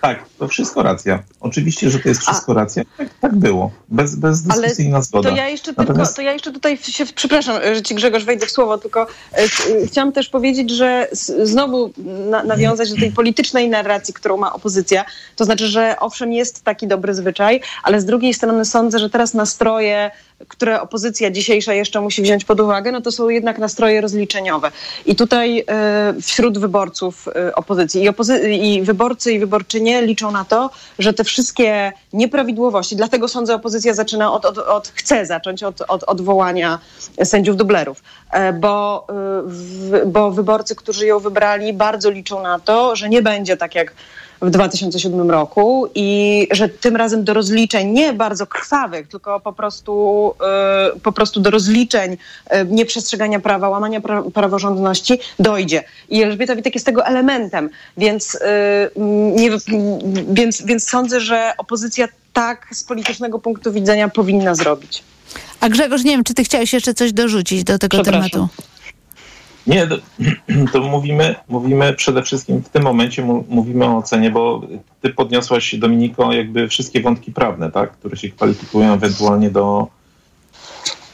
tak, 0.00 0.24
to 0.42 0.48
wszystko 0.48 0.82
racja. 0.82 1.22
Oczywiście, 1.40 1.90
że 1.90 1.98
to 1.98 2.08
jest 2.08 2.20
wszystko 2.20 2.52
A. 2.52 2.54
racja. 2.54 2.82
Tak, 2.98 3.08
tak 3.20 3.34
było. 3.36 3.70
Bez, 3.88 4.16
bez 4.16 4.42
dyskusyjna 4.42 4.96
Ale 4.96 5.04
zgoda. 5.04 5.30
To 5.30 5.36
ja, 5.36 5.48
jeszcze 5.48 5.72
Natomiast... 5.76 6.10
tylko, 6.10 6.16
to 6.16 6.22
ja 6.22 6.32
jeszcze 6.32 6.52
tutaj 6.52 6.76
się, 6.76 7.06
przepraszam, 7.06 7.56
że 7.74 7.82
ci 7.82 7.94
Grzegorz 7.94 8.24
wejdę 8.24 8.46
w 8.46 8.50
słowo, 8.50 8.78
tylko 8.78 9.06
e, 9.32 9.86
chciałam 9.86 10.12
też 10.12 10.28
powiedzieć, 10.28 10.70
że 10.70 11.08
znowu 11.42 11.92
na, 12.30 12.44
nawiązać 12.44 12.90
do 12.90 12.96
tej 12.96 13.12
politycznej 13.12 13.68
narracji, 13.68 14.14
którą 14.14 14.36
ma 14.36 14.52
opozycja. 14.52 15.04
To 15.36 15.44
znaczy, 15.44 15.66
że 15.68 15.96
owszem, 16.00 16.32
jest 16.32 16.64
taki 16.64 16.86
dobry 16.86 17.14
zwyczaj, 17.14 17.60
ale 17.82 18.00
z 18.00 18.04
drugiej 18.04 18.34
strony 18.34 18.64
sądzę, 18.64 18.98
że 18.98 19.10
teraz 19.10 19.34
nastroje 19.34 20.10
które 20.48 20.80
opozycja 20.80 21.30
dzisiejsza 21.30 21.74
jeszcze 21.74 22.00
musi 22.00 22.22
wziąć 22.22 22.44
pod 22.44 22.60
uwagę, 22.60 22.92
no 22.92 23.00
to 23.00 23.12
są 23.12 23.28
jednak 23.28 23.58
nastroje 23.58 24.00
rozliczeniowe. 24.00 24.70
I 25.06 25.16
tutaj 25.16 25.64
y, 26.18 26.22
wśród 26.22 26.58
wyborców 26.58 27.28
y, 27.28 27.54
opozycji 27.54 28.02
i, 28.02 28.08
opozy 28.08 28.50
i 28.52 28.82
wyborcy 28.82 29.32
i 29.32 29.38
wyborczynie 29.38 30.02
liczą 30.02 30.31
na 30.32 30.44
to, 30.44 30.70
że 30.98 31.12
te 31.12 31.24
wszystkie 31.24 31.92
nieprawidłowości, 32.12 32.96
dlatego 32.96 33.28
sądzę, 33.28 33.54
opozycja 33.54 33.94
zaczyna 33.94 34.32
od, 34.32 34.44
od, 34.44 34.58
od 34.58 34.88
chce 34.88 35.26
zacząć 35.26 35.62
od, 35.62 35.80
od 35.88 36.04
odwołania 36.04 36.78
sędziów 37.24 37.56
dublerów, 37.56 38.02
y, 38.34 38.52
bo, 38.52 39.06
w, 39.44 40.02
bo 40.06 40.30
wyborcy, 40.30 40.74
którzy 40.74 41.06
ją 41.06 41.18
wybrali, 41.18 41.72
bardzo 41.72 42.10
liczą 42.10 42.42
na 42.42 42.58
to, 42.58 42.96
że 42.96 43.08
nie 43.08 43.22
będzie 43.22 43.56
tak 43.56 43.74
jak 43.74 43.94
w 44.42 44.50
2007 44.50 45.30
roku 45.30 45.88
i 45.94 46.48
że 46.50 46.68
tym 46.68 46.96
razem 46.96 47.24
do 47.24 47.34
rozliczeń 47.34 47.90
nie 47.90 48.12
bardzo 48.12 48.46
krwawych, 48.46 49.08
tylko 49.08 49.40
po 49.40 49.52
prostu, 49.52 50.34
yy, 50.94 51.00
po 51.00 51.12
prostu 51.12 51.40
do 51.40 51.50
rozliczeń 51.50 52.10
yy, 52.10 52.66
nieprzestrzegania 52.70 53.40
prawa, 53.40 53.68
łamania 53.68 54.00
pra 54.00 54.22
praworządności 54.22 55.18
dojdzie. 55.38 55.84
I 56.08 56.22
Elżbieta 56.22 56.56
Witek 56.56 56.74
jest 56.74 56.86
tego 56.86 57.06
elementem, 57.06 57.70
więc, 57.96 58.38
yy, 58.96 59.02
nie, 59.36 59.50
więc, 60.28 60.62
więc 60.62 60.88
sądzę, 60.88 61.20
że 61.20 61.52
opozycja 61.58 62.08
tak 62.32 62.66
z 62.72 62.84
politycznego 62.84 63.38
punktu 63.38 63.72
widzenia 63.72 64.08
powinna 64.08 64.54
zrobić. 64.54 65.02
A 65.60 65.68
Grzegorz, 65.68 66.04
nie 66.04 66.10
wiem, 66.10 66.24
czy 66.24 66.34
ty 66.34 66.44
chciałeś 66.44 66.72
jeszcze 66.72 66.94
coś 66.94 67.12
dorzucić 67.12 67.64
do 67.64 67.78
tego 67.78 68.02
tematu? 68.02 68.48
Nie, 69.66 69.86
to, 69.86 69.98
to, 70.72 70.80
mówimy, 70.80 71.34
mówimy 71.48 71.94
przede 71.94 72.22
wszystkim 72.22 72.62
w 72.62 72.68
tym 72.68 72.82
momencie 72.82 73.22
mówimy 73.48 73.84
o 73.84 73.96
ocenie, 73.96 74.30
bo 74.30 74.62
ty 75.00 75.10
podniosłaś, 75.10 75.74
Dominiko, 75.74 76.32
jakby 76.32 76.68
wszystkie 76.68 77.00
wątki 77.00 77.32
prawne, 77.32 77.72
tak, 77.72 77.92
które 77.92 78.16
się 78.16 78.28
kwalifikują 78.28 78.92
ewentualnie 78.94 79.50
do, 79.50 79.86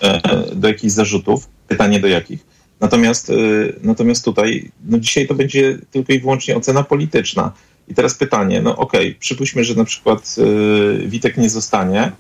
e, 0.03 0.21
do 0.55 0.69
jakichś 0.69 0.93
zarzutów. 0.93 1.49
Pytanie 1.69 2.01
do 2.01 2.09
jakich. 2.09 2.47
Natomiast, 2.81 3.31
e, 3.31 3.35
natomiast 3.83 4.25
tutaj, 4.25 4.71
no 4.85 4.99
dzisiaj 4.99 5.27
to 5.27 5.35
będzie 5.35 5.79
tylko 5.91 6.13
i 6.13 6.21
wyłącznie 6.21 6.57
ocena 6.57 6.83
polityczna. 6.83 7.53
I 7.89 7.95
teraz 7.95 8.15
pytanie, 8.15 8.63
no 8.63 8.77
okej, 8.77 9.09
okay, 9.09 9.21
przypuśćmy, 9.21 9.65
że 9.65 9.75
na 9.75 9.85
przykład 9.85 10.37
e, 10.39 11.09
Witek 11.09 11.37
nie 11.37 11.51
zostanie, 11.51 12.13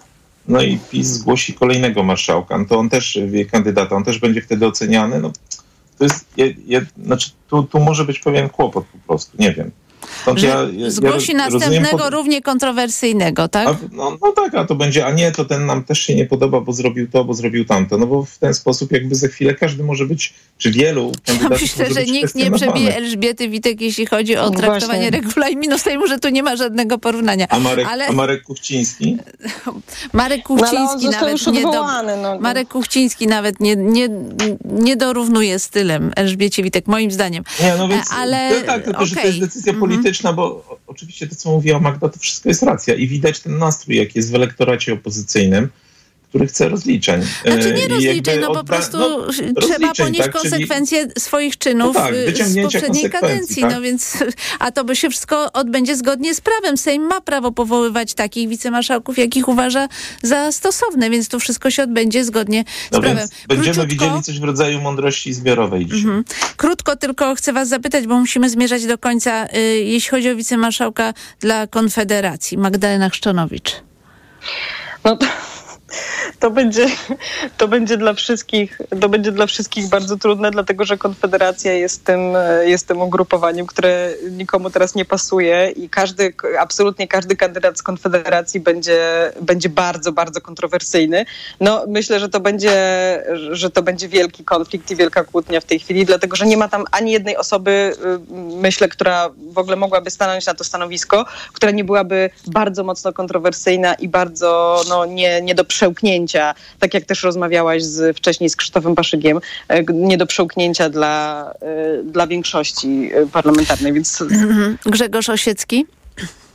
no 0.48 0.62
i 0.62 0.78
PiS 0.90 1.06
zgłosi 1.06 1.54
kolejnego 1.54 2.02
marszałka, 2.02 2.58
no 2.58 2.64
to 2.64 2.78
on 2.78 2.88
też, 2.88 3.18
kandydata, 3.50 3.96
on 3.96 4.04
też 4.04 4.18
będzie 4.18 4.42
wtedy 4.42 4.66
oceniany, 4.66 5.20
no 5.20 5.32
to 5.98 6.04
jest, 6.04 6.26
je, 6.36 6.54
je, 6.66 6.86
znaczy 7.04 7.30
tu, 7.48 7.62
tu 7.62 7.80
może 7.80 8.04
być 8.04 8.18
pewien 8.18 8.48
kłopot 8.48 8.84
po 8.84 8.98
prostu, 9.06 9.36
nie 9.38 9.52
wiem. 9.52 9.70
Stąd 10.22 10.42
ja, 10.42 10.66
ja, 10.72 10.90
zgłosi 10.90 11.32
ja 11.32 11.38
następnego 11.38 11.98
pod... 11.98 12.12
równie 12.12 12.42
kontrowersyjnego, 12.42 13.48
tak? 13.48 13.68
A, 13.68 13.76
no, 13.92 14.16
no, 14.22 14.32
tak, 14.32 14.54
a 14.54 14.64
to 14.64 14.74
będzie, 14.74 15.06
a 15.06 15.12
nie, 15.12 15.32
to 15.32 15.44
ten 15.44 15.66
nam 15.66 15.84
też 15.84 16.00
się 16.00 16.14
nie 16.14 16.26
podoba, 16.26 16.60
bo 16.60 16.72
zrobił 16.72 17.08
to, 17.08 17.24
bo 17.24 17.34
zrobił 17.34 17.64
tamto. 17.64 17.98
No 17.98 18.06
bo 18.06 18.24
w 18.24 18.38
ten 18.38 18.54
sposób 18.54 18.92
jakby 18.92 19.14
za 19.14 19.28
chwilę 19.28 19.54
każdy 19.54 19.84
może 19.84 20.06
być, 20.06 20.34
czy 20.58 20.70
wielu 20.70 21.12
kandydatów 21.26 21.62
Myślę, 21.62 21.94
że 21.94 22.04
nikt 22.04 22.34
nie 22.34 22.50
przebije 22.50 22.96
Elżbiety 22.96 23.48
Witek, 23.48 23.80
jeśli 23.80 24.06
chodzi 24.06 24.36
o 24.36 24.50
no 24.50 24.56
traktowanie 24.56 25.10
regulaminu 25.10 25.78
Sejmu, 25.78 26.06
że 26.06 26.18
tu 26.18 26.28
nie 26.28 26.42
ma 26.42 26.56
żadnego 26.56 26.98
porównania. 26.98 27.46
A 27.48 27.58
Marek, 27.58 27.86
Ale... 27.90 28.06
a 28.06 28.12
Marek 28.12 28.42
Kuchciński? 28.42 29.16
Marek 30.12 30.42
Kuchciński 30.42 31.04
no, 31.04 31.10
nawet 31.10 31.46
nie 31.46 31.62
do... 31.62 31.84
no. 32.22 32.38
Marek 32.40 32.68
Kuchciński 32.68 33.26
nawet 33.26 33.60
nie, 33.60 33.76
nie, 33.76 34.08
nie 34.64 34.96
dorównuje 34.96 35.58
stylem 35.58 36.12
Elżbiecie 36.16 36.62
Witek, 36.62 36.86
moim 36.86 37.10
zdaniem. 37.10 37.44
Nie, 37.60 37.74
no 37.78 37.88
więc, 37.88 38.12
Ale... 38.12 38.60
No 38.60 38.66
tak, 38.66 38.84
tylko 38.84 38.98
okay. 38.98 39.08
że 39.08 39.16
to 39.16 39.26
jest 39.26 39.40
decyzja 39.40 39.74
polityczna 39.74 39.97
polityczna, 40.02 40.32
bo 40.32 40.78
oczywiście 40.86 41.26
to, 41.26 41.36
co 41.36 41.50
mówiła 41.50 41.80
Magda, 41.80 42.08
to 42.08 42.18
wszystko 42.18 42.48
jest 42.48 42.62
racja 42.62 42.94
i 42.94 43.06
widać 43.06 43.40
ten 43.40 43.58
nastrój, 43.58 43.96
jaki 43.96 44.18
jest 44.18 44.32
w 44.32 44.34
elektoracie 44.34 44.92
opozycyjnym 44.92 45.68
który 46.28 46.46
chce 46.46 46.68
rozliczeń. 46.68 47.22
Znaczy 47.44 47.74
nie 47.74 47.88
rozliczeń, 47.88 48.40
no 48.40 48.54
po 48.54 48.64
prostu 48.64 48.98
no, 48.98 49.60
trzeba 49.60 49.94
ponieść 49.94 50.22
tak, 50.22 50.32
konsekwencje 50.32 51.00
czyli... 51.00 51.20
swoich 51.20 51.58
czynów 51.58 51.96
no 51.96 52.00
tak, 52.00 52.14
z 52.46 52.62
poprzedniej 52.62 53.10
kadencji. 53.10 53.62
Tak? 53.62 53.72
No 53.72 53.80
więc, 53.80 54.24
a 54.58 54.70
to 54.70 54.84
by 54.84 54.96
się 54.96 55.10
wszystko 55.10 55.52
odbędzie 55.52 55.96
zgodnie 55.96 56.34
z 56.34 56.40
prawem. 56.40 56.76
Sejm 56.76 57.02
ma 57.02 57.20
prawo 57.20 57.52
powoływać 57.52 58.14
takich 58.14 58.48
wicemarszałków, 58.48 59.18
jakich 59.18 59.48
uważa 59.48 59.88
za 60.22 60.52
stosowne, 60.52 61.10
więc 61.10 61.28
to 61.28 61.38
wszystko 61.38 61.70
się 61.70 61.82
odbędzie 61.82 62.24
zgodnie 62.24 62.64
z 62.90 62.92
no 62.92 63.00
prawem. 63.00 63.28
będziemy 63.48 63.76
Króciutko... 63.76 64.04
widzieli 64.04 64.22
coś 64.22 64.40
w 64.40 64.44
rodzaju 64.44 64.80
mądrości 64.80 65.34
zbiorowej 65.34 65.86
dzisiaj. 65.86 66.00
Mhm. 66.00 66.24
Krótko 66.56 66.96
tylko 66.96 67.34
chcę 67.34 67.52
was 67.52 67.68
zapytać, 67.68 68.06
bo 68.06 68.20
musimy 68.20 68.50
zmierzać 68.50 68.86
do 68.86 68.98
końca, 68.98 69.46
y, 69.46 69.58
jeśli 69.84 70.10
chodzi 70.10 70.30
o 70.30 70.36
wicemarszałka 70.36 71.14
dla 71.40 71.66
Konfederacji. 71.66 72.58
Magdalena 72.58 73.10
Chrzczonowicz. 73.10 73.72
No 75.04 75.16
to 75.16 75.26
to 76.38 76.50
będzie, 76.50 76.86
to 77.58 77.68
będzie 77.68 77.96
dla 77.96 78.14
wszystkich, 78.14 78.80
to 79.00 79.08
będzie 79.08 79.32
dla 79.32 79.46
wszystkich 79.46 79.88
bardzo 79.88 80.16
trudne, 80.16 80.50
dlatego 80.50 80.84
że 80.84 80.98
Konfederacja 80.98 81.72
jest 81.72 82.04
tym, 82.04 82.20
jest 82.64 82.88
tym 82.88 83.00
ugrupowaniem, 83.00 83.66
które 83.66 84.10
nikomu 84.30 84.70
teraz 84.70 84.94
nie 84.94 85.04
pasuje 85.04 85.70
i 85.70 85.88
każdy, 85.88 86.34
absolutnie 86.58 87.08
każdy 87.08 87.36
kandydat 87.36 87.78
z 87.78 87.82
Konfederacji 87.82 88.60
będzie, 88.60 89.32
będzie 89.40 89.68
bardzo, 89.68 90.12
bardzo 90.12 90.40
kontrowersyjny. 90.40 91.24
No, 91.60 91.84
myślę, 91.88 92.20
że 92.20 92.28
to 92.28 92.40
będzie, 92.40 92.72
że 93.50 93.70
to 93.70 93.82
będzie 93.82 94.08
wielki 94.08 94.44
konflikt 94.44 94.90
i 94.90 94.96
wielka 94.96 95.24
kłótnia 95.24 95.60
w 95.60 95.64
tej 95.64 95.78
chwili, 95.78 96.04
dlatego 96.04 96.36
że 96.36 96.46
nie 96.46 96.56
ma 96.56 96.68
tam 96.68 96.84
ani 96.90 97.12
jednej 97.12 97.36
osoby, 97.36 97.92
y, 98.04 98.34
myślę, 98.60 98.88
która 98.88 99.30
w 99.52 99.58
ogóle 99.58 99.76
mogłaby 99.76 100.10
stanąć 100.10 100.46
na 100.46 100.54
to 100.54 100.64
stanowisko, 100.64 101.26
która 101.52 101.72
nie 101.72 101.84
byłaby 101.84 102.30
bardzo 102.46 102.84
mocno 102.84 103.12
kontrowersyjna 103.12 103.94
i 103.94 104.08
bardzo 104.08 104.82
no, 104.88 105.06
nie, 105.06 105.42
nie 105.42 105.54
do 105.54 105.64
przełknięcia, 105.78 106.54
tak 106.78 106.94
jak 106.94 107.04
też 107.04 107.22
rozmawiałaś 107.22 107.82
z, 107.82 108.16
wcześniej 108.16 108.50
z 108.50 108.56
Krzysztofem 108.56 108.94
Paszygiem, 108.94 109.40
e, 109.68 109.84
nie 109.92 110.18
do 110.18 110.26
przełknięcia 110.26 110.90
dla, 110.90 111.52
e, 111.60 112.02
dla 112.02 112.26
większości 112.26 113.10
e, 113.14 113.26
parlamentarnej. 113.26 113.92
Więc... 113.92 114.20
Mhm. 114.20 114.78
Grzegorz 114.86 115.28
Osiecki? 115.28 115.86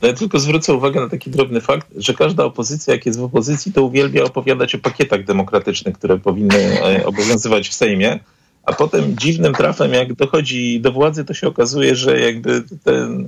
No 0.02 0.08
ja 0.08 0.14
tylko 0.14 0.38
zwrócę 0.38 0.74
uwagę 0.74 1.00
na 1.00 1.08
taki 1.08 1.30
drobny 1.30 1.60
fakt, 1.60 1.86
że 1.96 2.14
każda 2.14 2.44
opozycja, 2.44 2.94
jak 2.94 3.06
jest 3.06 3.18
w 3.18 3.22
opozycji, 3.22 3.72
to 3.72 3.82
uwielbia 3.82 4.24
opowiadać 4.24 4.74
o 4.74 4.78
pakietach 4.78 5.24
demokratycznych, 5.24 5.98
które 5.98 6.18
powinny 6.18 6.80
obowiązywać 7.04 7.68
w 7.68 7.74
Sejmie, 7.74 8.20
a 8.64 8.72
potem 8.72 9.16
dziwnym 9.16 9.54
trafem, 9.54 9.92
jak 9.92 10.14
dochodzi 10.14 10.80
do 10.80 10.92
władzy, 10.92 11.24
to 11.24 11.34
się 11.34 11.48
okazuje, 11.48 11.96
że 11.96 12.20
jakby 12.20 12.62
ten 12.84 13.26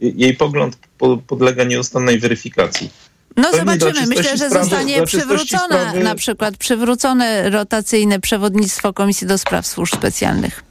jej 0.00 0.34
pogląd 0.34 0.78
podlega 1.26 1.64
nieustannej 1.64 2.18
weryfikacji. 2.18 2.90
No 3.36 3.52
zobaczymy. 3.52 4.06
Myślę, 4.06 4.36
że 4.36 4.50
zostanie 4.50 5.02
przywrócone 5.02 5.80
sprawy... 5.80 6.00
na 6.00 6.14
przykład 6.14 6.56
przywrócone 6.56 7.50
rotacyjne 7.50 8.20
przewodnictwo 8.20 8.92
Komisji 8.92 9.26
do 9.26 9.38
Spraw 9.38 9.66
Służb 9.66 9.94
Specjalnych. 9.94 10.64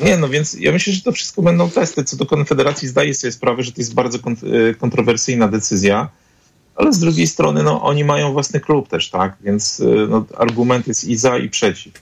Nie, 0.00 0.16
no 0.16 0.28
więc 0.28 0.54
ja 0.54 0.72
myślę, 0.72 0.92
że 0.92 1.02
to 1.02 1.12
wszystko 1.12 1.42
będą 1.42 1.70
testy. 1.70 2.04
Co 2.04 2.16
do 2.16 2.26
Konfederacji 2.26 2.88
zdaję 2.88 3.14
sobie 3.14 3.32
sprawę, 3.32 3.62
że 3.62 3.72
to 3.72 3.80
jest 3.80 3.94
bardzo 3.94 4.18
e, 4.18 4.74
kontrowersyjna 4.74 5.48
decyzja, 5.48 6.08
ale 6.76 6.92
z 6.92 6.98
drugiej 6.98 7.26
strony 7.26 7.62
no, 7.62 7.82
oni 7.82 8.04
mają 8.04 8.32
własny 8.32 8.60
klub 8.60 8.88
też, 8.88 9.10
tak? 9.10 9.36
Więc 9.40 9.80
e, 9.80 9.84
no, 10.08 10.24
argument 10.38 10.88
jest 10.88 11.04
i 11.04 11.16
za, 11.16 11.38
i 11.38 11.48
przeciw. 11.48 11.92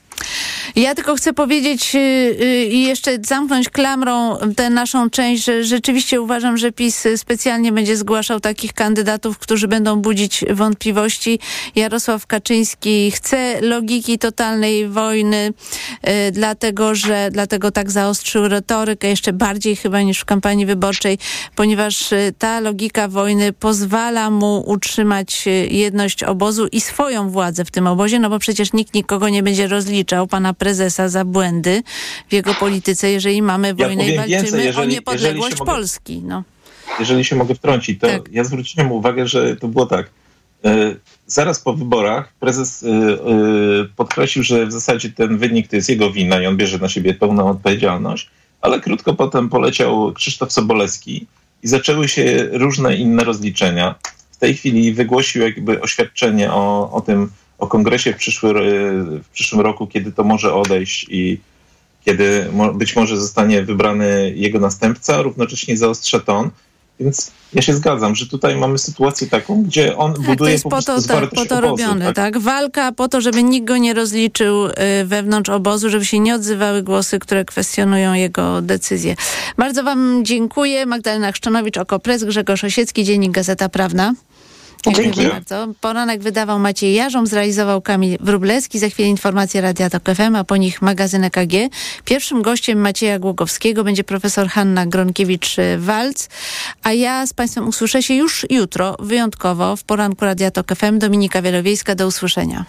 Ja 0.75 0.95
tylko 0.95 1.15
chcę 1.15 1.33
powiedzieć 1.33 1.95
y, 1.95 1.97
y, 1.97 2.65
i 2.65 2.81
jeszcze 2.81 3.17
zamknąć 3.25 3.69
klamrą 3.69 4.37
tę 4.55 4.69
naszą 4.69 5.09
część, 5.09 5.43
że 5.43 5.63
rzeczywiście 5.63 6.21
uważam, 6.21 6.57
że 6.57 6.71
PiS 6.71 7.07
specjalnie 7.15 7.71
będzie 7.71 7.97
zgłaszał 7.97 8.39
takich 8.39 8.73
kandydatów, 8.73 9.37
którzy 9.37 9.67
będą 9.67 9.95
budzić 10.01 10.45
wątpliwości. 10.49 11.39
Jarosław 11.75 12.27
Kaczyński 12.27 13.11
chce 13.11 13.61
logiki 13.61 14.19
totalnej 14.19 14.87
wojny, 14.87 15.53
y, 16.27 16.31
dlatego 16.31 16.95
że 16.95 17.29
dlatego 17.31 17.71
tak 17.71 17.91
zaostrzył 17.91 18.47
retorykę 18.47 19.07
jeszcze 19.07 19.33
bardziej 19.33 19.75
chyba 19.75 20.01
niż 20.01 20.19
w 20.19 20.25
kampanii 20.25 20.65
wyborczej, 20.65 21.17
ponieważ 21.55 22.09
ta 22.37 22.59
logika 22.59 23.07
wojny 23.07 23.53
pozwala 23.53 24.29
mu 24.29 24.63
utrzymać 24.67 25.45
jedność 25.69 26.23
obozu 26.23 26.67
i 26.71 26.81
swoją 26.81 27.29
władzę 27.29 27.65
w 27.65 27.71
tym 27.71 27.87
obozie, 27.87 28.19
no 28.19 28.29
bo 28.29 28.39
przecież 28.39 28.73
nikt 28.73 28.93
nikogo 28.93 29.29
nie 29.29 29.43
będzie 29.43 29.67
rozliczał 29.67 30.27
pana 30.27 30.53
prezesa 30.59 31.09
za 31.09 31.25
błędy 31.25 31.83
w 32.29 32.33
jego 32.33 32.53
polityce, 32.53 33.11
jeżeli 33.11 33.41
mamy 33.41 33.73
wojnę 33.73 34.07
ja 34.07 34.13
i 34.13 34.17
walczymy 34.17 34.41
więcej, 34.41 34.65
jeżeli, 34.65 34.87
o 34.87 34.91
niepodległość 34.91 35.59
mogę, 35.59 35.71
Polski. 35.71 36.21
No. 36.25 36.43
Jeżeli 36.99 37.25
się 37.25 37.35
mogę 37.35 37.55
wtrącić, 37.55 37.99
to 37.99 38.07
tak. 38.07 38.21
ja 38.31 38.43
zwróciłem 38.43 38.91
uwagę, 38.91 39.27
że 39.27 39.55
to 39.55 39.67
było 39.67 39.85
tak. 39.85 40.09
E, 40.65 40.95
zaraz 41.27 41.59
po 41.59 41.73
wyborach 41.73 42.33
prezes 42.39 42.83
e, 42.83 42.87
e, 42.87 43.19
podkreślił, 43.95 44.43
że 44.43 44.65
w 44.65 44.71
zasadzie 44.71 45.09
ten 45.09 45.37
wynik 45.37 45.67
to 45.67 45.75
jest 45.75 45.89
jego 45.89 46.11
wina 46.11 46.41
i 46.41 46.45
on 46.45 46.57
bierze 46.57 46.77
na 46.77 46.89
siebie 46.89 47.13
pełną 47.13 47.49
odpowiedzialność, 47.49 48.29
ale 48.61 48.79
krótko 48.79 49.13
potem 49.13 49.49
poleciał 49.49 50.13
Krzysztof 50.13 50.51
Sobolewski 50.51 51.27
i 51.63 51.67
zaczęły 51.67 52.07
się 52.07 52.47
różne 52.51 52.95
inne 52.95 53.23
rozliczenia. 53.23 53.95
W 54.31 54.37
tej 54.37 54.55
chwili 54.55 54.93
wygłosił 54.93 55.41
jakby 55.41 55.81
oświadczenie 55.81 56.51
o, 56.51 56.91
o 56.91 57.01
tym, 57.01 57.31
o 57.59 57.67
kongresie 57.67 58.13
w, 58.13 58.17
przyszły, 58.17 58.53
w 59.23 59.29
przyszłym 59.33 59.61
roku, 59.61 59.87
kiedy 59.87 60.11
to 60.11 60.23
może 60.23 60.53
odejść 60.53 61.05
i 61.09 61.39
kiedy 62.05 62.47
być 62.73 62.95
może 62.95 63.17
zostanie 63.17 63.63
wybrany 63.63 64.33
jego 64.35 64.59
następca, 64.59 65.21
równocześnie 65.21 65.77
zaostrza 65.77 66.19
ton. 66.19 66.49
Więc 66.99 67.31
ja 67.53 67.61
się 67.61 67.73
zgadzam, 67.73 68.15
że 68.15 68.27
tutaj 68.27 68.55
mamy 68.55 68.77
sytuację 68.77 69.27
taką, 69.27 69.63
gdzie 69.63 69.97
on 69.97 70.13
tak, 70.13 70.21
buduje 70.21 70.37
to 70.37 70.49
jest 70.49 70.63
po, 70.63 70.81
to, 70.81 71.01
tak, 71.01 71.29
po 71.29 71.45
to 71.45 71.57
obozu, 71.57 71.61
robione, 71.61 72.05
tak? 72.05 72.15
tak? 72.15 72.37
Walka 72.37 72.91
po 72.91 73.07
to, 73.07 73.21
żeby 73.21 73.43
nikt 73.43 73.67
go 73.67 73.77
nie 73.77 73.93
rozliczył 73.93 74.65
y, 74.65 74.71
wewnątrz 75.05 75.49
obozu, 75.49 75.89
żeby 75.89 76.05
się 76.05 76.19
nie 76.19 76.35
odzywały 76.35 76.83
głosy, 76.83 77.19
które 77.19 77.45
kwestionują 77.45 78.13
jego 78.13 78.61
decyzje. 78.61 79.15
Bardzo 79.57 79.83
wam 79.83 80.25
dziękuję. 80.25 80.85
Magdalena 80.85 81.31
Chrzczonowicz, 81.31 81.77
Okopres, 81.77 82.23
Grzegorz 82.23 82.63
Osiecki, 82.63 83.03
Dziennik 83.03 83.31
Gazeta 83.31 83.69
Prawna. 83.69 84.13
Dziękuję 84.87 85.29
bardzo. 85.29 85.67
Poranek 85.81 86.21
wydawał 86.21 86.59
Maciej 86.59 86.93
Jarzą, 86.93 87.25
zrealizował 87.25 87.81
Kamil 87.81 88.17
Wróblewski. 88.19 88.79
Za 88.79 88.89
chwilę 88.89 89.09
informacje 89.09 89.61
Radia 89.61 89.89
Tok 89.89 90.03
FM, 90.15 90.35
a 90.35 90.43
po 90.43 90.57
nich 90.57 90.81
magazyn 90.81 91.23
EKG. 91.23 91.53
Pierwszym 92.05 92.41
gościem 92.41 92.79
Macieja 92.79 93.19
Głogowskiego 93.19 93.83
będzie 93.83 94.03
profesor 94.03 94.47
Hanna 94.47 94.85
Gronkiewicz-Walc, 94.85 96.29
a 96.83 96.93
ja 96.93 97.27
z 97.27 97.33
Państwem 97.33 97.67
usłyszę 97.67 98.03
się 98.03 98.13
już 98.13 98.45
jutro, 98.49 98.95
wyjątkowo 98.99 99.75
w 99.75 99.83
poranku 99.83 100.25
Radia 100.25 100.51
Tok 100.51 100.75
FM. 100.75 100.99
Dominika 100.99 101.41
Wielowiejska, 101.41 101.95
do 101.95 102.07
usłyszenia. 102.07 102.65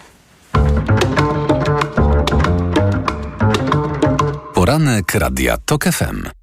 Poranek 4.53 5.15
Radia 5.15 5.57
Tok 5.65 5.83
FM. 5.83 6.40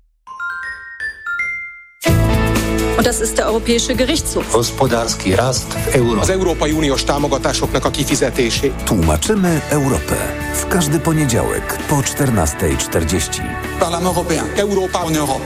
Und 2.98 3.06
das 3.06 3.20
ist 3.20 3.38
der 3.38 3.46
Europäische 3.46 3.94
Gerichtshof. 3.94 4.52
Gospodarski 4.52 5.36
rast 5.36 5.72
w 5.72 5.94
euro. 5.94 6.20
Az 6.20 6.30
Európai 6.30 6.72
Uniós 6.72 7.04
támogatásoknak 7.04 7.84
a 7.84 7.90
kifizetését. 7.90 8.72
Tłumaczymy 8.84 9.60
Europę. 9.70 10.16
W 10.54 10.66
każdy 10.66 10.98
poniedziałek 11.00 11.78
po 11.88 11.94
14.40. 11.94 13.42
Parlament 13.78 14.16
européen. 14.16 14.44
Europa 14.56 15.04
en 15.08 15.16
Europe. 15.16 15.44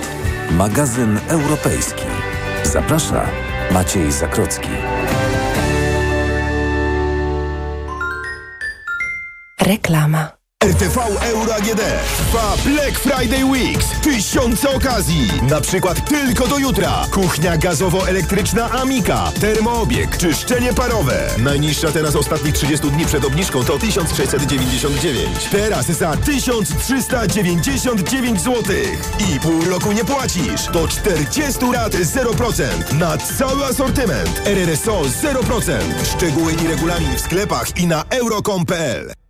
Magazyn 0.51 1.21
europejski. 1.29 2.07
Zaprasza 2.65 3.27
Maciej 3.71 4.13
Zakrocki. 4.13 4.69
Reklama. 9.61 10.42
RTV 10.63 10.99
Euro 11.23 11.55
AGD 11.55 11.81
trwa 12.17 12.55
Black 12.65 12.99
Friday 12.99 13.45
Weeks. 13.45 13.87
Tysiące 14.03 14.71
okazji. 14.71 15.31
Na 15.49 15.61
przykład 15.61 16.09
tylko 16.09 16.49
do 16.49 16.59
jutra. 16.59 17.07
Kuchnia 17.11 17.57
gazowo-elektryczna 17.57 18.71
Amika, 18.71 19.33
termoobieg, 19.41 20.17
czyszczenie 20.17 20.75
parowe. 20.75 21.31
Najniższa 21.39 21.93
teraz 21.93 22.17
ostatnich 22.17 22.55
30 22.55 22.91
dni 22.91 23.07
przed 23.07 23.25
obniżką 23.25 23.65
to 23.65 23.79
1699. 23.79 25.49
Teraz 25.51 25.87
za 25.87 26.17
1399 26.17 28.41
zł. 28.41 28.63
I 29.19 29.41
pół 29.41 29.65
roku 29.65 29.93
nie 29.93 30.05
płacisz. 30.05 30.67
Do 30.73 30.89
40 30.89 31.73
rat 31.73 31.93
0%. 31.93 32.93
Na 32.93 33.19
cały 33.19 33.65
asortyment. 33.65 34.43
RRSO 34.45 35.03
0%. 35.03 35.79
Szczegóły 36.17 36.53
i 36.53 36.69
regulamin 36.69 37.17
w 37.17 37.21
sklepach 37.21 37.77
i 37.77 37.87
na 37.87 38.05
euro.com.pl 38.11 39.22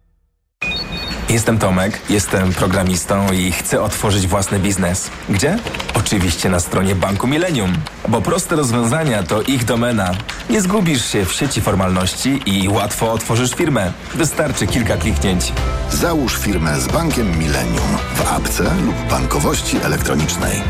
Jestem 1.33 1.59
Tomek, 1.59 2.01
jestem 2.11 2.53
programistą 2.53 3.33
i 3.33 3.53
chcę 3.53 3.83
otworzyć 3.83 4.27
własny 4.27 4.59
biznes. 4.59 5.11
Gdzie? 5.29 5.59
Oczywiście 5.95 6.49
na 6.49 6.61
stronie 6.61 6.95
Banku 6.95 7.27
Millennium, 7.27 7.73
bo 8.09 8.21
proste 8.21 8.57
rozwiązania 8.57 9.23
to 9.23 9.43
ich 9.43 9.65
domena. 9.65 10.11
Nie 10.51 10.61
zgubisz 10.61 11.05
się 11.05 11.25
w 11.25 11.33
sieci 11.33 11.61
formalności 11.61 12.41
i 12.47 12.69
łatwo 12.69 13.13
otworzysz 13.13 13.55
firmę. 13.55 13.93
Wystarczy 14.15 14.67
kilka 14.67 14.97
kliknięć. 14.97 15.53
Załóż 15.91 16.37
firmę 16.37 16.81
z 16.81 16.89
Bankiem 16.89 17.39
Millennium 17.39 17.99
w 18.15 18.33
apce 18.33 18.63
lub 18.63 19.11
bankowości 19.11 19.77
elektronicznej. 19.83 20.63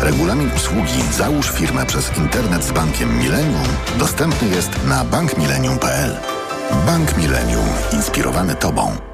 Regulamin 0.00 0.50
usługi 0.56 1.02
Załóż 1.12 1.50
firmę 1.50 1.86
przez 1.86 2.18
internet 2.18 2.64
z 2.64 2.72
Bankiem 2.72 3.18
Millennium 3.18 3.68
dostępny 3.98 4.48
jest 4.48 4.70
na 4.86 5.04
bankmillennium.pl. 5.04 6.16
Bank 6.86 7.16
Millennium. 7.16 7.66
Inspirowany 7.92 8.54
Tobą. 8.54 9.13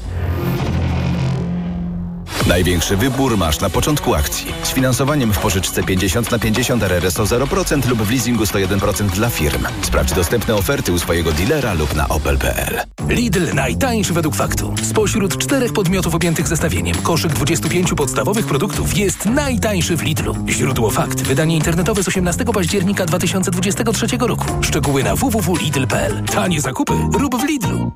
Największy 2.51 2.97
wybór 2.97 3.37
masz 3.37 3.59
na 3.59 3.69
początku 3.69 4.15
akcji. 4.15 4.53
Z 4.63 4.69
finansowaniem 4.71 5.33
w 5.33 5.39
pożyczce 5.39 5.83
50 5.83 6.31
na 6.31 6.39
50 6.39 6.83
RRSO 6.83 7.23
0% 7.23 7.89
lub 7.89 8.01
w 8.01 8.11
leasingu 8.11 8.43
101% 8.43 9.09
dla 9.09 9.29
firm. 9.29 9.65
Sprawdź 9.81 10.13
dostępne 10.13 10.55
oferty 10.55 10.93
u 10.93 10.99
swojego 10.99 11.31
dealera 11.31 11.73
lub 11.73 11.95
na 11.95 12.09
opel.pl. 12.09 12.79
Lidl 13.07 13.55
najtańszy 13.55 14.13
według 14.13 14.35
faktu. 14.35 14.73
Spośród 14.83 15.37
czterech 15.37 15.73
podmiotów 15.73 16.15
objętych 16.15 16.47
zestawieniem 16.47 16.95
koszyk 16.95 17.33
25 17.33 17.93
podstawowych 17.93 18.45
produktów 18.45 18.97
jest 18.97 19.25
najtańszy 19.25 19.97
w 19.97 20.01
Lidlu. 20.01 20.35
Źródło 20.49 20.89
fakt. 20.89 21.21
Wydanie 21.21 21.55
internetowe 21.55 22.03
z 22.03 22.07
18 22.07 22.45
października 22.45 23.05
2023 23.05 24.07
roku. 24.19 24.45
Szczegóły 24.61 25.03
na 25.03 25.15
www.lidl.pl. 25.15 26.23
Tanie 26.23 26.61
zakupy 26.61 26.93
rób 27.13 27.35
w 27.35 27.43
Lidlu. 27.43 27.91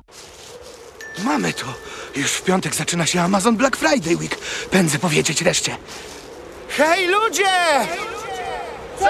Mamy 1.24 1.52
to. 1.52 1.85
Już 2.16 2.32
w 2.32 2.42
piątek 2.42 2.74
zaczyna 2.74 3.06
się 3.06 3.20
Amazon 3.20 3.56
Black 3.56 3.76
Friday 3.76 4.16
Week. 4.16 4.38
Pędzę 4.70 4.98
powiedzieć 4.98 5.42
reszcie. 5.42 5.76
Hej 6.68 7.08
ludzie! 7.08 7.50
Co? 9.00 9.06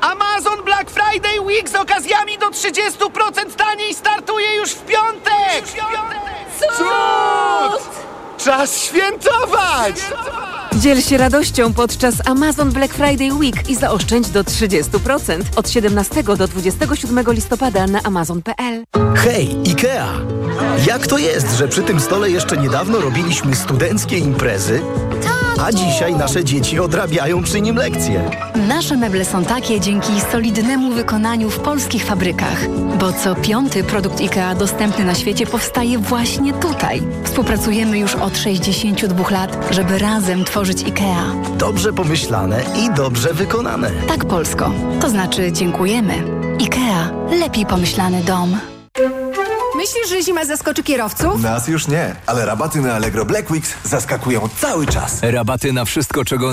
Amazon 0.00 0.64
Black 0.64 0.90
Friday 0.90 1.40
Week 1.40 1.68
z 1.68 1.74
okazjami 1.74 2.38
do 2.38 2.50
30% 2.50 3.54
taniej 3.56 3.94
startuje 3.94 4.54
już 4.54 4.70
w 4.70 4.84
piątek! 4.84 5.64
Cud! 6.76 7.82
Czas 8.44 8.84
świętować! 8.84 9.96
Dziel 10.80 11.02
się 11.02 11.16
radością 11.16 11.72
podczas 11.72 12.14
Amazon 12.24 12.72
Black 12.72 12.94
Friday 12.94 13.32
Week 13.32 13.70
i 13.70 13.76
zaoszczędź 13.76 14.28
do 14.28 14.42
30% 14.44 15.42
od 15.56 15.70
17 15.70 16.22
do 16.22 16.48
27 16.48 17.24
listopada 17.28 17.86
na 17.86 18.02
amazon.pl. 18.02 18.84
Hej, 19.16 19.56
IKEA! 19.66 20.06
Jak 20.86 21.06
to 21.06 21.18
jest, 21.18 21.56
że 21.56 21.68
przy 21.68 21.82
tym 21.82 22.00
stole 22.00 22.30
jeszcze 22.30 22.56
niedawno 22.56 23.00
robiliśmy 23.00 23.56
studenckie 23.56 24.18
imprezy, 24.18 24.80
a 25.60 25.72
dzisiaj 25.72 26.14
nasze 26.14 26.44
dzieci 26.44 26.80
odrabiają 26.80 27.42
przy 27.42 27.60
nim 27.60 27.76
lekcje? 27.76 28.30
Nasze 28.68 28.96
meble 28.96 29.24
są 29.24 29.44
takie 29.44 29.80
dzięki 29.80 30.20
solidnemu 30.32 30.92
wykonaniu 30.92 31.50
w 31.50 31.58
polskich 31.58 32.04
fabrykach, 32.04 32.68
bo 32.98 33.12
co 33.12 33.34
piąty 33.34 33.84
produkt 33.84 34.20
IKEA 34.20 34.56
dostępny 34.58 35.04
na 35.04 35.14
świecie 35.14 35.46
powstaje 35.46 35.98
właśnie 35.98 36.52
tutaj. 36.52 37.02
Współpracujemy 37.24 37.98
już 37.98 38.14
od 38.14 38.38
62 38.38 39.30
lat, 39.30 39.58
żeby 39.70 39.98
razem 39.98 40.44
tworzyć 40.44 40.65
IKEA. 40.74 41.32
Dobrze 41.58 41.92
pomyślane 41.92 42.64
i 42.76 42.94
dobrze 42.94 43.34
wykonane. 43.34 43.90
Tak, 44.08 44.24
Polsko. 44.24 44.70
To 45.00 45.10
znaczy 45.10 45.52
dziękujemy. 45.52 46.14
IKEA. 46.60 47.10
Lepiej 47.40 47.66
pomyślany 47.66 48.22
dom. 48.22 48.58
Myślisz, 49.76 50.08
że 50.08 50.22
zima 50.22 50.44
zaskoczy 50.44 50.82
kierowców? 50.82 51.42
Nas 51.42 51.68
już 51.68 51.88
nie, 51.88 52.14
ale 52.26 52.46
rabaty 52.46 52.80
na 52.80 52.94
Allegro 52.94 53.24
Black 53.24 53.50
Weeks 53.50 53.74
zaskakują 53.84 54.48
cały 54.60 54.86
czas. 54.86 55.18
Rabaty 55.22 55.72
na 55.72 55.84
wszystko, 55.84 56.24
czego 56.24 56.44